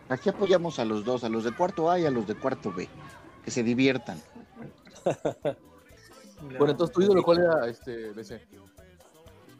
Aquí 0.09 0.29
apoyamos 0.29 0.79
a 0.79 0.85
los 0.85 1.03
dos, 1.05 1.23
a 1.23 1.29
los 1.29 1.43
de 1.43 1.55
cuarto 1.55 1.89
A 1.89 1.99
y 1.99 2.05
a 2.05 2.11
los 2.11 2.27
de 2.27 2.35
cuarto 2.35 2.71
B. 2.71 2.87
Que 3.43 3.51
se 3.51 3.63
diviertan. 3.63 4.21
Bueno, 6.57 6.71
entonces 6.71 6.93
tu 6.93 7.01
ídolo, 7.01 7.23
¿cuál 7.23 7.39
era 7.39 7.67
este 7.67 8.11
BC? 8.11 8.33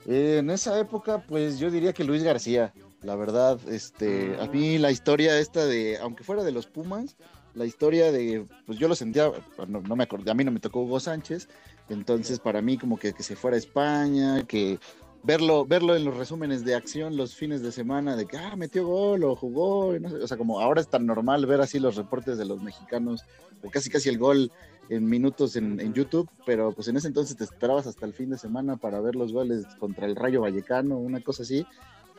Eh, 0.06 0.38
en 0.40 0.50
esa 0.50 0.78
época, 0.80 1.24
pues 1.26 1.58
yo 1.58 1.72
diría 1.72 1.94
que 1.94 2.04
Luis 2.04 2.24
García. 2.24 2.74
La 3.02 3.16
verdad, 3.16 3.60
este, 3.68 4.38
a 4.40 4.48
mí 4.48 4.78
la 4.78 4.92
historia 4.92 5.38
esta 5.38 5.66
de, 5.66 5.98
aunque 5.98 6.24
fuera 6.24 6.44
de 6.44 6.54
los 6.54 6.68
Pumas, 6.68 7.18
la 7.54 7.66
historia 7.66 8.12
de, 8.12 8.46
pues 8.66 8.80
yo 8.80 8.88
lo 8.88 8.96
sentía, 8.96 9.30
no, 9.68 9.82
no 9.82 9.96
me 9.96 10.04
acordé, 10.06 10.32
a 10.32 10.34
mí 10.34 10.44
no 10.46 10.52
me 10.52 10.62
tocó 10.62 10.82
Hugo 10.82 11.02
Sánchez, 11.02 11.50
entonces 11.90 12.40
para 12.40 12.62
mí 12.62 12.78
como 12.78 12.98
que, 12.98 13.14
que 13.14 13.24
se 13.24 13.36
fuera 13.36 13.56
a 13.56 13.60
España, 13.60 14.44
que 14.48 14.80
verlo, 15.24 15.66
verlo 15.66 15.96
en 15.96 16.06
los 16.06 16.18
resúmenes 16.18 16.64
de 16.66 16.76
acción 16.76 17.18
los 17.18 17.36
fines 17.36 17.62
de 17.64 17.72
semana, 17.72 18.16
de 18.18 18.28
que, 18.28 18.38
ah, 18.38 18.56
metió 18.58 18.86
gol 18.86 19.24
o 19.24 19.36
jugó, 19.36 19.98
no 20.00 20.10
sé, 20.10 20.18
o 20.18 20.28
sea, 20.28 20.38
como 20.38 20.60
ahora 20.62 20.82
es 20.82 20.90
tan 20.90 21.06
normal 21.06 21.46
ver 21.48 21.62
así 21.62 21.80
los 21.80 21.96
reportes 21.96 22.38
de 22.38 22.46
los 22.46 22.62
mexicanos, 22.62 23.26
o 23.62 23.70
casi 23.72 23.90
casi 23.90 24.10
el 24.10 24.18
gol 24.20 24.52
en 24.90 25.08
minutos 25.08 25.56
en, 25.56 25.80
en 25.80 25.94
YouTube, 25.94 26.30
pero 26.44 26.74
pues 26.74 26.88
en 26.90 26.98
ese 26.98 27.08
entonces 27.08 27.38
te 27.38 27.46
esperabas 27.46 27.88
hasta 27.88 28.06
el 28.06 28.14
fin 28.14 28.30
de 28.30 28.38
semana 28.38 28.78
para 28.78 29.02
ver 29.02 29.16
los 29.16 29.34
goles 29.34 29.76
contra 29.78 30.06
el 30.08 30.16
Rayo 30.16 30.42
Vallecano, 30.42 30.98
una 31.00 31.22
cosa 31.22 31.44
así, 31.44 31.68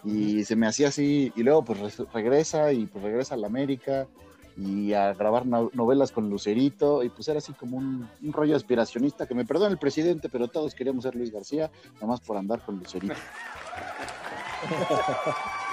y 0.03 0.45
se 0.45 0.57
me 0.57 0.67
hacía 0.67 0.89
así, 0.89 1.33
y 1.35 1.43
luego 1.43 1.65
pues 1.65 1.81
res- 1.81 2.09
regresa 2.13 2.73
y 2.73 2.87
pues 2.89 3.05
regresa 3.05 3.35
a 3.35 3.39
la 3.39 3.47
América 3.49 4.09
y 4.57 4.93
a 4.93 5.13
grabar 5.15 5.47
no- 5.47 5.71
novelas 5.75 6.13
con 6.13 6.31
Lucerito, 6.31 7.03
y 7.03 7.09
pues 7.09 7.27
era 7.29 7.39
así 7.39 7.53
como 7.55 7.77
un, 7.77 8.09
un 8.23 8.33
rollo 8.33 8.55
aspiracionista, 8.57 9.27
que 9.27 9.35
me 9.35 9.45
perdona 9.45 9.71
el 9.73 9.79
presidente, 9.79 10.29
pero 10.29 10.49
todos 10.49 10.75
queríamos 10.75 11.03
ser 11.05 11.15
Luis 11.17 11.33
García, 11.33 11.71
nada 11.95 12.07
más 12.07 12.21
por 12.21 12.37
andar 12.37 12.61
con 12.61 12.79
Lucerito. 12.79 13.15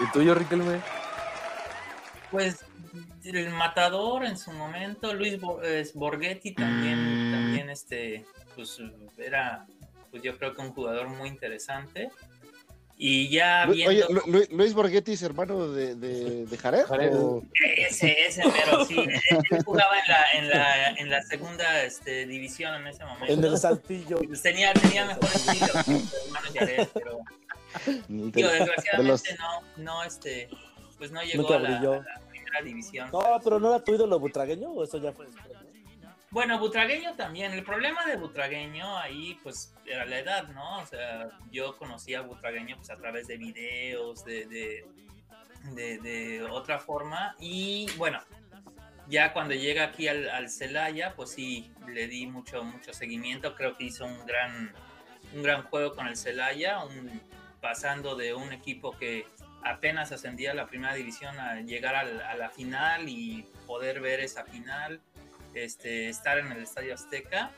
¿Y 0.03 0.11
tuyo, 0.11 0.33
Riquelme? 0.33 0.79
Pues 2.29 2.65
el 3.23 3.49
matador 3.51 4.25
en 4.25 4.37
su 4.37 4.51
momento, 4.51 5.13
Luis 5.13 5.39
Bo- 5.39 5.61
eh, 5.63 5.87
Borghetti 5.93 6.53
también, 6.53 7.31
también 7.31 7.69
este, 7.69 8.25
pues 8.55 8.81
era, 9.17 9.65
pues 10.09 10.23
yo 10.23 10.37
creo 10.37 10.53
que 10.55 10.61
un 10.61 10.73
jugador 10.73 11.07
muy 11.09 11.29
interesante. 11.29 12.09
Y 13.03 13.29
ya 13.29 13.65
viendo 13.65 13.89
Oye, 13.89 14.05
Lu- 14.09 14.21
Lu- 14.31 14.47
Luis 14.57 14.75
Borghetti 14.75 15.13
es 15.13 15.23
hermano 15.23 15.69
de, 15.69 15.95
de, 15.95 16.45
de 16.45 16.57
Jared, 16.59 16.85
Jared. 16.85 17.15
¿o? 17.15 17.41
ese, 17.75 18.15
ese 18.27 18.43
mero, 18.45 18.85
sí, 18.85 18.95
él 19.49 19.63
jugaba 19.65 19.93
en 19.99 20.07
la, 20.07 20.31
en 20.33 20.49
la, 20.49 20.87
en 20.91 21.09
la 21.09 21.21
segunda 21.23 21.81
este, 21.83 22.27
división 22.27 22.75
en 22.75 22.85
ese 22.85 23.03
momento. 23.03 23.33
En 23.33 23.43
el 23.43 23.57
saltillo. 23.57 24.19
Pues 24.19 24.43
tenía, 24.43 24.71
tenía 24.73 25.05
mejor 25.05 25.23
estilo 25.33 25.65
que 25.65 25.83
su 25.83 26.15
hermano 26.27 26.47
Jared, 26.53 26.87
pero 26.93 27.19
de 28.07 28.31
desgraciadamente 28.59 29.07
los- 29.07 29.23
no, 29.39 29.83
no, 29.83 30.03
este, 30.03 30.47
pues 30.99 31.11
no 31.11 31.23
llegó 31.23 31.41
Nunca 31.41 31.55
a 31.55 31.59
la, 31.59 31.69
a 31.79 31.81
la 31.81 32.21
primera 32.29 32.61
división. 32.63 33.09
No, 33.11 33.39
pero 33.43 33.59
no 33.59 33.69
era 33.73 33.83
tu 33.83 33.95
ídolo 33.95 34.19
butragueño 34.19 34.69
o 34.69 34.83
eso 34.83 34.99
ya 34.99 35.11
fue 35.11 35.25
después. 35.25 35.47
¿No? 36.31 36.35
Bueno, 36.35 36.59
Butragueño 36.59 37.15
también. 37.15 37.51
El 37.51 37.63
problema 37.63 38.05
de 38.05 38.15
Butragueño 38.15 38.97
ahí, 38.97 39.37
pues, 39.43 39.75
era 39.85 40.05
la 40.05 40.19
edad, 40.19 40.47
¿no? 40.49 40.79
O 40.79 40.85
sea, 40.85 41.29
yo 41.51 41.77
conocí 41.77 42.15
a 42.15 42.21
Butragueño 42.21 42.77
pues, 42.77 42.89
a 42.89 42.97
través 42.97 43.27
de 43.27 43.37
videos, 43.37 44.23
de, 44.23 44.45
de, 44.45 44.85
de, 45.73 45.97
de 45.99 46.43
otra 46.43 46.79
forma. 46.79 47.35
Y 47.39 47.87
bueno, 47.97 48.19
ya 49.07 49.33
cuando 49.33 49.53
llega 49.53 49.83
aquí 49.83 50.07
al, 50.07 50.29
al 50.29 50.49
Celaya, 50.49 51.13
pues 51.15 51.31
sí, 51.31 51.71
le 51.87 52.07
di 52.07 52.27
mucho, 52.27 52.63
mucho 52.63 52.93
seguimiento. 52.93 53.55
Creo 53.55 53.75
que 53.77 53.85
hizo 53.85 54.05
un 54.05 54.25
gran, 54.25 54.73
un 55.35 55.43
gran 55.43 55.63
juego 55.63 55.95
con 55.95 56.07
el 56.07 56.15
Celaya, 56.15 56.79
pasando 57.59 58.15
de 58.15 58.33
un 58.33 58.53
equipo 58.53 58.97
que 58.97 59.27
apenas 59.63 60.11
ascendía 60.11 60.51
a 60.51 60.53
la 60.55 60.65
primera 60.65 60.93
división 60.95 61.37
a 61.39 61.61
llegar 61.61 61.95
a 61.95 62.35
la 62.35 62.49
final 62.49 63.07
y 63.07 63.45
poder 63.67 63.99
ver 63.99 64.19
esa 64.21 64.43
final 64.43 65.01
este, 65.53 66.09
estar 66.09 66.37
en 66.37 66.51
el 66.51 66.63
Estadio 66.63 66.93
Azteca. 66.93 67.51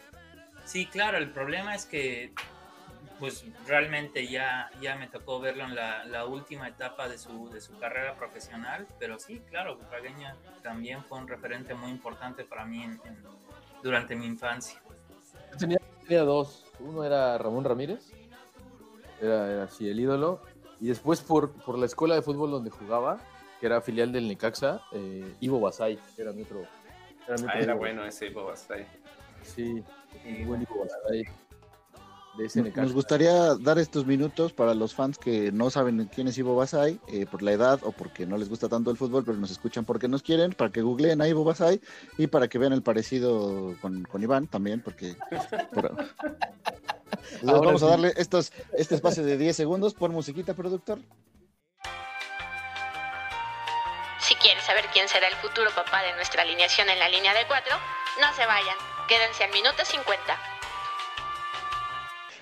Sí, 0.66 0.86
claro, 0.86 1.18
el 1.18 1.32
problema 1.32 1.76
es 1.76 1.86
que 1.86 2.34
pues 3.20 3.46
realmente 3.68 4.28
ya, 4.28 4.70
ya 4.82 4.96
me 4.96 5.08
tocó 5.08 5.40
verlo 5.40 5.64
en 5.64 5.76
la, 5.76 6.26
última 6.26 6.68
etapa 6.68 7.08
de 7.08 7.18
su, 7.18 7.50
de 7.50 7.62
su 7.62 7.78
carrera 7.78 8.16
profesional, 8.16 8.88
pero 9.00 9.18
sí, 9.20 9.42
claro, 9.50 9.78
Butragueño 9.78 10.36
también 10.62 11.04
fue 11.04 11.20
un 11.20 11.28
referente 11.28 11.74
muy 11.74 11.92
importante 11.92 12.44
para 12.44 12.66
mí 12.66 12.86
durante 13.82 14.16
mi 14.16 14.26
infancia. 14.26 14.82
Tenía 15.58 16.24
dos. 16.24 16.66
Uno 16.80 17.04
era 17.04 17.38
Ramón 17.38 17.64
Ramírez, 17.64 18.12
era, 19.22 19.52
era 19.52 19.64
así 19.64 19.88
el 19.88 20.00
ídolo. 20.00 20.42
Y 20.82 20.88
después 20.88 21.22
por, 21.22 21.54
por 21.64 21.78
la 21.78 21.86
escuela 21.86 22.16
de 22.16 22.22
fútbol 22.22 22.52
donde 22.52 22.72
jugaba, 22.72 23.20
que 23.60 23.68
era 23.68 23.80
filial 23.80 24.12
del 24.12 24.28
Necaxa, 24.28 24.82
eh, 24.92 25.34
Ivo 25.40 25.62
Basay, 25.62 25.98
era 26.18 26.34
mi 26.34 26.42
otro. 26.42 26.66
Ah, 27.30 27.60
era 27.60 27.74
bueno 27.76 28.06
ese 28.06 28.30
Bobas 28.30 28.70
ahí. 28.72 28.86
Sí, 29.44 29.84
el 30.26 30.46
buen 30.46 30.62
Ivo 30.62 30.86
Basay. 30.86 31.24
De 32.38 32.46
ese 32.46 32.64
Necaxa. 32.64 32.82
Nos 32.82 32.94
gustaría 32.94 33.54
dar 33.56 33.78
estos 33.78 34.08
minutos 34.08 34.54
para 34.54 34.74
los 34.74 34.96
fans 34.96 35.20
que 35.20 35.52
no 35.52 35.70
saben 35.70 36.10
quién 36.14 36.28
es 36.28 36.38
Ivo 36.38 36.56
Basay, 36.56 37.00
eh, 37.08 37.28
por 37.30 37.44
la 37.44 37.52
edad 37.52 37.80
o 37.84 37.92
porque 37.92 38.26
no 38.26 38.38
les 38.38 38.50
gusta 38.50 38.68
tanto 38.70 38.90
el 38.90 38.98
fútbol, 38.98 39.24
pero 39.24 39.38
nos 39.38 39.52
escuchan 39.52 39.86
porque 39.86 40.08
nos 40.08 40.24
quieren, 40.24 40.52
para 40.54 40.72
que 40.72 40.82
googleen 40.82 41.22
a 41.22 41.28
Ivo 41.28 41.44
Basay 41.44 41.80
y 42.18 42.26
para 42.28 42.48
que 42.48 42.58
vean 42.58 42.74
el 42.74 42.82
parecido 42.82 43.76
con, 43.82 44.04
con 44.04 44.24
Iván 44.24 44.48
también, 44.48 44.82
porque... 44.82 45.16
pero- 45.72 45.96
Ahora 47.48 47.60
vamos 47.68 47.84
a 47.84 47.88
darle 47.88 48.14
estos, 48.18 48.52
este 48.78 48.96
espacio 48.96 49.24
de 49.24 49.38
10 49.38 49.56
segundos 49.56 49.94
por 49.94 50.12
musiquita, 50.12 50.56
productor. 50.56 51.00
Saber 54.64 54.86
quién 54.94 55.08
será 55.08 55.28
el 55.28 55.36
futuro 55.36 55.70
papá 55.76 56.02
de 56.04 56.14
nuestra 56.16 56.42
alineación 56.44 56.90
en 56.90 57.00
la 57.00 57.10
línea 57.10 57.34
de 57.34 57.46
cuatro, 57.48 57.76
no 58.22 58.34
se 58.36 58.46
vayan. 58.46 58.76
Quédense 59.08 59.44
al 59.44 59.52
minuto 59.52 59.84
50. 59.84 60.38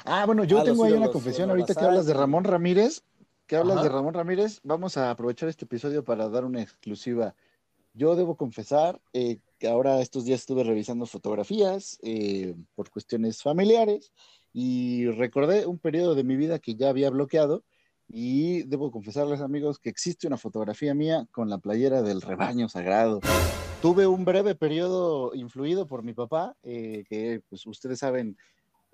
Ah, 0.06 0.26
bueno, 0.26 0.44
yo 0.44 0.60
Ah, 0.60 0.64
tengo 0.64 0.84
ahí 0.84 0.94
una 0.94 1.10
confesión 1.10 1.50
ahorita 1.50 1.76
que 1.76 1.86
hablas 1.86 2.06
de 2.06 2.14
Ramón 2.14 2.44
Ramírez, 2.44 3.04
que 3.48 3.56
hablas 3.56 3.78
Ajá. 3.78 3.84
de 3.84 3.90
Ramón 3.90 4.14
Ramírez, 4.14 4.60
vamos 4.64 4.98
a 4.98 5.12
aprovechar 5.12 5.50
este 5.50 5.66
episodio 5.66 6.04
para 6.04 6.30
dar 6.30 6.46
una 6.46 6.62
exclusiva. 6.62 7.36
Yo 7.94 8.16
debo 8.16 8.38
confesar 8.38 9.02
eh, 9.14 9.40
que 9.60 9.68
ahora 9.68 10.00
estos 10.00 10.24
días 10.26 10.40
estuve 10.40 10.64
revisando 10.64 11.06
fotografías 11.06 12.00
eh, 12.04 12.56
por 12.74 12.90
cuestiones 12.90 13.42
familiares 13.44 14.12
y 14.54 15.08
recordé 15.08 15.66
un 15.66 15.78
periodo 15.78 16.16
de 16.16 16.24
mi 16.24 16.36
vida 16.36 16.60
que 16.60 16.76
ya 16.76 16.90
había 16.90 17.10
bloqueado 17.10 17.64
y 18.14 18.64
debo 18.64 18.92
confesarles 18.92 19.42
amigos 19.42 19.80
que 19.80 19.90
existe 19.90 20.28
una 20.28 20.38
fotografía 20.38 20.94
mía 20.94 21.26
con 21.32 21.50
la 21.50 21.58
playera 21.58 22.02
del 22.02 22.22
rebaño 22.22 22.70
sagrado. 22.70 23.24
Tuve 23.80 24.06
un 24.06 24.26
breve 24.26 24.54
periodo 24.56 25.34
influido 25.34 25.88
por 25.88 26.04
mi 26.04 26.14
papá, 26.14 26.56
eh, 26.64 27.04
que 27.10 27.42
pues 27.50 27.66
ustedes 27.66 28.00
saben, 28.00 28.38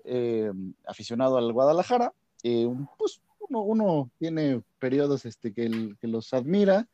eh, 0.04 0.50
aficionado 0.86 1.36
al 1.36 1.52
Guadalajara, 1.52 2.12
eh, 2.42 2.68
pues 2.98 3.20
uno, 3.48 3.62
uno 3.62 4.10
tiene 4.18 4.62
periodos 4.78 5.24
este, 5.26 5.52
que, 5.52 5.64
el- 5.66 5.96
que 6.00 6.06
los 6.06 6.32
admira 6.32 6.88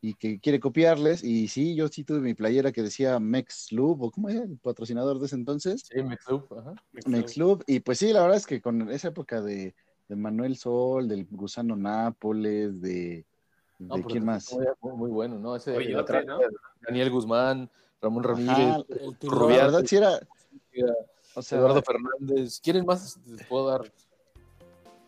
y 0.00 0.14
que 0.14 0.38
quiere 0.40 0.60
copiarles. 0.60 1.24
Y 1.24 1.48
sí, 1.48 1.74
yo 1.74 1.88
sí 1.88 2.04
tuve 2.04 2.20
mi 2.20 2.34
playera 2.34 2.72
que 2.72 2.82
decía 2.82 3.18
Mex 3.18 3.72
Lube, 3.72 4.06
o 4.06 4.10
¿cómo 4.10 4.28
era 4.28 4.42
el 4.42 4.58
patrocinador 4.58 5.18
de 5.18 5.26
ese 5.26 5.36
entonces? 5.36 5.84
Sí, 5.90 6.02
Mexup, 6.02 6.52
ajá. 6.52 6.74
Mex 7.06 7.36
Lube. 7.36 7.64
Y 7.66 7.80
pues 7.80 7.98
sí, 7.98 8.12
la 8.12 8.22
verdad 8.22 8.36
es 8.36 8.46
que 8.46 8.60
con 8.60 8.90
esa 8.90 9.08
época 9.08 9.40
de, 9.40 9.74
de 10.08 10.16
Manuel 10.16 10.56
Sol, 10.56 11.06
del 11.06 11.26
Gusano 11.30 11.76
Nápoles, 11.76 12.80
de, 12.80 13.24
No, 13.78 13.96
de 13.96 14.04
quién 14.04 14.24
más. 14.24 14.52
Muy, 14.80 14.92
muy 14.96 15.10
bueno, 15.10 15.38
¿no? 15.38 15.54
Ese 15.54 15.76
Oye, 15.76 15.94
otra- 15.94 16.22
¿no? 16.22 16.38
Daniel 16.80 17.10
Guzmán, 17.10 17.70
Ramón 18.00 18.24
Ramírez, 18.24 18.76
Tilón. 19.18 19.48
verdad 19.48 19.84
sí 19.84 19.96
era, 19.96 20.18
era 20.72 20.94
o 21.34 21.42
sea, 21.42 21.58
Eduardo 21.58 21.82
Fernández. 21.82 22.60
¿Quieren 22.60 22.86
más? 22.86 23.18
Les 23.26 23.44
puedo 23.46 23.68
dar. 23.68 23.92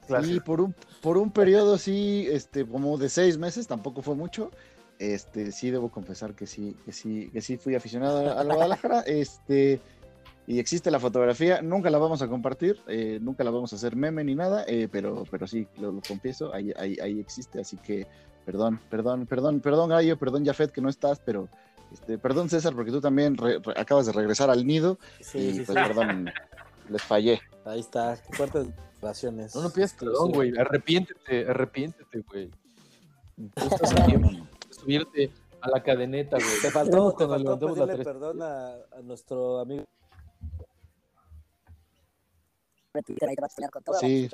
clases. 0.07 0.29
Sí, 0.29 0.41
por 0.41 0.61
un, 0.61 0.75
por 1.01 1.17
un 1.17 1.31
periodo 1.31 1.79
sí, 1.79 2.27
este, 2.31 2.67
como 2.67 2.99
de 2.99 3.09
seis 3.09 3.39
meses, 3.39 3.67
tampoco 3.67 4.03
fue 4.03 4.15
mucho. 4.15 4.51
Este, 4.99 5.51
sí 5.51 5.71
debo 5.71 5.89
confesar 5.91 6.35
que 6.35 6.47
sí, 6.47 6.77
que 6.85 6.93
sí, 6.93 7.31
que 7.33 7.41
sí 7.41 7.57
fui 7.57 7.75
aficionado 7.75 8.37
a 8.39 8.45
la 8.45 8.55
Guadalajara. 8.55 9.01
Este, 9.01 9.81
y 10.53 10.59
existe 10.59 10.91
la 10.91 10.99
fotografía, 10.99 11.63
nunca 11.63 11.91
la 11.91 11.99
vamos 11.99 12.23
a 12.23 12.29
compartir, 12.29 12.81
eh, 12.89 13.19
nunca 13.21 13.45
la 13.45 13.51
vamos 13.51 13.73
a 13.73 13.77
hacer 13.77 13.95
meme 13.97 14.25
ni 14.25 14.35
nada, 14.35 14.65
eh, 14.67 14.89
pero, 14.91 15.25
pero 15.31 15.47
sí, 15.47 15.67
lo, 15.79 15.93
lo 15.93 16.01
confieso, 16.07 16.53
ahí, 16.53 16.73
ahí, 16.77 16.97
ahí 17.01 17.21
existe, 17.21 17.61
así 17.61 17.77
que 17.77 18.07
perdón, 18.45 18.81
perdón, 18.91 19.27
perdón, 19.27 19.61
perdón 19.61 19.91
Gallo, 19.91 20.19
perdón 20.19 20.45
Jafet 20.45 20.73
que 20.73 20.81
no 20.81 20.89
estás, 20.89 21.21
pero 21.21 21.49
este, 21.93 22.19
perdón 22.19 22.49
César 22.49 22.75
porque 22.75 22.91
tú 22.91 23.01
también 23.01 23.37
re- 23.37 23.59
re- 23.59 23.75
acabas 23.77 24.07
de 24.07 24.13
regresar 24.13 24.51
al 24.51 24.67
nido 24.67 24.99
Sí, 25.21 25.39
y 25.39 25.53
sí, 25.53 25.63
pues 25.65 25.69
sí. 25.69 25.75
perdón, 25.75 26.31
les 26.89 27.03
fallé. 27.03 27.41
Ahí 27.65 27.81
está. 27.81 28.17
Fuertes 28.33 28.67
declaraciones. 28.95 29.55
No, 29.55 29.63
no 29.63 29.71
pidas 29.71 29.93
perdón, 29.95 30.33
güey. 30.33 30.53
Arrepiéntete, 30.59 31.49
arrepiéntete, 31.49 32.21
güey. 32.29 32.51
Estás 33.57 33.91
subirte 34.71 35.31
A 35.61 35.69
la 35.71 35.83
cadeneta, 35.83 36.37
güey. 36.37 36.61
Te 36.63 36.71
faltó, 36.71 37.11
te 37.13 37.27
Cuando 37.27 37.29
faltó 37.29 37.45
levantamos 37.45 37.79
la 37.79 37.85
pedirle 37.87 38.05
tres. 38.05 38.15
perdón 38.15 38.43
a, 38.43 38.69
a 38.99 39.03
nuestro 39.03 39.61
amigo. 39.61 39.85
Sí, 44.01 44.29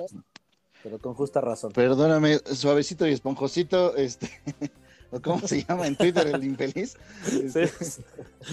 Pero 0.83 0.99
con 0.99 1.13
justa 1.13 1.41
razón. 1.41 1.71
perdóname, 1.73 2.37
suavecito 2.39 3.07
y 3.07 3.11
esponjosito, 3.13 3.95
este, 3.95 4.29
¿o 5.11 5.21
¿cómo 5.21 5.47
se 5.47 5.63
llama 5.63 5.87
en 5.87 5.95
Twitter 5.95 6.27
el 6.27 6.43
infeliz? 6.43 6.97
Este, 7.31 7.67
Sí, 7.67 8.01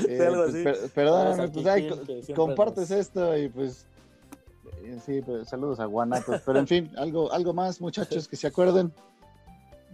eh, 0.09 0.27
algo 0.27 0.43
así. 0.43 0.63
per- 0.65 0.91
perdóname, 0.95 1.49
pues, 1.49 1.65
siempre 1.65 2.35
compartes 2.35 2.91
esto 2.91 3.37
y 3.37 3.49
pues, 3.49 3.87
eh, 4.83 4.99
sí, 5.05 5.21
pues, 5.23 5.49
saludos 5.49 5.81
a 5.81 5.85
Guanatos, 5.87 6.43
pero 6.45 6.59
en 6.59 6.67
fin, 6.67 6.91
algo, 6.97 7.33
algo 7.33 7.53
más, 7.53 7.81
muchachos, 7.81 8.27
que 8.29 8.37
se 8.37 8.47
acuerden. 8.47 8.93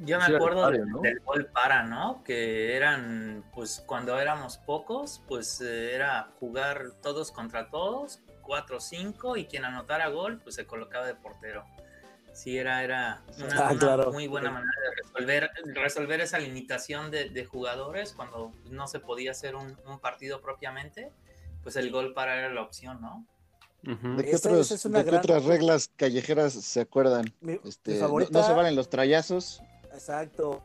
Yo 0.02 0.18
me 0.18 0.24
Sí, 0.26 0.34
acuerdo 0.34 0.62
padre, 0.62 0.78
de- 0.78 0.86
¿no? 0.86 1.00
del 1.02 1.20
gol 1.20 1.46
para, 1.52 1.82
¿no? 1.84 2.22
Que 2.24 2.74
eran, 2.74 3.44
pues 3.54 3.82
cuando 3.86 4.18
éramos 4.18 4.56
pocos, 4.58 5.22
pues 5.28 5.60
eh, 5.60 5.94
era 5.94 6.30
jugar 6.40 6.92
todos 7.02 7.30
contra 7.30 7.68
todos, 7.68 8.20
4-5, 8.42 9.38
y 9.38 9.44
quien 9.46 9.64
anotara 9.64 10.08
gol, 10.08 10.40
pues 10.42 10.54
se 10.56 10.66
colocaba 10.66 11.06
de 11.06 11.14
portero. 11.14 11.64
Sí, 12.32 12.56
era, 12.56 12.82
era 12.84 13.22
una, 13.38 13.68
Ah, 13.68 13.72
una 13.72 14.10
muy 14.10 14.28
buena 14.28 14.50
manera 14.50 14.70
de 14.88 15.02
resolver, 15.02 15.50
resolver 15.74 16.20
esa 16.20 16.38
limitación 16.38 17.10
de, 17.10 17.28
de 17.28 17.44
jugadores 17.44 18.12
cuando 18.12 18.52
no 18.70 18.86
se 18.86 19.00
podía 19.00 19.32
hacer 19.32 19.56
un, 19.56 19.76
un 19.86 19.98
partido 19.98 20.40
propiamente, 20.40 21.10
pues 21.64 21.74
el 21.76 21.90
gol 21.90 22.14
para 22.14 22.36
era 22.38 22.48
la 22.54 22.62
opción, 22.62 23.00
¿no? 23.00 23.26
¿De 23.82 24.24
qué, 24.24 24.32
Esa- 24.32 24.48
otros- 24.50 24.66
esa 24.66 24.74
es 24.74 24.84
una 24.84 24.98
de 24.98 25.04
qué 25.06 25.10
gran- 25.10 25.20
otras 25.24 25.44
reglas 25.46 25.90
callejeras 25.96 26.52
se 26.52 26.80
acuerdan? 26.82 27.32
Mi- 27.40 27.58
Este, 27.64 27.94
no- 27.94 28.00
favorita- 28.06 28.38
no, 28.40 28.46
se 28.46 28.52
valen 28.52 28.76
los 28.76 28.88
trayazos. 28.90 29.60
Exacto. 29.92 30.62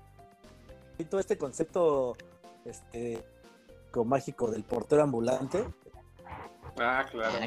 Y 0.98 1.06
todo 1.06 1.20
este 1.20 1.38
concepto 1.38 2.16
este 2.66 3.24
mágico 4.06 4.52
del 4.52 4.64
portero 4.64 5.02
ambulante. 5.04 5.66
Ah, 6.78 7.06
claro. 7.10 7.38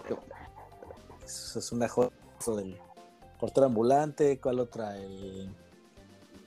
Eso 1.25 1.59
es 1.59 1.73
una 1.73 1.87
eso 1.87 2.57
del 2.57 2.79
portero 3.39 3.67
ambulante. 3.67 4.39
¿Cuál 4.41 4.61
otra? 4.61 4.97
El... 4.97 5.49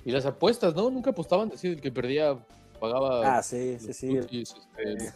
Y 0.04 0.12
las 0.12 0.26
apuestas, 0.26 0.74
¿no? 0.76 0.90
Nunca 0.90 1.12
apostaban, 1.12 1.50
decir, 1.50 1.74
el 1.74 1.82
que 1.82 1.92
perdía 1.92 2.38
pagaba. 2.80 3.38
Ah, 3.38 3.44
sí, 3.44 3.78
sí, 3.80 3.94
sí. 3.94 4.18
putis, 4.18 4.56
este, 4.78 5.14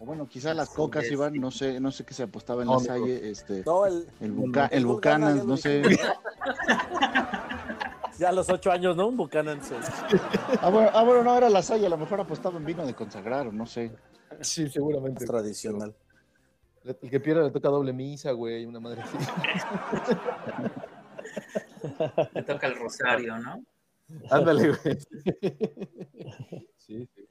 O 0.00 0.06
bueno, 0.06 0.26
quizá 0.26 0.54
las 0.54 0.70
cocas 0.70 1.04
Sí, 1.06 1.12
iban, 1.12 1.34
no 1.34 1.50
sé, 1.50 1.78
no 1.80 1.90
sé 1.92 2.04
qué 2.04 2.14
se 2.14 2.22
apostaba 2.22 2.62
en 2.62 2.68
No, 2.68 2.74
la 2.74 2.78
no. 2.80 2.84
salle, 2.86 3.30
este, 3.30 3.62
No, 3.66 3.84
el, 3.84 4.06
el, 4.20 4.32
Buca- 4.32 4.68
el 4.68 4.78
el 4.78 4.84
lo 4.84 5.44
no 5.44 5.56
sé. 5.58 5.82
ya 8.18 8.28
a 8.28 8.32
los 8.32 8.48
ocho 8.48 8.70
años, 8.70 8.96
¿no? 8.96 9.08
Un 9.08 9.16
Buchanan. 9.16 9.62
sí. 9.62 9.74
Ah 10.60 10.70
bueno, 10.70 10.90
ah, 10.92 11.02
bueno, 11.02 11.24
no 11.24 11.36
era 11.36 11.48
la 11.50 11.62
salle, 11.62 11.86
a 11.86 11.90
lo 11.90 11.98
mejor 11.98 12.20
apostaba 12.20 12.58
en 12.58 12.64
vino 12.64 12.86
de 12.86 12.94
consagrar, 12.94 13.48
o 13.48 13.52
no 13.52 13.66
sé. 13.66 13.92
Sí, 14.40 14.68
seguramente. 14.68 15.24
Es 15.24 15.30
tradicional. 15.30 15.94
El 16.84 17.10
que 17.10 17.20
pierde 17.20 17.44
le 17.44 17.50
toca 17.50 17.68
doble 17.68 17.92
misa, 17.92 18.32
güey, 18.32 18.66
una 18.66 18.80
madre 18.80 19.02
así. 19.02 19.16
Le 22.34 22.42
toca 22.42 22.66
el 22.66 22.76
rosario, 22.76 23.38
¿no? 23.38 23.64
Ándale, 24.30 24.68
güey. 24.68 24.98
Sí, 26.76 27.08
sí. 27.14 27.28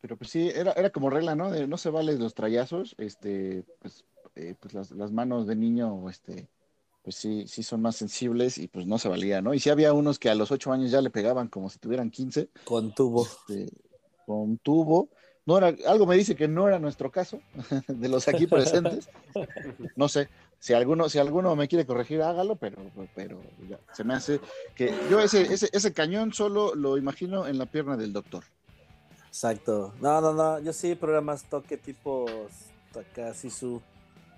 Pero 0.00 0.16
pues 0.16 0.30
sí, 0.30 0.50
era, 0.52 0.72
era 0.72 0.90
como 0.90 1.10
regla, 1.10 1.34
¿no? 1.34 1.50
De 1.50 1.66
no 1.66 1.76
se 1.76 1.90
valen 1.90 2.18
los 2.18 2.34
trayazos, 2.34 2.94
este, 2.98 3.64
pues, 3.80 4.04
eh, 4.34 4.54
pues 4.58 4.74
las, 4.74 4.90
las 4.90 5.12
manos 5.12 5.46
de 5.46 5.54
niño, 5.54 6.08
este, 6.08 6.48
pues 7.02 7.16
sí, 7.16 7.46
sí 7.48 7.62
son 7.62 7.82
más 7.82 7.96
sensibles 7.96 8.58
y 8.58 8.68
pues 8.68 8.86
no 8.86 8.98
se 8.98 9.08
valía, 9.08 9.42
¿no? 9.42 9.54
Y 9.54 9.60
sí 9.60 9.70
había 9.70 9.92
unos 9.92 10.18
que 10.18 10.30
a 10.30 10.34
los 10.34 10.50
ocho 10.50 10.72
años 10.72 10.90
ya 10.90 11.00
le 11.00 11.10
pegaban 11.10 11.48
como 11.48 11.68
si 11.68 11.78
tuvieran 11.78 12.10
15, 12.10 12.48
Con 12.64 12.94
tubo. 12.94 13.26
este, 13.26 13.68
con 14.26 14.58
tubo. 14.58 15.08
No 15.44 15.58
era, 15.58 15.74
algo 15.88 16.06
me 16.06 16.16
dice 16.16 16.36
que 16.36 16.46
no 16.46 16.68
era 16.68 16.78
nuestro 16.78 17.10
caso, 17.10 17.40
de 17.88 18.08
los 18.08 18.28
aquí 18.28 18.46
presentes. 18.46 19.08
No 19.96 20.08
sé, 20.08 20.28
si 20.60 20.74
alguno, 20.74 21.08
si 21.08 21.18
alguno 21.18 21.56
me 21.56 21.66
quiere 21.66 21.84
corregir, 21.84 22.22
hágalo, 22.22 22.54
pero, 22.56 22.78
pero 23.14 23.40
ya, 23.68 23.80
se 23.92 24.04
me 24.04 24.14
hace 24.14 24.38
que 24.76 24.94
yo 25.10 25.18
ese, 25.20 25.52
ese, 25.52 25.68
ese 25.72 25.92
cañón 25.92 26.32
solo 26.32 26.74
lo 26.74 26.96
imagino 26.96 27.46
en 27.48 27.58
la 27.58 27.66
pierna 27.66 27.96
del 27.96 28.12
doctor. 28.12 28.44
Exacto. 29.26 29.94
No, 30.00 30.20
no, 30.20 30.32
no. 30.32 30.60
Yo 30.60 30.72
sí, 30.72 30.96
más 31.22 31.44
toque 31.48 31.78
tipo 31.78 32.26
acá, 32.94 33.32
Sisu. 33.32 33.80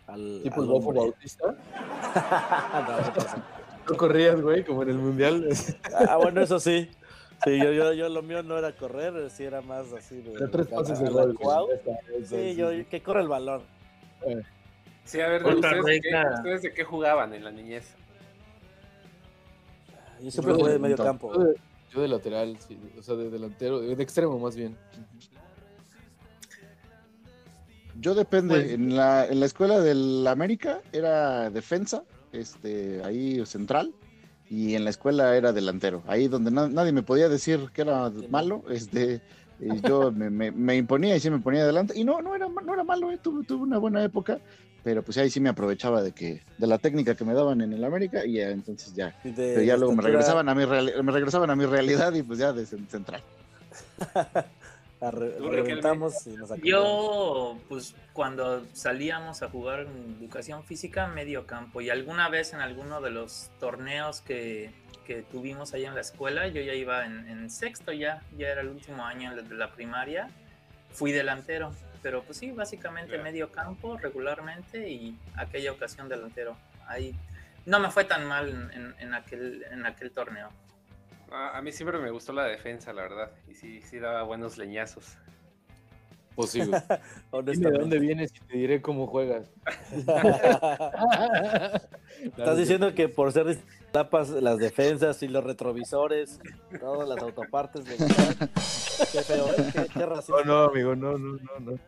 Al, 0.06 0.40
Tipo 0.42 0.56
el 0.56 0.62
al 0.62 0.68
Bofo 0.68 0.88
hombre. 0.88 1.02
Bautista. 1.02 1.54
No. 3.86 3.92
No 3.92 3.96
corrías, 3.96 4.40
güey, 4.40 4.64
como 4.64 4.82
en 4.82 4.90
el 4.90 4.96
mundial. 4.96 5.48
Ah, 6.08 6.16
bueno, 6.16 6.40
eso 6.40 6.58
sí. 6.58 6.88
Sí, 7.44 7.58
yo, 7.58 7.72
yo, 7.72 7.92
yo 7.92 8.08
lo 8.08 8.22
mío 8.22 8.42
no 8.42 8.56
era 8.56 8.72
correr, 8.72 9.30
sí 9.30 9.44
era 9.44 9.60
más 9.60 9.92
así 9.92 10.22
de. 10.22 10.38
De 10.38 10.48
tres 10.48 10.66
pases 10.68 10.98
de 10.98 11.10
gol. 11.10 11.36
Sí, 12.24 12.54
yo, 12.54 12.70
que 12.88 13.02
corre 13.02 13.20
el 13.20 13.28
balón. 13.28 13.62
Sí, 15.04 15.20
a 15.20 15.28
ver, 15.28 15.44
¿ustedes 15.44 15.84
de, 15.84 16.00
qué, 16.00 16.10
ustedes 16.34 16.62
de 16.62 16.72
qué 16.72 16.84
jugaban 16.84 17.34
en 17.34 17.44
la 17.44 17.50
niñez? 17.50 17.94
Yo 20.22 20.30
siempre 20.30 20.54
jugué 20.54 20.72
de 20.72 20.78
medio 20.78 20.96
yo 20.96 21.04
campo. 21.04 21.34
Yo 21.34 21.40
de, 21.40 21.54
yo 21.92 22.00
de 22.00 22.08
lateral, 22.08 22.56
sí, 22.66 22.78
o 22.98 23.02
sea, 23.02 23.14
de 23.16 23.28
delantero, 23.28 23.80
de 23.80 24.02
extremo 24.02 24.38
más 24.38 24.56
bien. 24.56 24.74
Yo 28.00 28.14
depende, 28.14 28.54
Pues- 28.60 28.70
en, 28.72 28.96
la, 28.96 29.26
en 29.26 29.40
la 29.40 29.46
escuela 29.46 29.80
del 29.80 30.26
América 30.26 30.80
era 30.92 31.50
defensa, 31.50 32.02
este, 32.32 33.02
ahí 33.04 33.44
central, 33.46 33.92
y 34.50 34.74
en 34.74 34.84
la 34.84 34.90
escuela 34.90 35.36
era 35.36 35.52
delantero. 35.52 36.02
Ahí 36.06 36.28
donde 36.28 36.50
na- 36.50 36.68
nadie 36.68 36.92
me 36.92 37.02
podía 37.02 37.28
decir 37.28 37.70
que 37.72 37.82
era 37.82 38.10
malo, 38.30 38.62
este, 38.70 39.22
y 39.60 39.80
yo 39.88 40.12
me, 40.12 40.30
me- 40.30 40.50
me 40.50 40.76
imponía 40.76 41.16
y 41.16 41.20
sí 41.20 41.30
me 41.30 41.38
ponía 41.38 41.62
adelante. 41.62 41.94
Y 41.96 42.04
no, 42.04 42.20
no 42.20 42.34
era, 42.34 42.48
no 42.48 42.74
era 42.74 42.84
malo, 42.84 43.10
eh, 43.10 43.18
tuve, 43.22 43.44
tuve 43.44 43.62
una 43.62 43.78
buena 43.78 44.02
época, 44.04 44.38
pero 44.82 45.02
pues 45.02 45.16
ahí 45.16 45.30
sí 45.30 45.40
me 45.40 45.48
aprovechaba 45.48 46.02
de 46.02 46.12
que, 46.12 46.42
de 46.58 46.66
la 46.66 46.76
técnica 46.78 47.14
que 47.14 47.24
me 47.24 47.32
daban 47.32 47.60
en 47.62 47.72
el 47.72 47.84
América, 47.84 48.26
y 48.26 48.34
ya, 48.34 48.50
entonces 48.50 48.92
ya, 48.94 49.14
de 49.24 49.32
pero 49.32 49.62
ya 49.62 49.76
luego 49.76 49.94
me 49.94 50.02
regresaban 50.02 50.48
a 50.48 50.54
mi 50.54 50.66
me 50.66 51.12
regresaban 51.12 51.48
a 51.50 51.56
mi 51.56 51.64
realidad 51.64 52.12
y 52.12 52.22
pues 52.22 52.38
ya 52.38 52.52
de 52.52 52.64
cen- 52.66 52.86
central. 55.10 55.30
arre- 55.32 55.36
Tú, 55.38 55.50
reventamos 55.50 56.26
y 56.26 56.30
nos 56.30 56.50
acabamos. 56.50 56.64
Yo, 56.68 57.58
pues 57.68 57.94
cuando 58.12 58.64
salíamos 58.72 59.42
a 59.42 59.48
jugar 59.48 59.80
en 59.80 60.16
educación 60.20 60.64
física, 60.64 61.06
medio 61.08 61.46
campo, 61.46 61.80
y 61.80 61.90
alguna 61.90 62.28
vez 62.28 62.52
en 62.52 62.60
alguno 62.60 63.00
de 63.00 63.10
los 63.10 63.50
torneos 63.60 64.20
que, 64.20 64.70
que 65.06 65.22
tuvimos 65.22 65.74
ahí 65.74 65.84
en 65.84 65.94
la 65.94 66.00
escuela, 66.00 66.46
yo 66.48 66.60
ya 66.62 66.74
iba 66.74 67.04
en, 67.06 67.28
en 67.28 67.50
sexto, 67.50 67.92
ya, 67.92 68.22
ya 68.38 68.48
era 68.48 68.60
el 68.62 68.68
último 68.68 69.04
año 69.04 69.34
de 69.34 69.42
la 69.54 69.72
primaria, 69.72 70.28
fui 70.92 71.12
delantero, 71.12 71.72
pero 72.02 72.22
pues 72.22 72.38
sí, 72.38 72.50
básicamente 72.52 73.16
Ya. 73.16 73.22
medio 73.22 73.50
campo 73.50 73.96
regularmente 73.98 74.88
y 74.90 75.18
aquella 75.36 75.72
ocasión 75.72 76.08
delantero. 76.08 76.56
Ahí 76.86 77.14
no 77.66 77.80
me 77.80 77.90
fue 77.90 78.04
tan 78.04 78.26
mal 78.26 78.48
en, 78.50 78.70
en- 78.72 78.94
en 78.98 79.14
aquel, 79.14 79.64
en 79.70 79.86
aquel 79.86 80.10
torneo. 80.10 80.50
A, 81.34 81.58
a 81.58 81.62
mí 81.62 81.72
siempre 81.72 81.98
me 81.98 82.10
gustó 82.10 82.32
la 82.32 82.44
defensa, 82.44 82.92
la 82.92 83.02
verdad. 83.02 83.32
Y 83.48 83.54
sí, 83.54 83.82
sí 83.82 83.98
daba 83.98 84.22
buenos 84.22 84.56
leñazos. 84.56 85.16
Pues 86.36 86.54
güey. 86.56 86.68
Dime 87.44 87.70
de 87.70 87.78
dónde 87.78 87.98
vienes 87.98 88.32
y 88.34 88.40
te 88.40 88.56
diré 88.58 88.82
cómo 88.82 89.06
juegas. 89.06 89.50
Estás 92.24 92.58
diciendo 92.58 92.94
que 92.94 93.08
por 93.08 93.32
ser 93.32 93.58
tapas 93.92 94.30
las 94.30 94.58
defensas 94.58 95.22
y 95.22 95.28
los 95.28 95.44
retrovisores, 95.44 96.40
todas 96.80 97.08
las 97.08 97.18
autopartes 97.18 97.84
de 97.84 97.96
Qué 97.96 99.22
feo, 99.22 99.46
¿eh? 99.48 99.66
qué, 99.72 99.86
qué 99.92 100.06
racista. 100.06 100.42
No, 100.44 100.64
no, 100.64 100.64
amigo, 100.70 100.96
no, 100.96 101.18
no, 101.18 101.36
no, 101.36 101.60
no. 101.60 101.78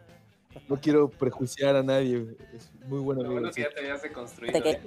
No 0.69 0.77
quiero 0.81 1.09
prejuiciar 1.11 1.77
a 1.77 1.83
nadie. 1.83 2.25
Es 2.55 2.71
muy 2.87 3.01
bueno 3.01 3.23
Lo 3.23 3.27
amigo. 3.29 3.41
bueno 3.43 3.49
que 3.49 3.55
sí. 3.55 3.63
ya 3.63 3.71
te 3.71 3.81
habías 3.81 4.03
deconstruido. 4.03 4.57
¿eh? 4.65 4.81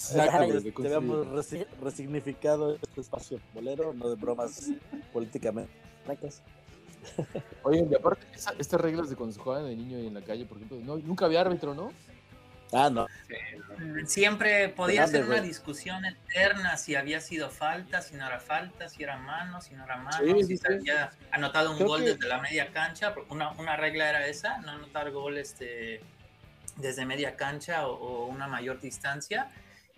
Exacto, 0.00 0.36
güey, 0.38 0.52
de 0.52 0.60
Te 0.62 0.72
construir. 0.72 0.96
habíamos 0.96 1.26
resi- 1.28 1.66
resignificado 1.82 2.74
este 2.74 3.00
espacio 3.00 3.40
bolero, 3.52 3.92
no 3.92 4.08
de 4.08 4.16
bromas 4.16 4.70
políticamente. 5.12 5.72
Oye, 7.62 7.86
y 7.90 7.94
aparte, 7.94 8.26
esa- 8.34 8.54
estas 8.58 8.80
reglas 8.80 9.10
de 9.10 9.16
cuando 9.16 9.34
se 9.34 9.40
juegan 9.40 9.64
de 9.66 9.76
niño 9.76 9.98
y 9.98 10.06
en 10.06 10.14
la 10.14 10.22
calle, 10.22 10.44
por 10.46 10.56
ejemplo, 10.58 10.78
no, 10.82 10.96
nunca 10.96 11.26
había 11.26 11.40
árbitro, 11.42 11.74
¿no? 11.74 11.92
Ah, 12.72 12.88
no. 12.88 13.06
Siempre 14.06 14.68
podía 14.68 15.04
ser 15.08 15.24
una 15.24 15.40
discusión 15.40 16.04
eterna 16.04 16.76
si 16.76 16.94
había 16.94 17.20
sido 17.20 17.50
falta, 17.50 18.00
si 18.00 18.14
no 18.14 18.24
era 18.26 18.38
falta, 18.38 18.88
si 18.88 19.02
era 19.02 19.16
mano, 19.16 19.60
si 19.60 19.74
no 19.74 19.84
era 19.84 19.96
mano, 19.96 20.18
Sí, 20.18 20.32
si 20.44 20.44
sí, 20.44 20.56
se 20.56 20.68
sí. 20.68 20.74
había 20.74 21.10
anotado 21.32 21.70
un 21.72 21.76
Creo 21.78 21.88
gol 21.88 22.00
que- 22.04 22.10
desde 22.14 22.28
la 22.28 22.40
media 22.40 22.70
cancha. 22.72 23.12
porque 23.12 23.32
Una, 23.32 23.50
una 23.52 23.76
regla 23.76 24.08
era 24.08 24.26
esa, 24.26 24.58
no 24.58 24.70
anotar 24.72 25.10
gol 25.10 25.36
este, 25.38 26.00
desde 26.76 27.04
media 27.06 27.34
cancha 27.36 27.88
o, 27.88 27.94
o 27.94 28.26
una 28.26 28.46
mayor 28.46 28.80
distancia. 28.80 29.48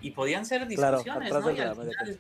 Y 0.03 0.11
podían 0.11 0.45
ser 0.45 0.67
Claro, 0.69 0.99
discusiones, 0.99 1.29
final- 1.31 2.19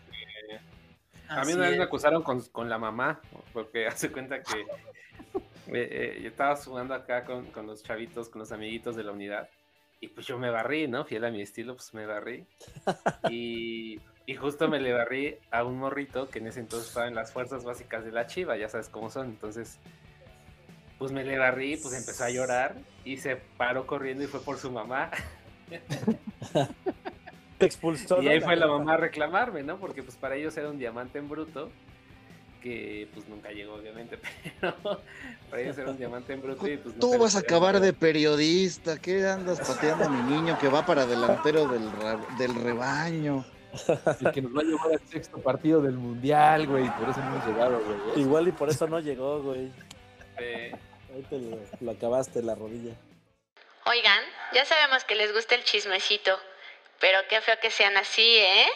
A 1.29 1.45
mí 1.45 1.53
una 1.53 1.69
vez 1.69 1.79
me 1.79 1.85
acusaron 1.85 2.23
con, 2.23 2.41
con 2.49 2.69
la 2.69 2.79
mamá, 2.79 3.21
porque 3.53 3.87
hace 3.89 4.11
cuenta 4.13 4.43
que 4.43 4.61
eh, 4.61 4.65
eh, 5.73 6.21
yo 6.23 6.29
estaba 6.29 6.55
jugando 6.57 6.95
acá 6.95 7.25
con, 7.25 7.47
con 7.47 7.67
los 7.67 7.83
chavitos, 7.83 8.29
con 8.29 8.41
los 8.41 8.53
amiguitos 8.53 8.97
de 8.97 9.05
la 9.05 9.13
unidad, 9.13 9.49
Y 10.01 10.09
pues 10.09 10.27
yo 10.27 10.39
me 10.39 10.51
barrí, 10.51 10.89
¿no? 10.89 11.05
Fiel 11.05 11.25
a 11.25 11.31
mi 11.31 11.41
estilo, 11.43 11.75
pues 11.77 11.93
me 11.95 12.07
barrí. 12.07 12.45
Y, 13.31 14.01
y 14.27 14.35
justo 14.37 14.69
me 14.69 14.79
le 14.81 14.93
barrí 14.93 15.37
a 15.51 15.65
un 15.65 15.79
morrito 15.79 16.29
que 16.29 16.39
en 16.41 16.47
ese 16.49 16.61
entonces 16.61 16.89
estaba 16.89 17.09
en 17.09 17.15
las 17.15 17.33
fuerzas 17.33 17.65
básicas 17.65 18.05
de 18.05 18.13
la 18.13 18.27
chiva, 18.27 18.57
ya 18.57 18.69
sabes 18.69 18.89
cómo 18.89 19.11
son. 19.11 19.27
Entonces, 19.29 19.79
pues 20.99 21.11
me 21.13 21.25
le 21.25 21.39
barrí, 21.39 21.77
pues 21.77 21.95
empezó 21.95 22.25
a 22.25 22.31
llorar 22.31 22.77
y 23.05 23.17
se 23.17 23.37
paró 23.37 23.87
corriendo 23.87 24.23
y 24.25 24.27
fue 24.27 24.41
por 24.41 24.59
su 24.59 24.71
mamá. 24.71 25.11
Te 27.63 27.67
expulsó. 27.67 28.21
Y 28.21 28.27
ahí 28.27 28.41
fue 28.41 28.57
la 28.57 28.67
mamá 28.67 28.95
a 28.95 28.97
reclamarme, 28.97 29.63
¿no? 29.63 29.79
Porque 29.79 30.03
pues 30.03 30.17
para 30.17 30.35
ellos 30.35 30.57
era 30.57 30.69
un 30.69 30.81
diamante 30.81 31.21
en 31.21 31.29
bruto, 31.29 31.71
que 32.61 33.07
pues 33.15 33.29
nunca 33.29 33.53
llegó 33.53 33.75
obviamente, 33.75 34.19
pero 34.61 34.75
para 35.49 35.63
ellos 35.63 35.79
era 35.79 35.93
un 35.93 35.97
diamante 35.97 36.33
en 36.33 36.43
bruto 36.43 36.67
y 36.67 36.77
pues 36.77 36.97
no 36.97 37.01
Tú 37.01 37.19
vas 37.19 37.37
a 37.37 37.39
acabar 37.39 37.79
de 37.79 37.93
periodista. 37.93 38.99
¿Qué 38.99 39.25
andas 39.25 39.61
pateando 39.61 40.07
a 40.07 40.09
mi 40.09 40.35
niño 40.35 40.59
que 40.59 40.67
va 40.67 40.85
para 40.85 41.07
delantero 41.07 41.69
del, 41.69 41.89
del 42.37 42.55
rebaño? 42.61 43.45
El 44.21 44.33
que 44.33 44.43
nos 44.43 44.57
va 44.57 44.63
a 44.63 44.65
llevar 44.65 44.93
al 44.95 45.09
sexto 45.09 45.39
partido 45.39 45.81
del 45.81 45.95
mundial, 45.95 46.67
güey. 46.67 46.91
Por 46.99 47.11
eso 47.11 47.21
no 47.21 47.37
hemos 47.37 47.47
llegado, 47.47 47.81
güey. 47.81 48.21
Igual 48.21 48.49
y 48.49 48.53
por 48.53 48.69
eso 48.71 48.89
no 48.89 48.99
llegó, 48.99 49.41
güey. 49.41 49.71
Eh, 50.39 50.73
Ahí 51.15 51.23
te 51.29 51.39
lo, 51.39 51.59
lo 51.81 51.91
acabaste 51.93 52.43
la 52.43 52.55
rodilla. 52.55 52.95
Oigan, 53.85 54.23
ya 54.55 54.65
sabemos 54.65 55.05
que 55.05 55.15
les 55.15 55.33
gusta 55.35 55.55
el 55.55 55.65
chismecito, 55.65 56.39
pero 57.03 57.19
qué 57.29 57.41
feo 57.41 57.57
que 57.61 57.71
sean 57.71 57.97
así, 57.97 58.23
¿eh? 58.39 58.67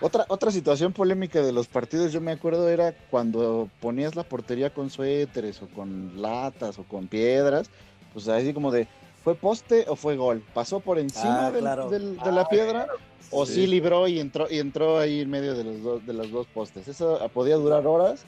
Otra, 0.00 0.26
otra 0.28 0.50
situación 0.50 0.92
polémica 0.92 1.40
de 1.40 1.52
los 1.52 1.68
partidos, 1.68 2.12
yo 2.12 2.20
me 2.20 2.30
acuerdo, 2.32 2.68
era 2.68 2.92
cuando 3.10 3.70
ponías 3.80 4.14
la 4.14 4.24
portería 4.24 4.68
con 4.70 4.90
suéteres 4.90 5.62
o 5.62 5.68
con 5.68 6.20
latas 6.20 6.78
o 6.78 6.84
con 6.84 7.08
piedras, 7.08 7.70
pues 8.12 8.28
así 8.28 8.52
como 8.52 8.70
de, 8.70 8.86
¿fue 9.24 9.34
poste 9.34 9.86
o 9.88 9.96
fue 9.96 10.16
gol? 10.16 10.44
¿Pasó 10.52 10.80
por 10.80 10.98
encima 10.98 11.46
Ah, 11.46 11.50
del- 11.50 11.62
claro. 11.62 11.88
del- 11.88 12.18
de 12.18 12.30
la 12.32 12.46
piedra 12.46 12.86
o 13.30 13.46
Sí. 13.46 13.54
sí. 13.54 13.66
libró 13.66 14.06
y 14.06 14.20
entró 14.20 14.46
y 14.50 14.58
entró 14.58 14.98
ahí 14.98 15.22
en 15.22 15.30
medio 15.30 15.54
de 15.54 15.64
los 15.64 15.82
dos, 15.82 16.06
de 16.06 16.12
los 16.12 16.30
dos 16.30 16.46
postes? 16.48 16.86
Eso 16.88 17.18
podía 17.32 17.56
durar 17.56 17.86
horas 17.86 18.26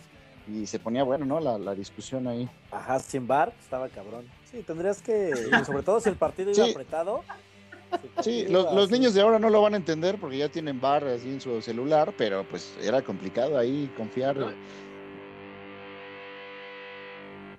y 0.48 0.66
se 0.66 0.78
ponía 0.78 1.02
bueno, 1.04 1.24
¿no? 1.26 1.40
La, 1.40 1.58
la 1.58 1.74
discusión 1.74 2.26
ahí. 2.26 2.48
Ajá, 2.70 2.98
sin 2.98 3.26
bar, 3.26 3.52
estaba 3.60 3.88
cabrón. 3.88 4.24
Sí, 4.50 4.62
tendrías 4.62 5.02
que, 5.02 5.32
sobre 5.66 5.82
todo 5.82 6.00
si 6.00 6.08
el 6.08 6.16
partido 6.16 6.50
iba 6.50 6.64
Sí. 6.64 6.70
apretado. 6.72 7.22
Sí, 8.20 8.46
los, 8.48 8.72
los 8.74 8.90
niños 8.90 9.14
de 9.14 9.22
ahora 9.22 9.38
no 9.38 9.48
lo 9.50 9.62
van 9.62 9.74
a 9.74 9.76
entender 9.78 10.18
porque 10.20 10.36
ya 10.38 10.48
tienen 10.50 10.78
bar 10.80 11.04
así 11.04 11.28
en 11.30 11.40
su 11.40 11.60
celular, 11.62 12.12
pero 12.18 12.44
pues 12.48 12.76
era 12.82 13.00
complicado 13.02 13.56
ahí 13.56 13.90
confiar. 13.96 14.36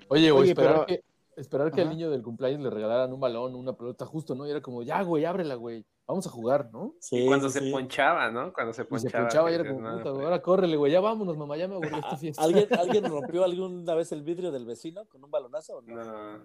Oye, 0.08 0.32
o 0.32 0.38
Oye, 0.38 0.50
esperar 0.52 0.74
pero- 0.74 0.86
que, 0.86 1.04
esperar 1.40 1.72
que 1.72 1.82
al 1.82 1.88
Ajá. 1.88 1.96
niño 1.96 2.10
del 2.10 2.22
cumpleaños 2.24 2.62
le 2.62 2.70
regalaran 2.70 3.14
un 3.14 3.20
balón, 3.20 3.56
una 3.56 3.74
pelota 3.74 4.06
justo, 4.06 4.36
¿no? 4.36 4.48
Y 4.48 4.52
era 4.52 4.62
como, 4.62 4.84
ya, 4.84 5.02
güey, 5.04 5.26
ábrela, 5.26 5.56
güey. 5.56 5.86
Vamos 6.10 6.26
a 6.26 6.30
jugar, 6.32 6.72
¿no? 6.74 6.96
Sí, 7.00 7.18
y 7.18 7.28
cuando 7.28 7.50
sí, 7.50 7.60
se 7.60 7.66
sí. 7.66 7.72
ponchaba, 7.72 8.32
¿no? 8.32 8.52
Cuando 8.52 8.74
se 8.74 8.82
Y 8.82 8.86
se 8.86 8.90
ponchaba. 8.90 9.26
ponchaba 9.26 9.52
y 9.52 9.54
era 9.54 9.64
como, 9.68 9.80
"No, 9.82 9.98
puta, 10.00 10.12
pues". 10.12 10.24
ahora 10.26 10.42
córrele, 10.42 10.76
güey, 10.76 10.92
ya 10.92 11.00
vámonos, 11.02 11.38
mamá, 11.38 11.56
ya 11.56 11.68
me 11.68 11.76
aburrió 11.76 11.98
esta 11.98 12.18
fiesta. 12.18 12.42
¿Alguien, 12.44 12.68
¿Alguien 12.80 13.04
rompió 13.12 13.44
alguna 13.44 13.94
vez 13.94 14.12
el 14.12 14.24
vidrio 14.24 14.52
del 14.52 14.66
vecino 14.66 15.06
con 15.06 15.24
un 15.24 15.30
balonazo 15.30 15.78
o 15.78 15.82
no? 15.84 16.04
No, 16.04 16.40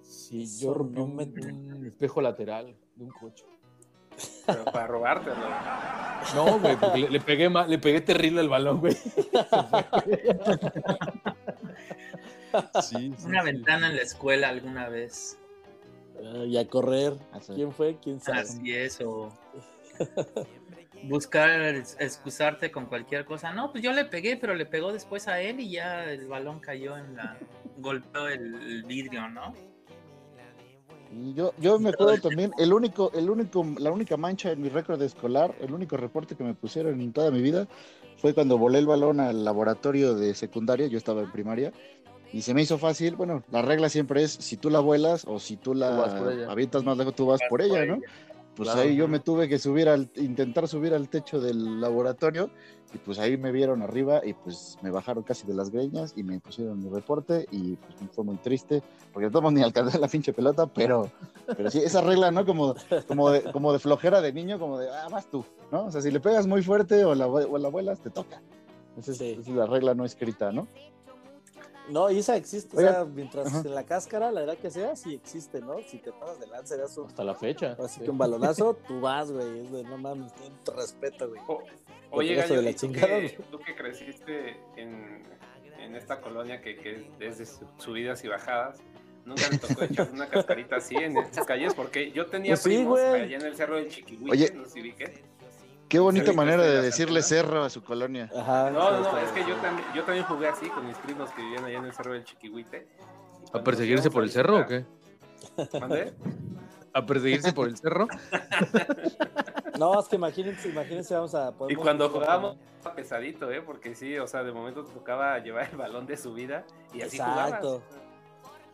Sí, 0.00 0.44
Eso 0.44 0.64
yo 0.68 0.74
rompí 0.74 0.96
no 0.98 1.04
un, 1.04 1.16
me- 1.16 1.24
un 1.24 1.84
espejo 1.86 2.22
lateral 2.22 2.74
de 2.96 3.04
un 3.04 3.10
coche. 3.10 3.44
pero 4.46 4.64
para 4.66 4.86
robártelo. 4.86 5.36
No, 6.34 6.58
güey, 6.60 6.76
porque 6.76 6.98
le, 7.00 7.10
le 7.10 7.20
pegué 7.20 7.50
ma- 7.50 7.66
le 7.66 7.78
pegué 7.78 8.00
terrible 8.00 8.40
al 8.40 8.48
balón, 8.48 8.80
güey. 8.80 8.94
sí, 12.80 13.12
sí, 13.18 13.26
Una 13.26 13.40
sí. 13.40 13.46
ventana 13.46 13.88
en 13.90 13.96
la 13.96 14.02
escuela 14.02 14.48
alguna 14.48 14.88
vez. 14.88 15.38
Ah, 16.22 16.44
y 16.44 16.56
a 16.56 16.66
correr. 16.68 17.14
Así. 17.32 17.52
¿Quién 17.54 17.72
fue? 17.72 17.96
¿Quién 18.02 18.20
sabe? 18.20 18.40
Así 18.40 18.74
es, 18.74 19.00
o 19.00 19.32
buscar 21.04 21.74
excusarte 21.98 22.70
con 22.70 22.86
cualquier 22.86 23.24
cosa. 23.24 23.52
No, 23.52 23.72
pues 23.72 23.82
yo 23.82 23.92
le 23.92 24.04
pegué, 24.04 24.36
pero 24.36 24.54
le 24.54 24.66
pegó 24.66 24.92
después 24.92 25.28
a 25.28 25.40
él 25.40 25.60
y 25.60 25.70
ya 25.70 26.04
el 26.04 26.26
balón 26.26 26.60
cayó 26.60 26.96
en 26.96 27.16
la. 27.16 27.38
golpeó 27.78 28.28
el, 28.28 28.54
el 28.54 28.82
vidrio, 28.84 29.28
¿no? 29.28 29.54
Y 31.16 31.34
yo, 31.34 31.52
yo 31.58 31.78
me 31.78 31.90
acuerdo 31.90 32.28
también, 32.28 32.52
el 32.58 32.72
único, 32.72 33.12
el 33.14 33.30
único, 33.30 33.64
la 33.78 33.92
única 33.92 34.16
mancha 34.16 34.50
en 34.50 34.60
mi 34.60 34.68
récord 34.68 35.00
escolar, 35.00 35.54
el 35.60 35.72
único 35.72 35.96
reporte 35.96 36.34
que 36.34 36.42
me 36.42 36.54
pusieron 36.54 37.00
en 37.00 37.12
toda 37.12 37.30
mi 37.30 37.40
vida 37.40 37.68
fue 38.16 38.34
cuando 38.34 38.58
volé 38.58 38.78
el 38.78 38.86
balón 38.86 39.20
al 39.20 39.44
laboratorio 39.44 40.14
de 40.14 40.34
secundaria, 40.34 40.86
yo 40.86 40.98
estaba 40.98 41.22
en 41.22 41.30
primaria, 41.30 41.72
y 42.34 42.42
se 42.42 42.52
me 42.52 42.62
hizo 42.62 42.78
fácil, 42.78 43.14
bueno, 43.14 43.42
la 43.50 43.62
regla 43.62 43.88
siempre 43.88 44.22
es, 44.22 44.32
si 44.32 44.56
tú 44.56 44.68
la 44.68 44.80
vuelas 44.80 45.24
o 45.26 45.38
si 45.38 45.56
tú 45.56 45.70
Tú 45.72 45.74
la 45.74 46.32
ella. 46.32 46.50
avientas 46.50 46.82
más 46.84 46.96
lejos, 46.98 47.14
tú 47.14 47.26
vas 47.26 47.40
por 47.48 47.62
ella, 47.62 47.84
¿no? 47.86 48.00
Pues 48.56 48.68
Claro. 48.70 48.82
ahí 48.88 48.94
yo 48.96 49.08
me 49.08 49.18
tuve 49.20 49.48
que 49.48 49.58
subir 49.58 49.88
al, 49.88 50.10
intentar 50.16 50.66
subir 50.68 50.94
al 50.94 51.08
techo 51.08 51.40
del 51.40 51.80
laboratorio, 51.80 52.50
y 52.92 52.98
pues 52.98 53.18
ahí 53.18 53.36
me 53.36 53.50
vieron 53.50 53.82
arriba 53.82 54.20
y 54.24 54.32
pues 54.34 54.78
me 54.82 54.90
bajaron 54.90 55.22
casi 55.24 55.46
de 55.46 55.54
las 55.54 55.70
greñas 55.70 56.12
y 56.16 56.22
me 56.22 56.38
pusieron 56.40 56.78
mi 56.80 56.88
reporte 56.88 57.46
y 57.50 57.74
pues 57.76 57.94
fue 58.12 58.24
muy 58.24 58.36
triste, 58.36 58.82
porque 59.12 59.30
todos 59.30 59.52
ni 59.52 59.62
alcancé 59.62 59.98
la 59.98 60.06
pinche 60.08 60.32
pelota, 60.32 60.66
pero, 60.66 61.10
pero 61.56 61.70
sí, 61.70 61.78
esa 61.80 62.00
regla, 62.00 62.30
¿no? 62.30 62.44
Como, 62.46 62.74
como, 63.08 63.30
de, 63.30 63.42
como 63.52 63.72
de 63.72 63.78
flojera 63.80 64.20
de 64.20 64.32
niño, 64.32 64.58
como 64.60 64.78
de, 64.78 64.88
ah, 64.90 65.08
vas 65.10 65.28
tú, 65.30 65.44
¿no? 65.72 65.86
O 65.86 65.90
sea, 65.90 66.00
si 66.00 66.10
le 66.12 66.20
pegas 66.20 66.46
muy 66.46 66.62
fuerte 66.62 67.04
o 67.04 67.14
la, 67.14 67.26
o 67.28 67.58
la 67.58 67.68
vuelas, 67.68 68.00
te 68.00 68.10
toca. 68.10 68.40
Esa 68.96 69.10
es, 69.12 69.18
Sí. 69.18 69.36
esa 69.40 69.50
es 69.50 69.56
la 69.56 69.66
regla 69.66 69.94
no 69.94 70.04
escrita, 70.04 70.52
¿no? 70.52 70.68
No, 71.90 72.10
y 72.10 72.18
esa 72.18 72.36
existe. 72.36 72.76
O 72.76 72.80
sea, 72.80 73.04
mientras 73.04 73.46
ajá. 73.48 73.60
en 73.60 73.74
la 73.74 73.84
cáscara, 73.84 74.30
la 74.32 74.42
edad 74.44 74.56
que 74.56 74.70
sea, 74.70 74.96
sí 74.96 75.14
existe, 75.14 75.60
¿no? 75.60 75.78
Si 75.82 75.98
te 75.98 76.12
pasas 76.12 76.40
de 76.40 76.46
lanza, 76.46 76.76
un, 77.00 77.06
Hasta 77.06 77.24
la 77.24 77.34
fecha. 77.34 77.76
así 77.78 77.98
Sí. 77.98 78.04
que 78.04 78.10
un 78.10 78.18
balonazo, 78.18 78.74
tú 78.88 79.00
vas, 79.00 79.30
güey. 79.30 79.60
Es 79.66 79.70
de 79.72 79.82
no 79.84 79.98
mames, 79.98 80.32
ten 80.34 80.52
respeto, 80.76 81.28
güey. 81.28 81.40
O- 81.46 81.62
Oye, 82.10 82.34
Gallo, 82.36 82.56
de 82.56 82.62
la 82.62 82.70
¿y 82.70 82.74
tú 82.74 82.80
chingada, 82.86 83.20
que, 83.20 83.38
tú 83.50 83.58
que 83.58 83.74
creciste 83.74 84.56
en, 84.76 85.24
en 85.80 85.94
esta 85.96 86.20
colonia 86.20 86.60
que, 86.62 86.76
que 86.76 87.10
es 87.20 87.38
de 87.38 87.44
su- 87.46 87.66
subidas 87.76 88.22
y 88.24 88.28
bajadas, 88.28 88.78
¿nunca 89.24 89.42
le 89.50 89.58
tocó 89.58 89.82
echar 89.84 90.10
una 90.12 90.28
cascarita 90.28 90.76
así 90.76 90.94
en 90.96 91.16
estas 91.18 91.44
calles? 91.44 91.74
Porque 91.74 92.12
yo 92.12 92.26
tenía 92.26 92.52
Pues 92.52 92.62
sí, 92.62 92.68
primos 92.68 93.00
güey. 93.00 93.22
allá 93.22 93.36
en 93.38 93.46
el 93.46 93.56
cerro 93.56 93.76
del 93.76 93.88
Chiquihuite, 93.88 94.30
Oye. 94.30 94.52
no 94.54 94.64
sé 94.64 94.70
si. 94.80 94.92
Qué 94.92 95.24
bonita 96.02 96.26
Cerrito 96.26 96.36
manera 96.36 96.62
de 96.62 96.82
decirle 96.82 97.22
cerro 97.22 97.62
a 97.64 97.70
su 97.70 97.82
colonia. 97.82 98.30
Ajá. 98.36 98.70
No, 98.70 98.90
no, 99.00 99.18
es 99.18 99.30
que 99.32 99.40
yo 99.40 99.54
también, 99.56 99.86
yo 99.94 100.02
también 100.04 100.24
jugué 100.26 100.48
así 100.48 100.68
con 100.70 100.86
mis 100.86 100.96
primos 100.98 101.30
que 101.30 101.42
vivían 101.42 101.64
allá 101.64 101.78
en 101.78 101.84
el 101.84 101.92
cerro 101.92 102.12
del 102.12 102.24
Chiquihuite. 102.24 102.86
¿A 103.52 103.62
perseguirse 103.62 104.10
por 104.10 104.22
el 104.24 104.30
cerro 104.30 104.60
o 104.60 104.66
qué? 104.66 104.84
¿Mande? 105.80 106.14
¿A 106.92 107.04
perseguirse 107.06 107.52
por 107.52 107.68
el 107.68 107.76
cerro? 107.76 108.08
No, 109.78 109.98
es 109.98 110.06
que 110.06 110.14
imagínense, 110.16 110.68
imagínense, 110.68 111.14
vamos 111.14 111.34
a. 111.34 111.52
Y 111.68 111.74
cuando 111.74 112.08
jugábamos 112.08 112.56
estaba 112.76 112.94
pesadito, 112.94 113.50
¿eh? 113.50 113.60
Porque 113.60 113.94
sí, 113.94 114.16
o 114.18 114.26
sea, 114.26 114.44
de 114.44 114.52
momento 114.52 114.84
te 114.84 114.92
tocaba 114.92 115.38
llevar 115.38 115.68
el 115.70 115.76
balón 115.76 116.06
de 116.06 116.16
subida 116.16 116.64
y 116.92 117.02
así 117.02 117.16
Exacto. 117.16 117.80
jugabas. 117.80 117.82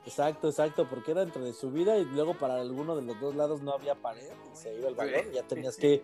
Exacto, 0.04 0.48
exacto, 0.48 0.86
porque 0.88 1.12
era 1.12 1.22
entre 1.22 1.42
de 1.42 1.52
subida 1.52 1.96
y 1.96 2.04
luego 2.06 2.34
para 2.34 2.56
alguno 2.60 2.96
de 2.96 3.02
los 3.02 3.20
dos 3.20 3.34
lados 3.34 3.62
no 3.62 3.72
había 3.72 3.94
pared 3.94 4.30
y 4.52 4.56
se 4.56 4.74
iba 4.74 4.88
el 4.88 4.94
balón, 4.94 5.20
Sí. 5.24 5.30
ya 5.34 5.42
tenías 5.44 5.76
que... 5.76 6.02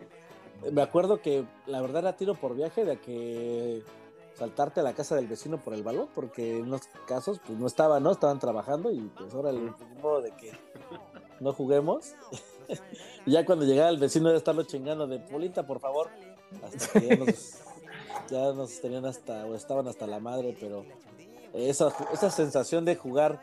Me 0.73 0.83
acuerdo 0.83 1.21
que 1.21 1.45
la 1.67 1.81
verdad 1.81 2.03
era 2.03 2.17
tiro 2.17 2.35
por 2.35 2.55
viaje 2.55 2.85
de 2.85 2.99
que 2.99 3.83
saltarte 4.35 4.81
a 4.81 4.83
la 4.83 4.95
casa 4.95 5.15
del 5.15 5.27
vecino 5.27 5.59
por 5.59 5.75
el 5.75 5.83
balón, 5.83 6.09
porque 6.15 6.59
en 6.59 6.65
unos 6.65 6.83
casos 7.07 7.41
pues 7.45 7.59
no 7.59 7.67
estaban, 7.67 8.03
¿no? 8.03 8.11
Estaban 8.11 8.39
trabajando 8.39 8.91
y 8.91 9.01
pues 9.17 9.33
ahora 9.35 9.51
el 9.51 9.73
modo 10.03 10.21
de 10.23 10.33
que 10.33 10.53
no 11.41 11.53
juguemos. 11.53 12.15
y 13.27 13.33
ya 13.33 13.45
cuando 13.45 13.65
llegaba 13.65 13.89
el 13.89 13.99
vecino 13.99 14.31
de 14.31 14.37
estarlo 14.37 14.65
chingando 14.65 15.07
de 15.07 15.19
Polita, 15.19 15.67
por 15.67 15.81
favor, 15.81 16.09
hasta 16.63 17.01
que 17.01 17.09
ya 17.09 17.17
nos, 17.17 17.59
ya 18.31 18.53
nos 18.53 18.81
tenían 18.81 19.07
hasta, 19.07 19.47
o 19.47 19.55
estaban 19.55 19.89
hasta 19.89 20.07
la 20.07 20.21
madre, 20.21 20.57
pero 20.59 20.85
esa, 21.55 21.93
esa 22.13 22.31
sensación 22.31 22.85
de 22.85 22.97
jugar 22.97 23.41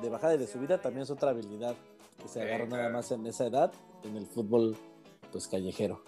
de 0.00 0.08
bajada 0.08 0.34
y 0.34 0.38
de 0.38 0.46
subida 0.46 0.80
también 0.80 1.02
es 1.02 1.10
otra 1.10 1.30
habilidad 1.30 1.74
que 2.22 2.28
se 2.28 2.42
agarra 2.42 2.66
nada 2.66 2.88
más 2.90 3.10
en 3.10 3.26
esa 3.26 3.46
edad 3.46 3.72
en 4.04 4.16
el 4.16 4.26
fútbol 4.26 4.76
pues 5.32 5.46
callejero. 5.48 6.00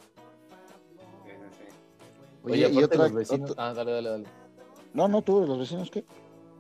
Oye, 2.43 2.53
Oye, 2.55 2.61
y 2.61 2.76
aparte 2.78 2.84
otra, 2.97 2.99
los 3.05 3.12
vecinos... 3.14 3.51
otra- 3.51 3.68
Ah, 3.68 3.74
dale, 3.74 3.93
dale, 3.93 4.09
dale. 4.11 4.24
No, 4.95 5.09
no, 5.09 5.22
tú, 5.22 5.47
los 5.47 5.59
vecinos, 5.59 5.91
¿qué? 5.91 6.05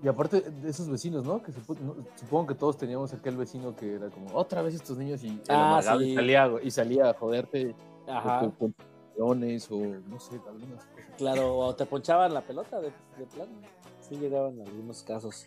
Y 0.02 0.08
aparte 0.08 0.40
de 0.40 0.70
esos 0.70 0.88
vecinos, 0.88 1.24
¿no? 1.24 1.42
Que 1.42 1.52
supo- 1.52 1.76
no, 1.80 1.94
supongo 2.16 2.46
que 2.48 2.54
todos 2.54 2.76
teníamos 2.78 3.12
aquel 3.12 3.36
vecino 3.36 3.74
que 3.76 3.94
era 3.94 4.08
como, 4.08 4.34
otra 4.34 4.62
vez 4.62 4.74
estos 4.74 4.96
niños 4.96 5.22
y, 5.24 5.40
Ah, 5.48 5.80
sí. 5.82 6.04
y 6.04 6.14
salía, 6.14 6.50
y 6.62 6.70
salía 6.70 7.10
a 7.10 7.14
joderte 7.14 7.74
Ajá, 8.06 8.44
o 8.44 8.54
con, 8.58 8.74
balones 9.18 9.70
o 9.70 9.76
no 9.78 10.18
sé, 10.18 10.40
algunas 10.48 10.84
cosas. 10.86 11.04
claro, 11.18 11.58
o 11.58 11.74
te 11.74 11.84
ponchaban 11.84 12.32
la 12.32 12.40
pelota 12.40 12.80
de, 12.80 12.92
de 13.18 13.26
plano. 13.26 13.52
Sí 14.00 14.16
llegaban 14.16 14.58
algunos 14.60 15.02
casos. 15.02 15.46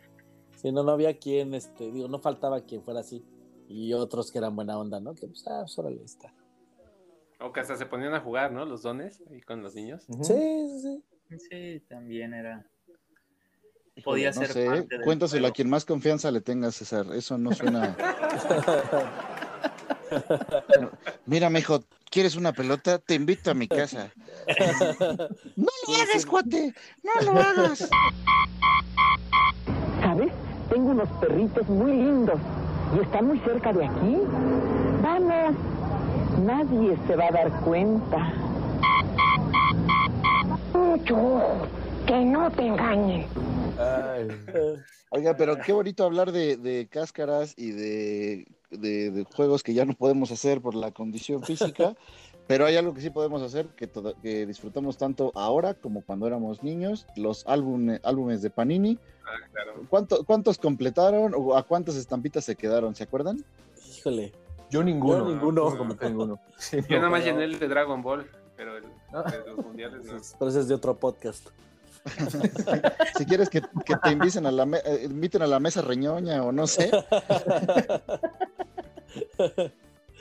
Sí, 0.57 0.71
no, 0.71 0.83
no 0.83 0.91
había 0.91 1.17
quien, 1.17 1.53
este, 1.55 1.91
digo, 1.91 2.07
no 2.07 2.19
faltaba 2.19 2.61
quien 2.61 2.83
fuera 2.83 2.99
así. 2.99 3.25
Y 3.67 3.93
otros 3.93 4.31
que 4.31 4.37
eran 4.37 4.55
buena 4.55 4.77
onda, 4.77 4.99
¿no? 4.99 5.15
Que 5.15 5.27
pues, 5.27 5.45
ah, 5.47 5.61
pues 5.61 5.77
órale, 5.79 6.03
está. 6.03 6.31
O 7.43 7.51
que 7.51 7.59
hasta 7.59 7.75
se 7.75 7.85
ponían 7.85 8.13
a 8.13 8.21
jugar, 8.21 8.53
¿no? 8.53 8.65
Los 8.65 8.83
dones 8.83 9.21
ahí 9.29 9.41
con 9.41 9.61
los 9.61 9.75
niños. 9.75 10.05
Ujú. 10.07 10.23
Sí, 10.23 10.33
sí, 10.33 10.79
sí. 10.79 11.03
Sí, 11.49 11.81
también 11.89 12.33
era. 12.33 12.65
podía 14.01 14.31
no 14.31 14.39
ser 14.41 14.47
sé, 14.47 14.65
parte 14.65 14.95
del 14.95 15.03
cuéntaselo 15.03 15.47
a 15.47 15.51
quien 15.51 15.69
más 15.69 15.83
confianza 15.83 16.31
le 16.31 16.39
tenga, 16.39 16.71
César. 16.71 17.07
Eso 17.13 17.37
no 17.37 17.51
suena. 17.51 17.97
Mira, 21.25 21.49
mijo, 21.49 21.83
¿quieres 22.09 22.37
una 22.37 22.53
pelota? 22.53 22.99
Te 22.99 23.15
invito 23.15 23.51
a 23.51 23.53
mi 23.53 23.67
casa. 23.67 24.13
No 25.55 25.69
lo 25.87 25.95
hagas, 25.95 26.25
cuate. 26.25 26.73
No 27.03 27.11
lo 27.25 27.31
hagas. 27.39 27.89
¿Sabes? 30.01 30.31
Tengo 30.69 30.91
unos 30.91 31.09
perritos 31.19 31.67
muy 31.67 31.91
lindos 31.91 32.39
y 32.95 33.01
están 33.01 33.27
muy 33.27 33.39
cerca 33.39 33.73
de 33.73 33.85
aquí. 33.85 34.17
Vamos, 35.01 35.55
nadie 36.45 36.97
se 37.07 37.15
va 37.15 37.27
a 37.27 37.31
dar 37.31 37.61
cuenta. 37.61 38.33
Mucho 40.73 41.15
ojo, 41.15 41.67
que 42.05 42.25
no 42.25 42.51
te 42.51 42.67
engañen. 42.67 43.25
Oiga, 45.09 45.35
pero 45.37 45.57
qué 45.59 45.73
bonito 45.73 46.03
hablar 46.03 46.31
de, 46.31 46.57
de 46.57 46.87
cáscaras 46.89 47.53
y 47.57 47.71
de, 47.71 48.47
de- 48.71 49.11
de 49.11 49.23
juegos 49.35 49.61
que 49.63 49.73
ya 49.73 49.85
no 49.85 49.93
podemos 49.93 50.31
hacer 50.31 50.61
por 50.61 50.75
la 50.75 50.91
condición 50.91 51.43
física, 51.43 51.95
pero 52.47 52.65
hay 52.65 52.75
algo 52.77 52.93
que 52.93 53.01
sí 53.01 53.09
podemos 53.09 53.41
hacer 53.41 53.67
que, 53.75 53.87
toda- 53.87 54.13
que 54.21 54.45
disfrutamos 54.45 54.97
tanto 54.97 55.31
ahora 55.35 55.73
como 55.75 56.01
cuando 56.01 56.25
éramos 56.27 56.63
niños, 56.63 57.05
los 57.15 57.45
álbumes, 57.47 57.99
álbumes 58.03 58.41
de 58.41 58.49
Panini. 58.49 58.97
Ah, 59.25 59.47
claro. 59.51 59.85
¿Cuánto- 59.89 60.23
¿Cuántos 60.25 60.57
completaron 60.57 61.33
o 61.35 61.55
a 61.55 61.63
cuántas 61.63 61.95
estampitas 61.95 62.43
se 62.45 62.55
quedaron? 62.55 62.95
¿Se 62.95 63.03
acuerdan? 63.03 63.43
Híjole. 63.97 64.33
Yo 64.69 64.83
ninguno. 64.83 65.19
Yo 65.19 65.25
ninguno. 65.35 65.69
No 65.69 65.77
comenté 65.77 66.09
ninguno. 66.09 66.39
Sí, 66.57 66.77
Yo 66.87 66.95
no, 66.95 66.97
nada 66.97 67.09
más 67.09 67.23
llené 67.25 67.43
el 67.43 67.59
de 67.59 67.67
Dragon 67.67 68.01
Ball, 68.01 68.29
pero 68.55 68.77
el 68.77 68.83
de 68.83 68.89
los 69.47 69.57
mundiales 69.65 70.05
no. 70.05 70.19
Pero 70.39 70.49
ese 70.49 70.59
es 70.61 70.67
de 70.67 70.73
otro 70.75 70.95
podcast. 70.97 71.49
Si 73.17 73.25
quieres 73.25 73.49
que, 73.49 73.61
que 73.85 73.95
te 74.01 74.11
inviten 74.11 74.45
a, 74.45 74.51
la 74.51 74.65
me- 74.65 74.79
eh, 74.79 75.03
inviten 75.05 75.41
a 75.41 75.47
la 75.47 75.59
mesa 75.59 75.81
reñoña 75.81 76.43
o 76.43 76.51
no 76.51 76.67
sé. 76.67 76.91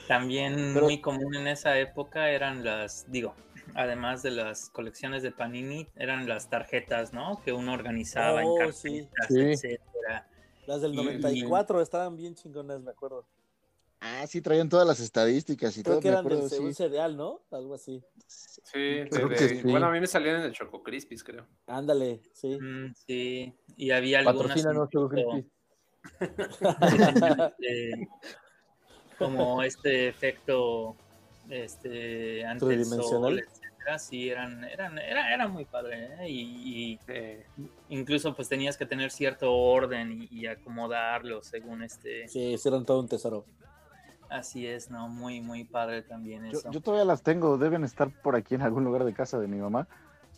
También 0.08 0.72
Pero- 0.74 0.86
muy 0.86 1.00
común 1.00 1.34
en 1.34 1.46
esa 1.46 1.78
época 1.78 2.28
eran 2.30 2.64
las, 2.64 3.10
digo, 3.10 3.34
además 3.74 4.22
de 4.22 4.30
las 4.32 4.68
colecciones 4.70 5.22
de 5.22 5.30
Panini, 5.32 5.88
eran 5.96 6.28
las 6.28 6.48
tarjetas, 6.50 7.12
¿no? 7.12 7.40
Que 7.44 7.52
uno 7.52 7.72
organizaba 7.72 8.44
Oh, 8.44 8.60
en 8.60 8.72
sí. 8.72 9.08
carpetas, 9.12 9.28
Sí. 9.28 9.68
etcétera. 9.68 10.26
Las 10.66 10.82
del 10.82 10.94
Y- 10.94 10.96
94 10.96 11.80
estaban 11.80 12.16
bien 12.16 12.34
chingonas, 12.34 12.80
me 12.80 12.90
acuerdo. 12.90 13.24
Ah, 14.04 14.26
sí, 14.26 14.42
traían 14.42 14.68
todas 14.68 14.84
las 14.86 14.98
estadísticas 14.98 15.76
y 15.76 15.82
Creo 15.84 15.94
todo, 15.94 16.00
que 16.02 16.08
me 16.08 16.14
eran 16.14 16.24
del 16.28 16.38
un 16.38 16.48
sí. 16.50 16.74
cereal, 16.74 17.16
¿no? 17.16 17.40
Algo 17.52 17.74
así. 17.74 18.02
Sí, 18.26 19.04
Creo 19.10 19.28
de- 19.28 19.36
que 19.36 19.48
sí. 19.48 19.62
bueno, 19.62 19.86
a 19.86 19.90
mí 19.92 20.00
me 20.00 20.08
salían 20.08 20.36
en 20.36 20.42
el 20.42 20.52
Choco 20.52 20.82
Crispis, 20.82 21.22
creo. 21.22 21.46
Ándale, 21.68 22.20
sí. 22.34 22.58
Mm, 22.60 22.92
sí, 23.06 23.54
y 23.76 23.90
había 23.92 24.18
algunas 24.18 24.48
Patrocínanos, 24.48 24.90
Choco 24.90 25.08
Crispy. 25.08 25.48
eh, 27.60 28.06
como 29.18 29.62
este 29.62 30.08
efecto 30.08 30.96
este 31.48 32.44
ante 32.44 32.74
el 32.74 32.84
sol, 32.86 33.38
etcétera, 33.38 33.98
sí 33.98 34.30
eran, 34.30 34.64
eran, 34.64 34.98
era, 34.98 35.32
era 35.32 35.46
muy 35.46 35.64
padre, 35.64 36.08
¿eh? 36.20 36.28
y, 36.28 36.92
y 36.94 37.00
incluso 37.88 38.34
pues 38.34 38.48
tenías 38.48 38.76
que 38.76 38.86
tener 38.86 39.10
cierto 39.12 39.52
orden 39.52 40.22
y, 40.22 40.28
y 40.40 40.46
acomodarlo 40.46 41.42
según 41.42 41.82
este 41.82 42.26
Sí, 42.28 42.40
hicieron 42.52 42.84
todo 42.84 43.00
un 43.00 43.08
tesoro. 43.08 43.44
Así 44.32 44.66
es, 44.66 44.90
no, 44.90 45.08
muy, 45.08 45.40
muy 45.40 45.64
padre 45.64 46.02
también 46.02 46.50
Yo, 46.50 46.58
eso. 46.58 46.70
yo 46.70 46.80
todavía 46.80 47.04
las 47.04 47.22
tengo, 47.22 47.58
deben 47.58 47.84
estar 47.84 48.10
por 48.22 48.36
aquí 48.36 48.54
en 48.54 48.62
algún 48.62 48.84
lugar 48.84 49.04
de 49.04 49.12
casa 49.12 49.38
de 49.38 49.46
mi 49.46 49.58
mamá, 49.58 49.86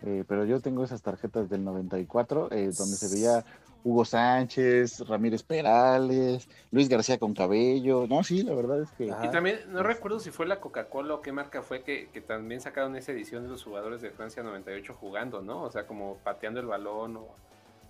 eh, 0.03 0.25
pero 0.29 0.45
yo 0.45 0.61
tengo 0.61 0.85
esas 0.85 1.03
tarjetas 1.03 1.49
del 1.49 1.65
94, 1.65 2.51
eh, 2.53 2.71
donde 2.77 2.97
se 2.97 3.15
veía 3.15 3.45
Hugo 3.85 4.05
Sánchez, 4.05 5.07
Ramírez 5.07 5.43
Perales, 5.43 6.49
Luis 6.71 6.89
García 6.89 7.19
con 7.19 7.35
cabello, 7.35 8.07
no, 8.09 8.25
sí, 8.25 8.43
la 8.43 8.55
verdad 8.55 8.81
es 8.81 8.91
que... 8.93 9.07
Y 9.07 9.31
también, 9.31 9.61
no 9.69 9.83
recuerdo 9.83 10.19
si 10.21 10.31
fue 10.31 10.47
la 10.47 10.59
Coca-Cola 10.59 11.15
o 11.15 11.21
qué 11.21 11.33
marca 11.33 11.63
fue 11.63 11.83
que, 11.83 12.09
que 12.09 12.23
también 12.23 12.63
sacaron 12.63 12.97
esa 12.97 13.13
edición 13.13 13.43
de 13.43 13.51
los 13.51 13.63
jugadores 13.63 14.01
de 14.01 14.11
Francia 14.11 14.43
98 14.43 14.95
jugando, 14.95 15.43
¿no? 15.43 15.63
O 15.63 15.71
sea, 15.71 15.87
como 15.87 16.17
pateando 16.25 16.61
el 16.61 16.67
balón 16.67 17.19
o... 17.19 17.37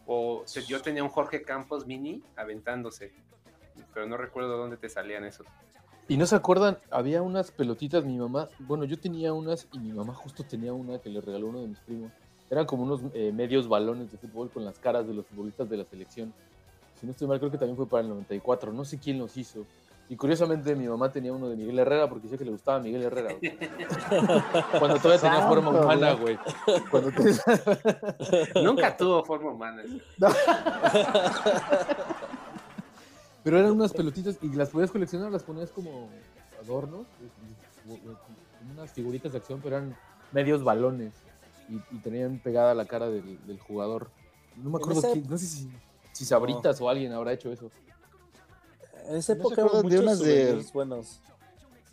o 0.06 0.44
yo 0.66 0.82
tenía 0.82 1.04
un 1.04 1.10
Jorge 1.10 1.42
Campos 1.42 1.86
mini 1.86 2.22
aventándose, 2.34 3.12
pero 3.92 4.06
no 4.06 4.16
recuerdo 4.16 4.56
dónde 4.56 4.76
te 4.76 4.88
salían 4.88 5.24
esos. 5.24 5.46
Y 6.08 6.16
no 6.18 6.26
se 6.26 6.36
acuerdan, 6.36 6.76
había 6.90 7.22
unas 7.22 7.50
pelotitas, 7.50 8.04
mi 8.04 8.18
mamá, 8.18 8.48
bueno, 8.60 8.84
yo 8.84 8.98
tenía 8.98 9.32
unas 9.32 9.66
y 9.72 9.78
mi 9.78 9.92
mamá 9.92 10.14
justo 10.14 10.44
tenía 10.44 10.72
una 10.72 10.98
que 10.98 11.08
le 11.08 11.20
regaló 11.20 11.46
uno 11.48 11.60
de 11.62 11.68
mis 11.68 11.78
primos. 11.80 12.12
Eran 12.50 12.66
como 12.66 12.82
unos 12.82 13.00
eh, 13.14 13.32
medios 13.32 13.68
balones 13.68 14.12
de 14.12 14.18
fútbol 14.18 14.50
con 14.50 14.64
las 14.66 14.78
caras 14.78 15.06
de 15.06 15.14
los 15.14 15.24
futbolistas 15.26 15.68
de 15.70 15.78
la 15.78 15.84
selección. 15.86 16.32
Si 17.00 17.06
no 17.06 17.12
estoy 17.12 17.26
mal, 17.26 17.38
creo 17.38 17.50
que 17.50 17.56
también 17.58 17.76
fue 17.76 17.86
para 17.88 18.02
el 18.02 18.10
94, 18.10 18.70
no 18.72 18.84
sé 18.84 18.98
quién 18.98 19.18
los 19.18 19.34
hizo. 19.38 19.64
Y 20.10 20.16
curiosamente 20.16 20.76
mi 20.76 20.86
mamá 20.86 21.10
tenía 21.10 21.32
uno 21.32 21.48
de 21.48 21.56
Miguel 21.56 21.78
Herrera 21.78 22.06
porque 22.10 22.28
sé 22.28 22.36
que 22.36 22.44
le 22.44 22.50
gustaba 22.50 22.78
Miguel 22.78 23.04
Herrera. 23.04 23.34
güey. 23.40 23.56
Cuando 24.78 24.98
todavía 24.98 25.18
tenía 25.22 25.38
Santo, 25.40 25.48
forma 25.48 25.70
humana, 25.70 26.12
güey. 26.12 26.38
Cuando 26.90 27.10
te- 27.10 28.62
Nunca 28.62 28.94
tuvo 28.94 29.24
forma 29.24 29.52
humana. 29.52 29.82
ese. 29.82 30.02
Pero 33.44 33.58
eran 33.58 33.72
unas 33.72 33.92
pelotitas 33.92 34.38
y 34.40 34.48
las 34.54 34.70
podías 34.70 34.90
coleccionar, 34.90 35.30
las 35.30 35.42
ponías 35.42 35.70
como 35.70 36.08
adornos, 36.62 37.06
como 37.82 37.98
unas 38.72 38.90
figuritas 38.92 39.32
de 39.32 39.38
acción, 39.38 39.60
pero 39.62 39.76
eran 39.76 39.94
medios 40.32 40.64
balones 40.64 41.12
y, 41.68 41.74
y 41.94 41.98
tenían 42.00 42.38
pegada 42.38 42.74
la 42.74 42.86
cara 42.86 43.10
del, 43.10 43.46
del 43.46 43.58
jugador. 43.58 44.08
No 44.56 44.70
me 44.70 44.78
acuerdo 44.78 45.00
esa 45.00 45.12
quién, 45.12 45.28
no 45.28 45.36
sé 45.36 45.46
si, 45.46 45.68
si 46.12 46.24
Sabritas 46.24 46.80
o 46.80 46.88
alguien 46.88 47.12
habrá 47.12 47.34
hecho 47.34 47.52
eso. 47.52 47.70
En 49.08 49.16
esa 49.16 49.34
¿No 49.34 49.40
época 49.40 49.62
acuerdan 49.62 49.88
de 49.90 49.98
unas 49.98 50.18
de- 50.20 50.64
buenos. 50.72 51.20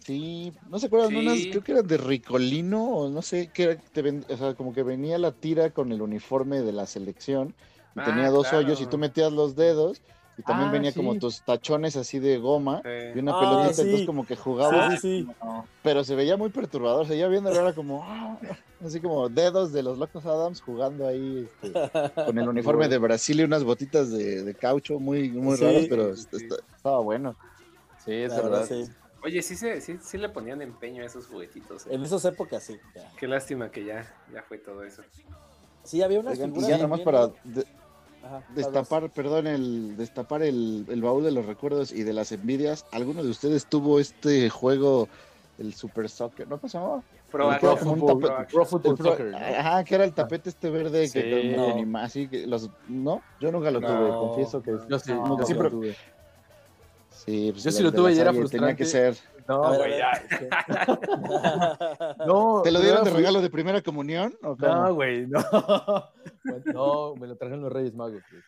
Sí, 0.06 0.52
no 0.70 0.80
se 0.80 0.88
acuerdan 0.88 1.10
de 1.14 1.20
unas, 1.20 1.38
Sí. 1.40 1.50
creo 1.52 1.64
que 1.64 1.72
eran 1.74 1.86
de 1.88 1.98
Ricolino 1.98 2.86
o 2.86 3.10
no 3.10 3.22
sé, 3.22 3.50
que 3.50 3.64
era- 3.64 3.76
te 3.78 4.02
ven- 4.02 4.26
o 4.30 4.38
sea, 4.38 4.56
como 4.56 4.74
que 4.74 4.84
venía 4.84 5.18
la 5.20 5.32
tira 5.34 5.72
con 5.72 5.92
el 5.92 6.02
uniforme 6.02 6.62
de 6.62 6.72
la 6.72 6.88
selección 6.88 7.54
y 7.94 8.00
Ah, 8.00 8.06
tenía 8.06 8.30
dos 8.32 8.48
claro. 8.48 8.60
hoyos 8.66 8.82
y 8.82 8.88
tú 8.88 8.98
metías 8.98 9.32
los 9.34 9.56
dedos 9.56 10.02
y 10.42 10.44
también 10.44 10.70
Ah, 10.70 10.72
venía 10.72 10.94
como 10.94 11.18
tus 11.20 11.42
tachones 11.44 11.96
así 11.96 12.18
de 12.20 12.38
goma 12.40 12.82
Sí. 12.84 12.90
y 13.16 13.20
una 13.20 13.34
Ah, 13.36 13.40
pelotita, 13.40 13.74
sí. 13.74 13.82
entonces 13.84 14.06
como 14.08 14.26
que. 14.26 14.36
No, 14.36 15.68
pero 15.84 16.04
se 16.04 16.16
veía 16.16 16.36
muy 16.38 16.50
perturbador, 16.50 17.04
o 17.04 17.06
sea, 17.06 17.16
ya 17.16 17.28
viéndolo 17.28 17.60
era 17.60 17.74
como, 17.74 18.04
ah, 18.04 18.38
así 18.84 19.00
como 19.00 19.30
dedos 19.30 19.72
de 19.72 19.84
los 19.84 19.98
locos 19.98 20.26
Adams 20.26 20.62
jugando 20.62 21.08
ahí 21.08 21.48
este, 21.62 21.90
con 22.26 22.38
el 22.38 22.50
uniforme 22.50 22.88
de 22.88 22.98
Brasil 22.98 23.40
y 23.40 23.44
unas 23.44 23.64
botitas 23.64 24.12
de, 24.12 24.44
de 24.44 24.56
caucho 24.56 25.00
muy, 25.00 25.30
muy 25.30 25.58
Sí. 25.58 25.64
raras, 25.64 25.86
pero 25.90 26.14
estaba 26.14 27.00
bueno. 27.02 27.36
Sí, 28.04 28.14
es 28.14 28.30
La 28.32 28.42
verdad. 28.42 28.52
verdad, 28.70 28.86
sí. 28.86 28.92
Oye, 29.24 29.42
sí, 29.44 29.56
se, 29.56 29.80
sí, 29.82 29.98
sí 30.02 30.18
le 30.18 30.30
ponían 30.30 30.64
empeño 30.64 31.04
a 31.04 31.06
esos 31.06 31.28
juguetitos. 31.28 31.86
eh. 31.86 31.90
En 31.94 32.02
esas 32.04 32.26
épocas 32.26 32.64
sí. 32.64 32.78
ya. 32.96 33.12
Qué 33.20 33.28
lástima 33.28 33.70
que 33.70 33.86
ya, 33.86 34.12
ya 34.34 34.42
fue 34.42 34.58
todo 34.58 34.84
eso. 34.84 35.04
Sí, 35.84 36.02
había 36.02 36.20
unas 36.20 36.34
Oigan, 36.34 36.50
y 36.50 36.54
figuras. 36.54 36.70
ya 36.70 36.76
nada 36.78 36.88
más 36.88 36.98
bien- 37.00 37.06
para 37.06 37.28
de- 37.44 37.68
Ajá, 38.24 38.44
destapar, 38.54 39.10
perdón, 39.10 39.48
el 39.48 39.98
destapar 39.98 40.44
el, 40.44 40.86
el 40.90 41.02
baúl 41.02 41.24
de 41.24 41.32
los 41.32 41.46
recuerdos 41.46 41.92
y 41.92 42.04
de 42.04 42.14
las 42.14 42.32
envidias. 42.32 42.86
¿Alguno 42.92 43.24
de 43.24 43.30
ustedes 43.30 43.66
tuvo 43.66 44.00
este 44.00 44.50
juego, 44.50 45.08
el 45.58 45.74
Super 45.74 46.08
Soccer? 46.10 46.48
¿No 46.48 46.60
llamaba? 46.68 47.02
Pro 47.32 47.50
Pro 47.60 47.80
tapete- 48.30 48.32
Action. 48.42 48.48
Pro 48.52 48.66
Football 48.66 48.92
el 48.92 48.98
pro- 48.98 49.12
Soccer, 49.12 49.26
¿no? 49.28 49.38
Ajá, 49.38 49.84
que 49.86 49.96
era 49.96 50.04
el 50.04 50.14
tapete 50.14 50.50
este 50.50 50.70
verde 50.70 51.08
Sí. 51.08 51.14
que 51.20 51.54
No. 51.56 51.72
anima, 51.72 52.04
así 52.04 52.28
que 52.28 52.46
los 52.46 52.70
no, 52.90 53.22
yo 53.40 53.52
nunca 53.52 53.72
lo 53.72 53.80
No. 53.80 53.88
tuve, 53.88 54.10
confieso 54.10 54.62
que 54.62 54.72
Yo 54.90 55.00
sí, 55.00 55.12
no, 55.14 55.40
yo 55.40 55.46
siempre- 55.46 55.66
lo 55.70 55.72
tuve. 55.72 55.96
sí, 57.10 57.50
pues, 57.52 57.64
Yo 57.64 57.72
sí 57.72 57.84
lo 57.84 57.92
tuve 57.92 58.14
y 58.14 58.20
era 58.20 58.34
Salle 58.34 58.50
Tenía 58.50 58.76
que 58.76 58.86
ser. 58.86 59.16
No, 59.48 59.76
güey, 59.76 59.98
ya. 59.98 60.12
No, 62.26 62.62
¿Te 62.64 62.72
lo 62.72 62.80
dieron 62.80 63.04
de 63.04 63.10
regalo 63.12 63.42
de 63.42 63.50
primera 63.50 63.82
comunión 63.82 64.34
o? 64.44 64.56
No, 64.56 64.94
güey, 64.94 65.28
no. 65.28 65.42
No, 66.74 67.16
me 67.16 67.28
lo 67.28 67.36
trajeron 67.36 67.62
los 67.62 67.72
Reyes 67.72 67.94
Magos. 67.94 68.22
güey. 68.30 68.42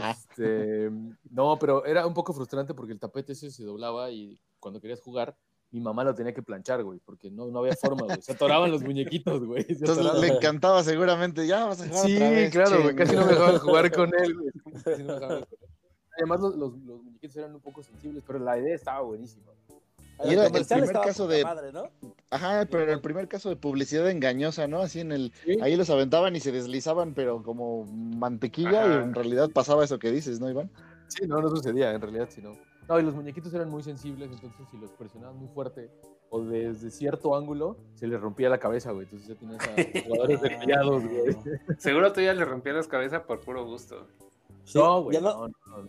Ah. 0.00 0.10
Este, 0.10 0.90
no, 1.30 1.58
pero 1.58 1.84
era 1.84 2.06
un 2.06 2.14
poco 2.14 2.32
frustrante 2.32 2.74
porque 2.74 2.92
el 2.92 3.00
tapete 3.00 3.32
ese 3.32 3.50
se 3.50 3.64
doblaba 3.64 4.10
y 4.10 4.40
cuando 4.60 4.80
querías 4.80 5.00
jugar, 5.00 5.36
mi 5.70 5.80
mamá 5.80 6.02
lo 6.04 6.14
tenía 6.14 6.32
que 6.32 6.42
planchar, 6.42 6.82
güey, 6.82 6.98
porque 7.04 7.30
no, 7.30 7.46
no 7.46 7.60
había 7.60 7.74
forma, 7.76 8.06
güey. 8.06 8.20
Se 8.22 8.32
atoraban 8.32 8.70
los 8.70 8.82
muñequitos, 8.82 9.44
güey. 9.44 9.64
Entonces 9.68 9.98
atoraban. 9.98 10.20
le 10.20 10.28
encantaba 10.28 10.82
seguramente, 10.82 11.46
ya 11.46 11.66
vas 11.66 11.80
a 11.82 11.88
jugar 11.88 12.06
Sí, 12.06 12.16
otra 12.16 12.30
vez, 12.30 12.50
claro, 12.50 12.76
güey, 12.82 12.88
che". 12.88 12.94
casi 12.96 13.16
no 13.16 13.26
me 13.26 13.32
dejaban 13.32 13.58
jugar 13.58 13.92
con 13.92 14.10
él, 14.18 14.34
güey. 14.34 14.50
Casi 14.84 15.02
no 15.02 15.08
me 15.08 15.14
dejaban 15.14 15.44
jugar. 15.44 15.48
Además, 16.16 16.40
los, 16.40 16.56
los, 16.56 16.72
los 16.80 17.02
muñequitos 17.04 17.36
eran 17.36 17.54
un 17.54 17.60
poco 17.60 17.82
sensibles, 17.82 18.24
pero 18.26 18.38
la 18.40 18.58
idea 18.58 18.74
estaba 18.74 19.02
buenísima. 19.02 19.52
Y 20.24 20.32
era 20.32 20.46
el 20.46 20.52
primer 20.66 20.92
caso 20.92 21.26
de- 21.28 21.44
madre, 21.44 21.72
¿no? 21.72 21.90
Ajá, 22.30 22.66
pero 22.70 22.92
el 22.92 23.00
primer 23.00 23.28
caso 23.28 23.48
de 23.48 23.56
publicidad 23.56 24.10
engañosa, 24.10 24.66
¿no? 24.66 24.80
Así 24.80 25.00
en 25.00 25.12
el, 25.12 25.32
Sí. 25.44 25.56
ahí 25.62 25.76
los 25.76 25.88
aventaban 25.90 26.34
y 26.36 26.40
se 26.40 26.52
deslizaban, 26.52 27.14
pero 27.14 27.42
como 27.42 27.84
mantequilla, 27.84 28.86
y 28.86 28.92
en 29.02 29.14
realidad 29.14 29.50
pasaba 29.50 29.84
eso 29.84 29.98
que 29.98 30.10
dices, 30.10 30.40
¿no, 30.40 30.50
Iván? 30.50 30.70
Sí, 31.06 31.26
no, 31.26 31.40
no 31.40 31.48
sucedía, 31.48 31.92
en 31.92 32.00
realidad, 32.00 32.28
sí, 32.30 32.42
no. 32.42 32.52
Y 32.98 33.02
los 33.02 33.14
muñequitos 33.14 33.52
eran 33.52 33.68
muy 33.68 33.82
sensibles, 33.82 34.30
entonces 34.32 34.66
si 34.70 34.78
los 34.78 34.90
presionaban 34.92 35.36
muy 35.36 35.48
fuerte 35.48 35.90
o 36.30 36.40
desde 36.42 36.90
cierto 36.90 37.36
ángulo, 37.36 37.76
se 37.94 38.06
les 38.06 38.18
rompía 38.20 38.48
la 38.48 38.58
cabeza, 38.58 38.92
güey. 38.92 39.04
Entonces 39.04 39.28
ya 39.28 39.34
tienes 39.34 39.60
a 39.60 39.66
jugadores 40.08 40.40
desviados, 40.40 41.02
güey. 41.06 41.36
Seguro 41.78 42.12
tú 42.12 42.20
ya 42.22 42.32
le 42.32 42.44
rompías 42.46 42.76
las 42.76 42.88
cabezas 42.88 43.22
por 43.22 43.40
puro 43.40 43.64
gusto. 43.66 44.06
No, 44.74 45.02
güey, 45.02 45.20
no- 45.20 45.48
no, 45.48 45.48
no. 45.48 45.88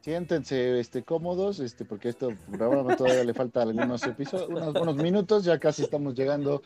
Siéntense 0.00 0.80
este, 0.80 1.02
cómodos, 1.02 1.60
este, 1.60 1.84
porque 1.84 2.10
esto 2.10 2.30
programa 2.50 2.96
todavía 2.96 3.24
le 3.24 3.34
falta 3.34 3.62
algunos 3.62 4.02
episodios, 4.04 4.48
unos, 4.48 4.74
unos 4.74 4.96
minutos, 4.96 5.44
ya 5.44 5.58
casi 5.58 5.82
estamos 5.82 6.14
llegando 6.14 6.62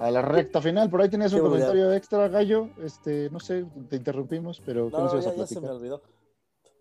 a 0.00 0.10
la 0.10 0.22
recta 0.22 0.60
final. 0.60 0.90
Por 0.90 1.02
ahí 1.02 1.08
tenías 1.08 1.32
un 1.32 1.40
comentario 1.40 1.92
extra, 1.92 2.28
Gallo. 2.28 2.70
Este, 2.82 3.28
no 3.30 3.38
sé, 3.38 3.66
te 3.88 3.96
interrumpimos, 3.96 4.60
pero 4.64 4.90
¿qué 4.90 4.96
No, 4.96 5.20
ya, 5.20 5.30
a 5.30 5.34
ya 5.34 5.46
se 5.46 5.60
me 5.60 5.68
olvidó. 5.68 6.02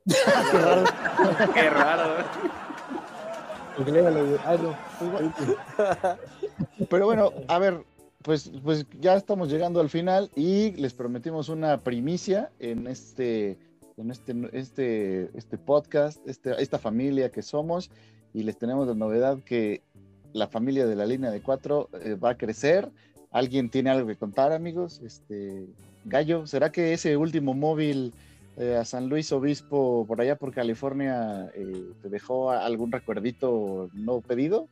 Qué 0.06 0.60
raro. 0.60 0.84
Qué 1.54 1.70
raro. 1.70 2.20
¿eh? 2.20 2.28
Ah. 5.78 6.18
Pero 6.90 7.06
bueno, 7.06 7.32
a 7.48 7.60
ver, 7.60 7.84
pues, 8.24 8.52
pues 8.64 8.86
ya 9.00 9.16
estamos 9.16 9.50
llegando 9.50 9.80
al 9.80 9.90
final 9.90 10.30
y 10.36 10.72
les 10.72 10.94
prometimos 10.94 11.50
una 11.50 11.78
primicia 11.78 12.52
en 12.60 12.88
este, 12.88 13.58
en 14.00 14.12
este, 14.12 14.34
este, 14.54 15.30
este 15.38 15.58
podcast, 15.58 16.20
este, 16.28 16.62
esta 16.62 16.80
familia 16.80 17.30
que 17.30 17.42
somos, 17.42 17.92
y 18.34 18.44
les 18.44 18.58
tenemos 18.58 18.88
la 18.88 18.94
novedad 18.94 19.40
que 19.44 19.82
la 20.34 20.48
familia 20.48 20.86
de 20.86 20.96
la 20.96 21.06
línea 21.06 21.32
de 21.32 21.42
cuatro 21.42 21.90
eh, 22.02 22.16
va 22.16 22.32
a 22.32 22.38
crecer. 22.38 22.90
¿Alguien 23.32 23.70
tiene 23.70 23.90
algo 23.90 24.08
que 24.08 24.16
contar, 24.16 24.52
amigos? 24.52 25.02
Este, 25.04 25.68
Gallo, 26.06 26.48
¿será 26.48 26.72
que 26.72 26.94
ese 26.94 27.18
último 27.18 27.54
móvil 27.54 28.14
eh, 28.58 28.76
a 28.76 28.86
San 28.86 29.10
Luis 29.10 29.32
Obispo 29.32 30.06
por 30.08 30.22
allá 30.22 30.36
por 30.36 30.54
California 30.54 31.52
eh, 31.54 31.92
te 32.02 32.10
dejó 32.10 32.52
algún 32.52 32.92
recuerdito 32.92 33.90
no 33.94 34.22
pedido? 34.22 34.68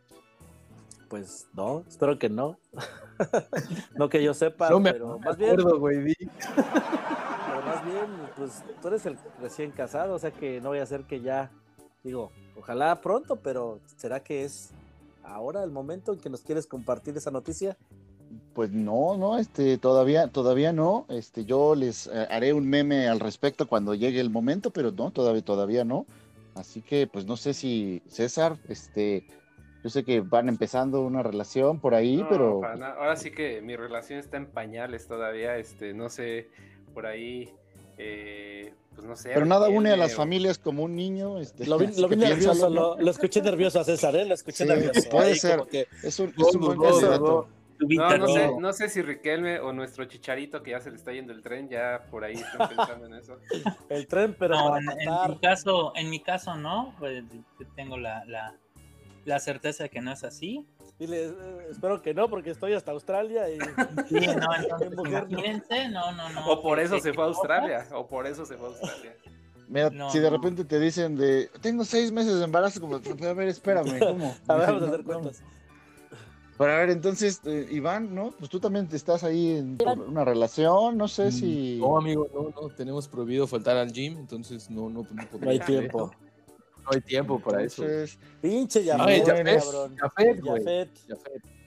Pues 1.10 1.48
no, 1.54 1.84
espero 1.88 2.20
que 2.20 2.30
no. 2.30 2.58
no 3.96 4.10
que 4.10 4.22
yo 4.22 4.34
sepa, 4.34 4.70
No 4.70 4.80
me 4.80 4.92
pero 4.92 5.20
más 5.20 5.38
bien, 5.38 5.56
güey. 5.62 6.14
bien, 7.88 8.06
pues 8.36 8.64
tú 8.82 8.88
eres 8.88 9.06
el 9.06 9.18
recién 9.42 9.72
casado, 9.72 10.16
o 10.16 10.20
sea 10.20 10.32
que 10.32 10.62
no 10.62 10.70
voy 10.70 10.80
a 10.80 10.84
hacer 10.84 11.04
que 11.04 11.22
ya, 11.22 11.52
digo, 12.04 12.32
ojalá 12.56 13.00
pronto, 13.02 13.38
pero 13.38 13.80
¿será 13.96 14.22
que 14.22 14.44
es 14.44 14.72
ahora 15.24 15.64
el 15.64 15.72
momento 15.72 16.14
en 16.14 16.20
que 16.20 16.30
nos 16.30 16.42
quieres 16.42 16.68
compartir 16.68 17.16
esa 17.18 17.32
noticia? 17.32 17.78
Pues 18.54 18.72
no, 18.72 19.18
no, 19.18 19.38
este, 19.38 19.78
todavía, 19.78 20.28
todavía 20.28 20.74
no. 20.74 21.06
Este, 21.10 21.46
yo 21.46 21.76
les 21.76 22.08
eh, 22.08 22.28
haré 22.30 22.54
un 22.54 22.68
meme 22.68 23.08
al 23.08 23.20
respecto 23.20 23.68
cuando 23.68 23.94
llegue 23.94 24.20
el 24.20 24.30
momento, 24.30 24.72
pero 24.72 24.92
no, 24.92 25.12
todavía, 25.12 25.44
todavía 25.44 25.86
no. 25.86 26.06
Así 26.56 26.82
que, 26.82 27.08
pues 27.08 27.26
no 27.26 27.38
sé 27.38 27.54
si 27.54 28.02
César, 28.08 28.58
este, 28.68 29.28
yo 29.84 29.90
sé 29.90 30.04
que 30.04 30.22
van 30.22 30.50
empezando 30.50 31.02
una 31.02 31.22
relación 31.24 31.80
por 31.80 31.94
ahí, 31.94 32.18
No, 32.18 32.30
pero. 32.30 32.62
Ahora 32.66 33.16
sí 33.16 33.32
que 33.32 33.62
mi 33.62 33.76
relación 33.76 34.20
está 34.20 34.38
en 34.38 34.48
pañales 34.48 35.08
todavía, 35.08 35.58
este, 35.58 35.94
no 35.94 36.10
sé, 36.10 36.50
por 36.94 37.06
ahí, 37.06 37.54
eh, 37.98 38.74
pues 38.96 39.08
no 39.08 39.16
sé. 39.16 39.32
pero 39.34 39.46
nada 39.46 39.70
une 39.70 39.92
a 39.92 39.98
las 39.98 40.14
o- 40.14 40.18
familias 40.18 40.58
como 40.58 40.84
un 40.84 40.96
niño. 40.96 41.40
Este, 41.40 41.66
Lo 41.68 41.78
vi, 41.78 41.88
lo 41.98 42.70
lo, 42.70 42.98
lo 43.00 43.12
escuché 43.12 43.42
nervioso 43.42 43.80
a 43.80 43.84
César, 43.84 44.16
¿eh? 44.16 44.26
Lo 44.26 44.34
escuché 44.34 44.64
Sí, 44.64 44.70
nervioso. 44.70 45.10
puede 45.10 45.32
Ahí 45.32 45.36
ser. 45.38 45.62
que- 45.70 45.88
Es 46.04 46.20
un, 46.20 46.30
es 46.38 46.56
un 46.56 46.62
buen 46.62 46.80
candidato. 46.80 47.50
No, 47.80 48.18
no 48.18 48.28
sé, 48.28 48.50
No. 48.60 48.74
sé 48.74 48.90
si 48.90 49.04
Riquelme 49.04 49.60
o 49.60 49.72
nuestro 49.72 50.06
chicharito 50.06 50.64
que 50.64 50.72
ya 50.72 50.80
se 50.80 50.90
le 50.90 50.96
está 50.96 51.12
yendo 51.14 51.32
el 51.32 51.44
tren, 51.44 51.70
ya 51.70 52.08
por 52.10 52.24
ahí 52.24 52.34
están 52.34 52.70
pensando 52.70 53.06
en 53.06 53.14
eso. 53.14 53.38
El 53.90 54.08
tren, 54.08 54.36
pero 54.40 54.56
No, 54.56 54.70
para 54.70 54.80
en, 54.80 55.32
mi 55.32 55.38
caso, 55.40 55.94
en 55.96 56.10
mi 56.10 56.20
caso 56.24 56.56
no, 56.56 56.96
pues, 56.98 57.24
tengo 57.76 57.98
la, 57.98 58.26
la, 58.26 58.56
la 59.26 59.40
certeza 59.40 59.84
de 59.84 59.90
que 59.92 60.02
no 60.02 60.12
es 60.12 60.24
así. 60.24 60.66
Dile, 61.00 61.26
eh, 61.28 61.68
espero 61.70 62.02
que 62.02 62.14
no, 62.14 62.28
porque 62.28 62.50
estoy 62.50 62.74
hasta 62.74 62.92
Australia 62.92 63.48
y... 63.50 63.60
Sí, 64.08 64.28
no, 64.28 64.56
entonces, 64.56 64.92
¿no? 64.96 65.06
imagínense, 65.06 65.90
no, 65.90 66.12
no, 66.14 66.30
no. 66.30 66.48
O 66.48 66.62
por 66.62 66.80
eso 66.80 67.00
se 67.00 67.14
fue 67.14 67.24
a 67.24 67.28
Australia, 67.28 67.88
o 67.94 68.08
por 68.08 68.26
eso 68.26 68.46
se 68.46 68.58
fue 68.58 68.68
a 68.68 68.72
Australia. 68.72 69.16
Mira, 69.68 69.90
No, 69.92 70.10
si 70.10 70.20
de 70.20 70.32
no. 70.32 70.38
repente 70.38 70.66
te 70.66 70.80
dicen 70.80 71.16
de, 71.16 71.50
tengo 71.62 71.84
seis 71.86 72.12
meses 72.12 72.40
de 72.40 72.46
embarazo, 72.46 72.82
como, 72.82 72.96
a 72.96 73.34
ver, 73.34 73.48
espérame, 73.48 74.00
¿cómo? 74.00 74.34
A 74.48 74.56
ver, 74.56 74.68
vamos 74.68 74.84
a 74.84 74.88
hacer 74.88 75.04
cuentas. 75.04 75.44
Pero 76.58 76.72
a 76.72 76.78
ver, 76.78 76.90
entonces, 76.90 77.40
eh, 77.46 77.68
Iván, 77.70 78.16
¿no? 78.16 78.32
Pues 78.32 78.50
tú 78.50 78.60
también 78.60 78.88
te 78.88 78.96
estás 78.96 79.24
ahí 79.24 79.58
en 79.58 79.78
una 80.08 80.26
relación, 80.26 80.98
no 80.98 81.08
sé 81.08 81.32
si... 81.32 81.78
No, 81.80 81.98
amigo, 81.98 82.28
no, 82.34 82.50
no, 82.50 82.70
tenemos 82.70 83.08
prohibido 83.08 83.46
faltar 83.46 83.78
al 83.78 83.92
gym, 83.92 84.18
entonces 84.18 84.68
no, 84.72 84.90
no, 84.90 85.04
no, 85.12 85.24
No 85.40 85.50
hay 85.52 85.60
tiempo. 85.60 86.10
No 86.88 86.94
hay 86.96 87.02
tiempo 87.02 87.40
para 87.40 87.64
eso. 87.64 87.84
Pinche 88.42 88.86
Jafet, 88.86 89.26
cabrón. 89.26 89.96
Jafet. 89.98 90.42
Jafet. 90.42 90.90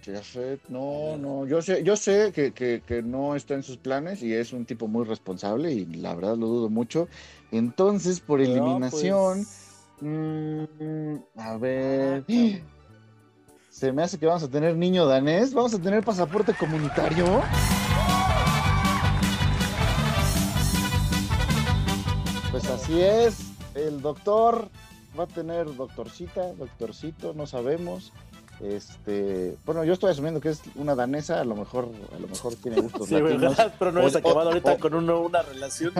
Jafet. 0.02 0.60
No, 0.70 1.18
no, 1.18 1.46
yo 1.46 1.60
sé, 1.60 1.82
yo 1.84 1.94
sé 1.94 2.32
que, 2.32 2.52
que- 2.52 2.82
que 2.86 3.02
no 3.02 3.36
está 3.36 3.52
en 3.52 3.62
sus 3.62 3.76
planes 3.76 4.22
y 4.22 4.32
es 4.32 4.54
un 4.54 4.64
tipo 4.64 4.88
muy 4.88 5.04
responsable 5.04 5.70
y 5.72 5.84
la 5.84 6.14
verdad 6.14 6.38
lo 6.38 6.46
dudo 6.46 6.70
mucho. 6.70 7.06
Entonces, 7.52 8.18
por 8.20 8.38
Pero, 8.40 8.50
eliminación, 8.52 9.44
pues, 9.98 10.00
mm, 10.00 11.14
a 11.36 11.56
ver, 11.58 12.24
se 13.68 13.92
me 13.92 14.02
hace 14.02 14.18
que 14.18 14.24
vamos 14.24 14.42
a 14.42 14.48
tener 14.48 14.74
niño 14.74 15.04
danés, 15.04 15.52
vamos 15.52 15.74
a 15.74 15.78
tener 15.78 16.02
pasaporte 16.02 16.54
comunitario. 16.54 17.42
Pues 22.50 22.68
así 22.68 23.00
es, 23.00 23.52
el 23.74 24.00
doctor 24.02 24.68
va 25.18 25.24
a 25.24 25.26
tener 25.26 25.74
doctorcita, 25.76 26.52
doctorcito, 26.54 27.32
no 27.34 27.46
sabemos. 27.46 28.12
Este, 28.60 29.56
bueno, 29.64 29.84
yo 29.84 29.94
estoy 29.94 30.10
asumiendo 30.10 30.38
que 30.38 30.50
es 30.50 30.60
una 30.74 30.94
danesa, 30.94 31.40
a 31.40 31.44
lo 31.44 31.54
mejor, 31.56 31.88
a 32.14 32.18
lo 32.18 32.28
mejor 32.28 32.54
tiene 32.56 32.78
gustos 32.82 33.08
Sí, 33.08 33.14
latinos. 33.14 33.40
¿verdad? 33.56 33.74
Pero 33.78 33.92
no 33.92 34.00
hemos 34.00 34.16
acabado 34.16 34.48
ahorita 34.50 34.72
o- 34.74 34.78
con 34.78 34.94
uno, 34.94 35.20
una 35.22 35.40
relación. 35.42 35.92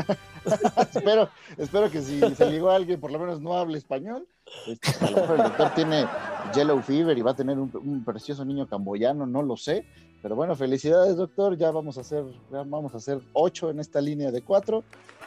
espero, 0.94 1.30
espero 1.56 1.90
que 1.90 2.02
si 2.02 2.20
se 2.34 2.50
llegó 2.50 2.70
alguien, 2.70 3.00
por 3.00 3.11
lo 3.12 3.18
menos 3.18 3.40
no 3.40 3.54
hable 3.56 3.78
español. 3.78 4.26
este, 4.66 5.04
a 5.04 5.11
lo 5.11 5.16
mejor 5.22 5.36
el 5.36 5.42
doctor 5.44 5.70
tiene 5.74 6.06
yellow 6.54 6.82
fever 6.82 7.16
y 7.16 7.22
va 7.22 7.30
a 7.30 7.36
tener 7.36 7.58
un, 7.58 7.70
un 7.82 8.04
precioso 8.04 8.44
niño 8.44 8.66
camboyano, 8.66 9.26
no 9.26 9.42
lo 9.42 9.56
sé. 9.56 9.86
Pero 10.23 10.37
bueno, 10.37 10.55
felicidades, 10.55 11.16
doctor. 11.16 11.57
Ya 11.57 11.71
vamos 11.71 11.97
a 11.99 12.03
hacer, 12.03 12.25
ya 12.51 12.62
vamos 12.62 12.95
a 12.95 12.99
hacer 12.99 13.21
ocho 13.33 13.71
en 13.71 13.81
esta 13.81 14.01
línea 14.01 14.31
de 14.31 14.43
cuatro. 14.43 14.85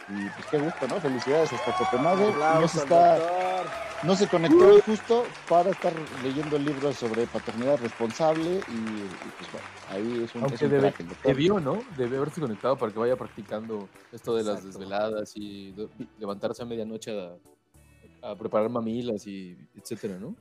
Y 0.10 0.26
pues 0.30 0.46
qué 0.52 0.58
gusto, 0.60 0.88
¿no? 0.88 0.96
Felicidades 1.00 1.52
hasta 1.54 1.72
Copenhague. 1.78 2.34
No 2.60 2.68
se, 2.68 2.80
está, 2.80 3.64
no 4.04 4.16
se 4.16 4.28
conectó 4.28 4.82
justo 4.82 5.24
para 5.48 5.70
estar 5.72 5.94
leyendo 6.24 6.58
el 6.58 6.66
libro 6.66 6.92
sobre 6.94 7.26
paternidad 7.26 7.80
responsable. 7.80 8.42
Y, 8.42 8.52
y, 8.52 9.10
pues 9.38 9.52
bueno, 9.52 9.68
ahí 9.90 10.24
es 10.26 10.36
un, 10.36 10.44
es 10.44 10.52
Aunque 10.52 10.66
un 10.66 10.72
debe- 10.72 10.94
crack 10.94 11.24
debió, 11.24 11.60
¿no? 11.60 11.82
Debe 11.98 12.18
haberse 12.18 12.42
conectado 12.42 12.78
para 12.78 12.92
que 12.92 13.00
vaya 13.00 13.16
practicando 13.16 13.88
esto 14.12 14.36
de 14.36 14.44
las 14.44 14.64
desveladas 14.64 15.32
y 15.38 15.74
levantarse 16.20 16.64
a 16.64 16.66
medianoche 16.66 17.18
a, 18.22 18.30
a 18.30 18.36
preparar 18.36 18.70
mamilas 18.70 19.26
y 19.26 19.58
etcétera, 19.76 20.18
¿no? 20.20 20.36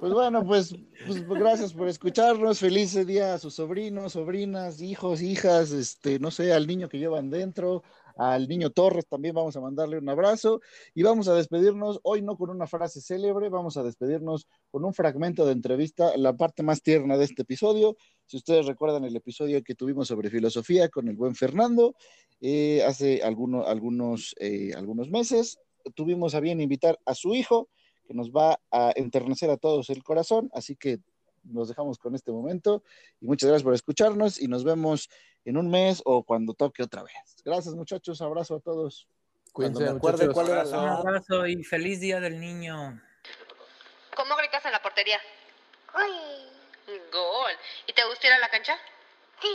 Pues 0.00 0.12
bueno, 0.12 0.44
pues, 0.44 0.74
pues, 1.06 1.26
gracias 1.28 1.72
por 1.72 1.88
escucharnos. 1.88 2.58
Feliz 2.58 2.94
día 3.06 3.34
a 3.34 3.38
sus 3.38 3.54
sobrinos, 3.54 4.12
sobrinas, 4.12 4.80
hijos, 4.80 5.22
hijas, 5.22 5.72
este, 5.72 6.18
no 6.18 6.30
sé, 6.30 6.52
al 6.52 6.66
niño 6.66 6.88
que 6.88 6.98
llevan 6.98 7.30
dentro, 7.30 7.82
al 8.16 8.48
niño 8.48 8.70
Torres 8.70 9.06
también 9.06 9.34
vamos 9.34 9.56
a 9.56 9.60
mandarle 9.60 9.98
un 9.98 10.08
abrazo 10.08 10.60
y 10.94 11.02
vamos 11.02 11.28
a 11.28 11.34
despedirnos 11.34 12.00
hoy 12.02 12.22
no 12.22 12.36
con 12.36 12.50
una 12.50 12.66
frase 12.66 13.00
célebre, 13.00 13.48
vamos 13.48 13.76
a 13.76 13.82
despedirnos 13.82 14.46
con 14.70 14.84
un 14.84 14.92
fragmento 14.92 15.46
de 15.46 15.52
entrevista, 15.52 16.16
la 16.16 16.36
parte 16.36 16.62
más 16.62 16.82
tierna 16.82 17.16
de 17.16 17.24
este 17.24 17.42
episodio. 17.42 17.96
Si 18.26 18.36
ustedes 18.36 18.66
recuerdan 18.66 19.04
el 19.04 19.16
episodio 19.16 19.62
que 19.62 19.74
tuvimos 19.74 20.08
sobre 20.08 20.30
filosofía 20.30 20.88
con 20.88 21.08
el 21.08 21.16
buen 21.16 21.34
Fernando, 21.34 21.94
eh, 22.40 22.82
hace 22.84 23.22
alguno- 23.22 23.66
algunos, 23.66 24.34
eh, 24.38 24.72
algunos 24.76 25.10
meses, 25.10 25.58
tuvimos 25.94 26.34
a 26.34 26.40
bien 26.40 26.60
invitar 26.60 26.98
a 27.06 27.14
su 27.14 27.34
hijo, 27.34 27.68
que 28.06 28.14
nos 28.14 28.30
va 28.30 28.58
a 28.70 28.92
enternecer 28.96 29.50
a 29.50 29.56
todos 29.56 29.90
el 29.90 30.02
corazón, 30.02 30.50
así 30.54 30.76
que 30.76 30.98
nos 31.44 31.68
dejamos 31.68 31.98
con 31.98 32.14
este 32.14 32.30
momento 32.30 32.82
y 33.20 33.26
muchas 33.26 33.48
gracias 33.48 33.64
por 33.64 33.74
escucharnos 33.74 34.40
y 34.40 34.46
nos 34.48 34.62
vemos 34.64 35.08
en 35.44 35.56
un 35.56 35.68
mes 35.70 36.00
o 36.04 36.22
cuando 36.22 36.54
toque 36.54 36.82
otra 36.82 37.02
vez. 37.02 37.14
Gracias 37.44 37.74
muchachos, 37.74 38.20
abrazo 38.22 38.56
a 38.56 38.60
todos. 38.60 39.08
Cuando 39.52 39.78
Cuídense, 39.80 39.92
me 39.92 39.98
acuerde 39.98 40.26
muchachos. 40.28 40.34
cuál 40.34 40.48
era 40.50 40.78
Un 40.78 40.86
la... 40.86 40.94
abrazo 40.94 41.46
y 41.46 41.64
feliz 41.64 42.00
día 42.00 42.20
del 42.20 42.38
niño. 42.40 43.00
¿Cómo 44.16 44.36
gritas 44.36 44.64
en 44.66 44.72
la 44.72 44.80
portería? 44.82 45.18
Uy, 45.94 46.92
Gol. 47.12 47.52
¿Y 47.86 47.92
te 47.92 48.04
gusta 48.04 48.26
ir 48.28 48.32
a 48.34 48.38
la 48.38 48.48
cancha? 48.48 48.76
sí, 49.40 49.48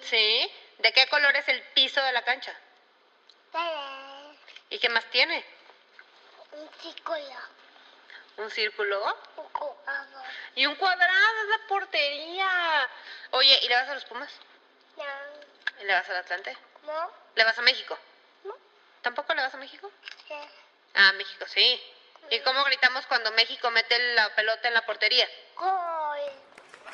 Sí. 0.00 0.48
¿De 0.82 0.92
qué 0.92 1.06
color 1.10 1.34
es 1.36 1.46
el 1.48 1.60
piso 1.74 2.00
de 2.02 2.12
la 2.12 2.24
cancha? 2.24 2.52
¿Y 4.70 4.78
qué 4.78 4.88
más 4.88 5.04
tiene? 5.10 5.44
un 6.52 6.68
círculo, 6.82 7.16
¿Un 8.38 8.50
círculo? 8.50 9.16
Y 10.54 10.66
un 10.66 10.74
cuadrado 10.76 11.42
es 11.42 11.48
la 11.48 11.66
portería. 11.68 12.88
Oye, 13.32 13.58
¿y 13.62 13.68
le 13.68 13.74
vas 13.74 13.88
a 13.88 13.94
los 13.94 14.04
Pumas? 14.04 14.30
no, 14.96 15.04
¿Y 15.80 15.84
le 15.84 15.92
vas 15.92 16.08
al 16.10 16.16
Atlante? 16.16 16.56
no, 16.84 17.10
¿Le 17.34 17.44
vas 17.44 17.58
a 17.58 17.62
México? 17.62 17.98
No. 18.44 18.54
¿Tampoco 19.02 19.32
le 19.34 19.42
vas 19.42 19.54
a 19.54 19.58
México? 19.58 19.90
sí, 20.28 20.34
Ah, 20.94 21.12
México, 21.12 21.46
sí. 21.46 21.82
¿Y 22.30 22.40
cómo 22.40 22.62
gritamos 22.64 23.06
cuando 23.06 23.30
México 23.32 23.70
mete 23.70 23.98
la 24.14 24.34
pelota 24.34 24.68
en 24.68 24.74
la 24.74 24.84
portería? 24.86 25.26
¡Gol! 25.56 26.18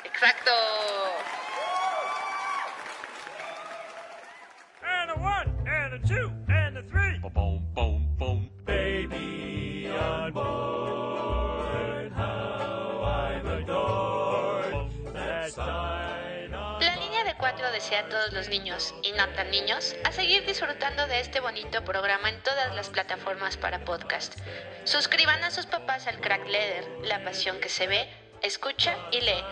Exacto. 0.05 0.51
A 17.79 18.09
todos 18.09 18.33
los 18.33 18.49
niños, 18.49 18.93
y 19.03 19.13
no 19.13 19.27
tan 19.29 19.49
niños, 19.51 19.95
a 20.03 20.11
seguir 20.11 20.45
disfrutando 20.45 21.07
de 21.07 21.21
este 21.21 21.39
bonito 21.39 21.83
programa 21.85 22.27
en 22.27 22.43
todas 22.43 22.75
las 22.75 22.89
plataformas 22.89 23.55
para 23.55 23.85
podcast. 23.85 24.37
Suscriban 24.83 25.41
a 25.45 25.49
sus 25.49 25.65
papás 25.65 26.05
al 26.05 26.19
Crack 26.19 26.45
Leather, 26.45 26.85
la 27.03 27.23
pasión 27.23 27.59
que 27.61 27.69
se 27.69 27.87
ve, 27.87 28.09
escucha 28.41 28.97
y 29.11 29.21
lee. 29.21 29.43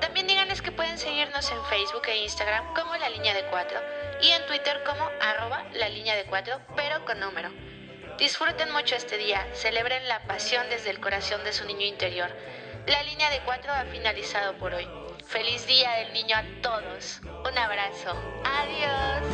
También 0.00 0.26
díganles 0.26 0.62
que 0.62 0.72
pueden 0.72 0.96
seguirnos 0.96 1.50
en 1.52 1.62
Facebook 1.66 2.02
e 2.08 2.16
Instagram 2.16 2.72
como 2.74 2.96
La 2.96 3.10
Línea 3.10 3.34
de 3.34 3.44
Cuatro 3.44 3.78
y 4.22 4.30
en 4.30 4.46
Twitter 4.46 4.82
como 4.84 5.08
arroba 5.20 5.64
La 5.74 5.90
Línea 5.90 6.16
de 6.16 6.24
Cuatro, 6.24 6.58
pero 6.76 7.04
con 7.04 7.20
número. 7.20 7.50
Disfruten 8.18 8.72
mucho 8.72 8.96
este 8.96 9.18
día, 9.18 9.46
celebren 9.52 10.08
la 10.08 10.22
pasión 10.22 10.66
desde 10.70 10.88
el 10.88 10.98
corazón 10.98 11.44
de 11.44 11.52
su 11.52 11.66
niño 11.66 11.84
interior. 11.84 12.30
La 12.86 13.02
Línea 13.02 13.28
de 13.28 13.40
Cuatro 13.40 13.70
ha 13.70 13.84
finalizado 13.84 14.54
por 14.54 14.72
hoy. 14.72 15.05
Feliz 15.26 15.66
Día 15.66 15.90
del 15.98 16.12
Niño 16.12 16.36
a 16.36 16.44
todos. 16.62 17.20
Un 17.24 17.58
abrazo. 17.58 18.14
Adiós. 18.44 19.26